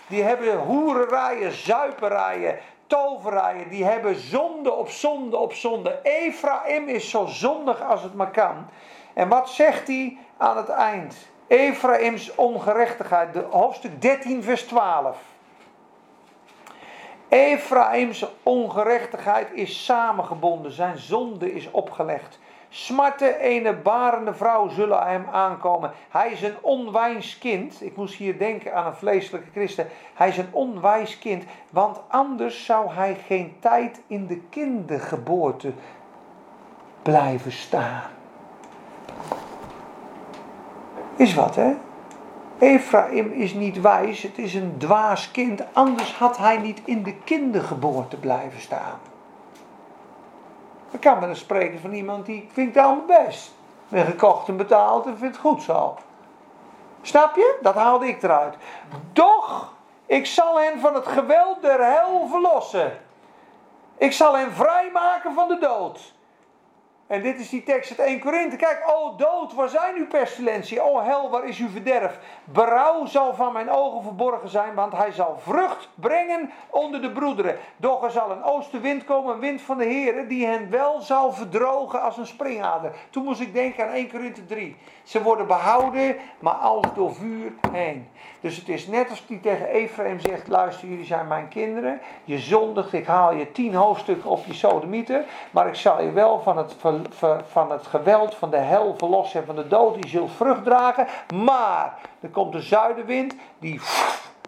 [0.07, 3.69] Die hebben hoererijen, zuiperijen, toverijen.
[3.69, 5.99] Die hebben zonde op zonde op zonde.
[6.03, 8.65] Ephraim is zo zondig als het maar kan.
[9.13, 11.15] En wat zegt hij aan het eind?
[11.47, 13.35] Ephraims ongerechtigheid.
[13.49, 15.17] Hoofdstuk 13 vers 12.
[17.29, 22.39] Ephraims ongerechtigheid is samengebonden, zijn zonde is opgelegd.
[22.69, 25.91] Smarte ene barende vrouw zullen hem aankomen.
[26.09, 27.81] Hij is een onwijs kind.
[27.81, 29.87] Ik moest hier denken aan een vleeselijke christen.
[30.13, 35.71] Hij is een onwijs kind, want anders zou hij geen tijd in de kindergeboorte
[37.01, 38.03] blijven staan.
[41.15, 41.73] Is wat, hè?
[42.59, 47.13] Ephraim is niet wijs, het is een dwaas kind, anders had hij niet in de
[47.13, 48.99] kindergeboorte blijven staan.
[50.91, 53.51] Ik kan eens spreken van iemand die vindt het allemaal best.
[53.87, 55.97] Ben gekocht en betaald en vindt het goed zo.
[57.01, 57.57] Snap je?
[57.61, 58.55] Dat haalde ik eruit.
[59.13, 59.73] Doch,
[60.05, 62.99] ik zal hen van het geweld der hel verlossen.
[63.97, 66.13] Ik zal hen vrijmaken van de dood.
[67.07, 68.55] En dit is die tekst uit 1 Korinthe.
[68.55, 70.81] Kijk, o dood, waar zijn uw pestilentie?
[70.81, 72.19] O hel, waar is uw verderf?
[72.43, 77.57] Berouw zal van mijn ogen verborgen zijn, want hij zal vrucht brengen onder de broederen.
[77.77, 81.33] Doch er zal een oostenwind komen, een wind van de Heer, die hen wel zal
[81.33, 82.91] verdrogen als een springader.
[83.09, 84.75] Toen moest ik denken aan 1 Korinthe 3.
[85.03, 88.07] Ze worden behouden, maar als door vuur heen.
[88.39, 91.99] Dus het is net als die tegen Ephraim zegt, luister, jullie zijn mijn kinderen.
[92.23, 95.23] Je zondigt, ik haal je tien hoofdstukken op je sodemieter.
[95.51, 96.96] Maar ik zal je wel van het, ver- ver-
[97.49, 99.93] van het geweld, van de hel verlossen en van de dood.
[100.01, 101.07] Die zult vrucht dragen.
[101.43, 103.81] Maar er komt een zuidenwind die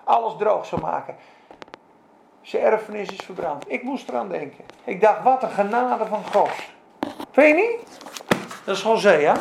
[0.03, 1.15] alles droog zal maken.
[2.41, 3.71] Zijn erfenis is verbrand.
[3.71, 4.65] Ik moest eraan denken.
[4.83, 6.49] Ik dacht, wat een genade van God.
[7.31, 7.99] Vind je niet?
[8.63, 9.35] Dat is Hosea.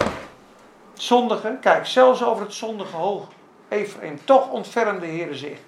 [0.95, 3.27] Zondige, kijk, zelfs over het zondige ho-
[3.69, 5.59] Ephraim, toch ontfermde de Heer zich.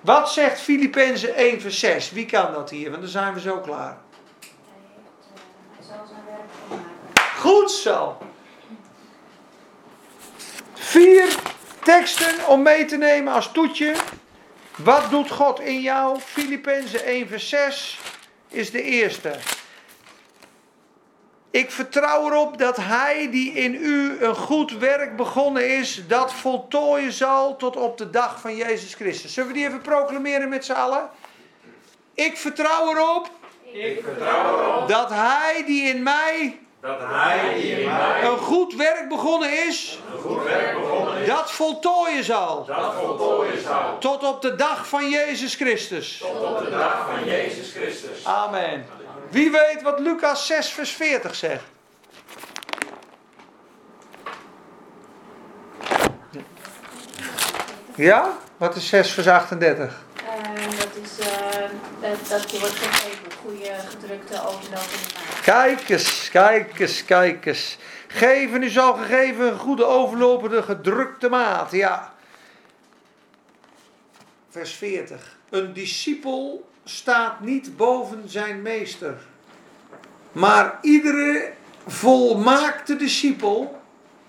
[0.00, 2.10] Wat zegt Filippenzen 1 vers 6?
[2.10, 2.90] Wie kan dat hier?
[2.90, 3.96] Want dan zijn we zo klaar.
[4.40, 4.48] Hij,
[4.92, 5.40] heeft, eh,
[5.76, 6.90] hij zal zijn werk volmaken.
[7.38, 8.16] Goed zo.
[10.74, 11.34] Vier
[11.82, 13.94] teksten om mee te nemen als toetje.
[14.76, 16.20] Wat doet God in jou?
[16.20, 18.00] Filippenzen 1 vers 6
[18.48, 19.34] is de eerste.
[21.50, 27.12] Ik vertrouw erop dat Hij die in u een goed werk begonnen is, dat voltooien
[27.12, 29.34] zal tot op de dag van Jezus Christus.
[29.34, 31.10] Zullen we die even proclameren met z'n allen?
[32.14, 33.30] Ik vertrouw erop
[33.62, 38.74] Ik vertrouw erop dat Hij die in mij dat Hij die in mij een goed
[38.74, 42.64] werk begonnen is, een goed werk begonnen is, dat voltooien zal.
[42.64, 43.98] dat voltooien zal.
[43.98, 46.18] Tot op de dag van Jezus Christus.
[46.18, 48.24] Tot op de dag van Jezus Christus.
[48.24, 48.86] Amen.
[49.30, 51.64] Wie weet wat Lucas 6, vers 40 zegt?
[57.94, 58.38] Ja?
[58.56, 60.04] Wat is 6, vers 38?
[60.14, 61.60] Eh, dat is eh,
[62.00, 63.25] dat, dat je wordt gegeven,
[63.78, 64.70] gedrukte overlopende
[65.14, 65.40] maat.
[65.42, 67.78] Kijk eens, kijk eens, kijk eens.
[68.06, 71.72] Geven u zal gegeven een goede overlopende gedrukte maat.
[71.72, 72.14] Ja.
[74.50, 75.36] Vers 40.
[75.50, 79.14] Een discipel staat niet boven zijn meester.
[80.32, 81.52] Maar iedere
[81.86, 83.80] volmaakte discipel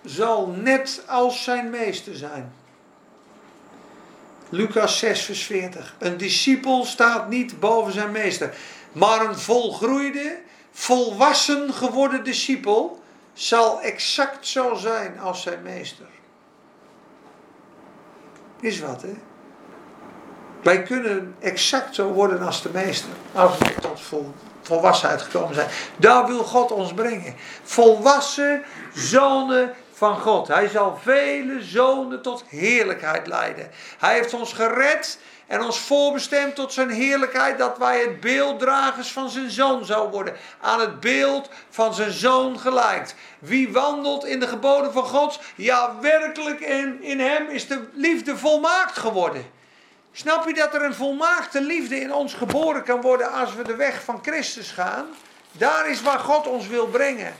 [0.03, 2.53] zal net als zijn meester zijn.
[4.49, 5.95] Lucas 6, vers 40.
[5.99, 8.53] Een discipel staat niet boven zijn meester.
[8.97, 10.39] Maar een volgroeide,
[10.71, 13.03] volwassen geworden discipel
[13.33, 16.05] zal exact zo zijn als zijn meester.
[18.59, 19.13] Is wat, hè?
[20.63, 23.09] Wij kunnen exact zo worden als de meester.
[23.33, 25.69] Als we tot vol, volwassenheid gekomen zijn.
[25.97, 27.35] Daar wil God ons brengen.
[27.63, 28.63] Volwassen
[28.93, 30.47] zonen van God.
[30.47, 33.69] Hij zal vele zonen tot heerlijkheid leiden.
[33.97, 39.29] Hij heeft ons gered en ons voorbestemd tot zijn heerlijkheid, dat wij het beelddragers van
[39.29, 40.35] zijn zoon zouden worden.
[40.61, 43.15] Aan het beeld van zijn zoon gelijkt.
[43.39, 45.39] Wie wandelt in de geboden van God?
[45.55, 49.51] Ja, werkelijk in, in hem is de liefde volmaakt geworden.
[50.11, 53.75] Snap je dat er een volmaakte liefde in ons geboren kan worden als we de
[53.75, 55.05] weg van Christus gaan?
[55.51, 57.35] Daar is waar God ons wil brengen.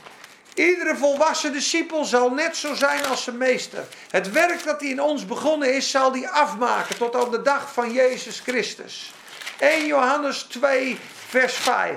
[0.58, 3.84] Iedere volwassen discipel zal net zo zijn als zijn meester.
[4.10, 7.72] Het werk dat hij in ons begonnen is, zal hij afmaken tot aan de dag
[7.72, 9.12] van Jezus Christus.
[9.58, 10.98] 1 Johannes 2,
[11.28, 11.96] vers 5.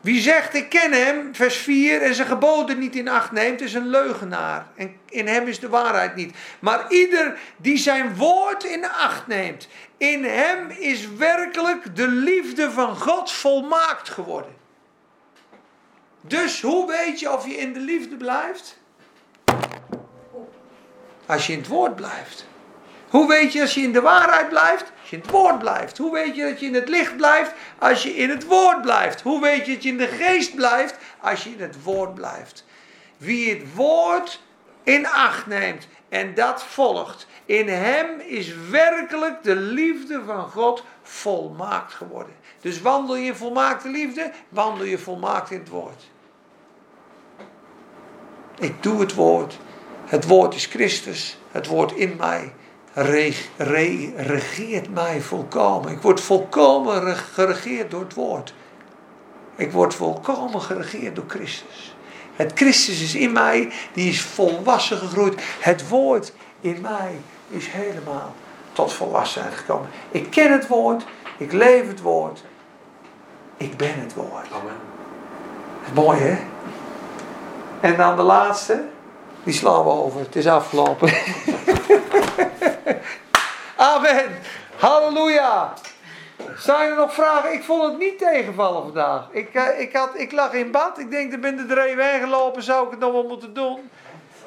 [0.00, 3.74] Wie zegt ik ken hem, vers 4, en zijn geboden niet in acht neemt, is
[3.74, 4.66] een leugenaar.
[4.76, 6.36] En in hem is de waarheid niet.
[6.58, 12.96] Maar ieder die zijn woord in acht neemt, in hem is werkelijk de liefde van
[12.96, 14.63] God volmaakt geworden.
[16.26, 18.78] Dus hoe weet je of je in de liefde blijft?
[21.26, 22.46] Als je in het woord blijft.
[23.08, 24.92] Hoe weet je als je in de waarheid blijft?
[25.00, 25.98] Als je in het woord blijft.
[25.98, 27.52] Hoe weet je dat je in het licht blijft?
[27.78, 29.20] Als je in het woord blijft.
[29.20, 30.96] Hoe weet je dat je in de geest blijft?
[31.20, 32.64] Als je in het woord blijft.
[33.16, 34.42] Wie het woord
[34.82, 37.26] in acht neemt en dat volgt.
[37.44, 42.34] In hem is werkelijk de liefde van God volmaakt geworden.
[42.60, 46.12] Dus wandel je in volmaakte liefde, wandel je volmaakt in het woord.
[48.58, 49.58] Ik doe het woord.
[50.04, 51.38] Het woord is Christus.
[51.50, 52.52] Het woord in mij
[52.92, 55.92] re, re, regeert mij volkomen.
[55.92, 58.54] Ik word volkomen re- geregeerd door het woord.
[59.56, 61.96] Ik word volkomen geregeerd door Christus.
[62.36, 65.42] Het Christus is in mij, die is volwassen gegroeid.
[65.60, 68.34] Het woord in mij is helemaal
[68.72, 69.88] tot volwassenheid gekomen.
[70.10, 71.04] Ik ken het woord,
[71.36, 72.44] ik leef het woord,
[73.56, 74.46] ik ben het woord.
[74.52, 74.76] Amen.
[75.80, 76.38] Dat is mooi hè?
[77.84, 78.84] En dan de laatste,
[79.42, 80.20] die slaan we over.
[80.20, 81.08] Het is afgelopen.
[83.76, 84.24] Amen.
[84.76, 85.72] Halleluja.
[86.56, 87.52] Zijn er nog vragen?
[87.52, 89.28] Ik vond het niet tegenvallen vandaag.
[89.30, 90.98] Ik, eh, ik, had, ik lag in bad.
[90.98, 92.62] Ik denk, er ben er drie weggelopen.
[92.62, 93.90] Zou ik het nog wel moeten doen?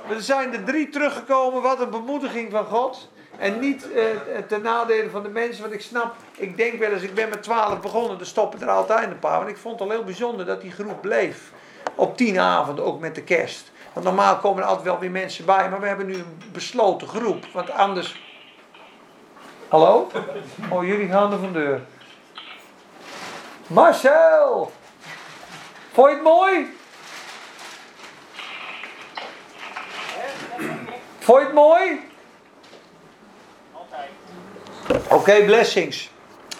[0.10, 1.62] Er zijn er drie teruggekomen.
[1.62, 3.10] Wat een bemoediging van God.
[3.38, 4.04] En niet eh,
[4.48, 5.62] ten nadele van de mensen.
[5.62, 8.20] Want ik snap, ik denk wel eens, ik ben met twaalf begonnen.
[8.20, 9.38] Er stoppen er altijd een paar.
[9.38, 11.52] Want ik vond het al heel bijzonder dat die groep bleef.
[11.98, 13.72] Op tien avonden, ook met de kerst.
[13.94, 15.70] Want normaal komen er altijd wel weer mensen bij.
[15.70, 17.46] Maar we hebben nu een besloten groep.
[17.54, 18.22] Want anders...
[19.68, 20.12] Hallo?
[20.70, 21.82] Oh, jullie gaan er van deur.
[23.68, 24.72] Marcel!
[25.92, 26.76] Vond je het mooi?
[31.20, 32.00] Vond je het mooi?
[35.10, 36.10] Oké, blessings.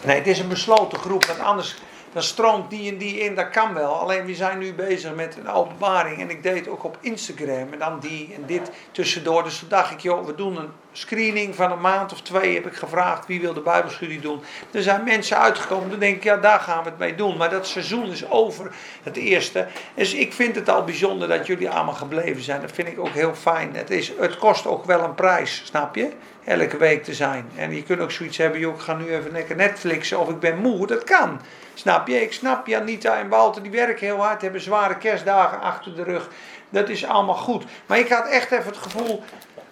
[0.04, 1.76] Nee, het is een besloten groep, want anders
[2.14, 3.94] dan stroomt die en die in, dat kan wel.
[3.94, 7.80] Alleen we zijn nu bezig met een openbaring en ik deed ook op Instagram en
[7.80, 9.44] dan die en dit tussendoor.
[9.44, 12.66] Dus toen dacht ik, joh, we doen een screening van een maand of twee, heb
[12.66, 14.42] ik gevraagd wie wil de Bijbelstudie doen.
[14.72, 17.38] Er zijn mensen uitgekomen, dan denk ik, ja, daar gaan we het mee doen.
[17.38, 18.72] Maar dat seizoen is over,
[19.04, 19.68] het eerste.
[19.96, 22.62] Dus ik vind het al bijzonder dat jullie allemaal gebleven zijn.
[22.62, 23.76] Dat vind ik ook heel fijn.
[23.76, 26.12] Het, is, het kost ook wel een prijs, snap je?
[26.48, 27.50] Elke week te zijn.
[27.56, 30.40] En je kunt ook zoiets hebben, joh, ik ga nu even lekker Netflixen of ik
[30.40, 30.88] ben moe.
[30.88, 31.42] Dat kan.
[31.74, 32.22] Snap je?
[32.22, 36.30] Ik snap Janita en Walter, die werken heel hard, hebben zware kerstdagen achter de rug.
[36.70, 37.64] Dat is allemaal goed.
[37.86, 39.24] Maar ik had echt even het gevoel,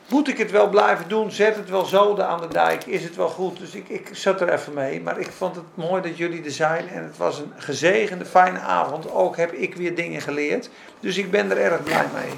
[0.10, 1.32] moet ik het wel blijven doen?
[1.32, 2.86] Zet het wel zoden aan de dijk?
[2.86, 3.60] Is het wel goed?
[3.60, 5.02] Dus ik, ik zat er even mee.
[5.02, 6.90] Maar ik vond het mooi dat jullie er zijn.
[6.90, 9.12] En het was een gezegende, fijne avond.
[9.12, 10.70] Ook heb ik weer dingen geleerd.
[11.00, 12.32] Dus ik ben er erg blij mee.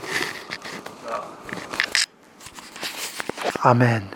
[3.65, 4.09] Amen.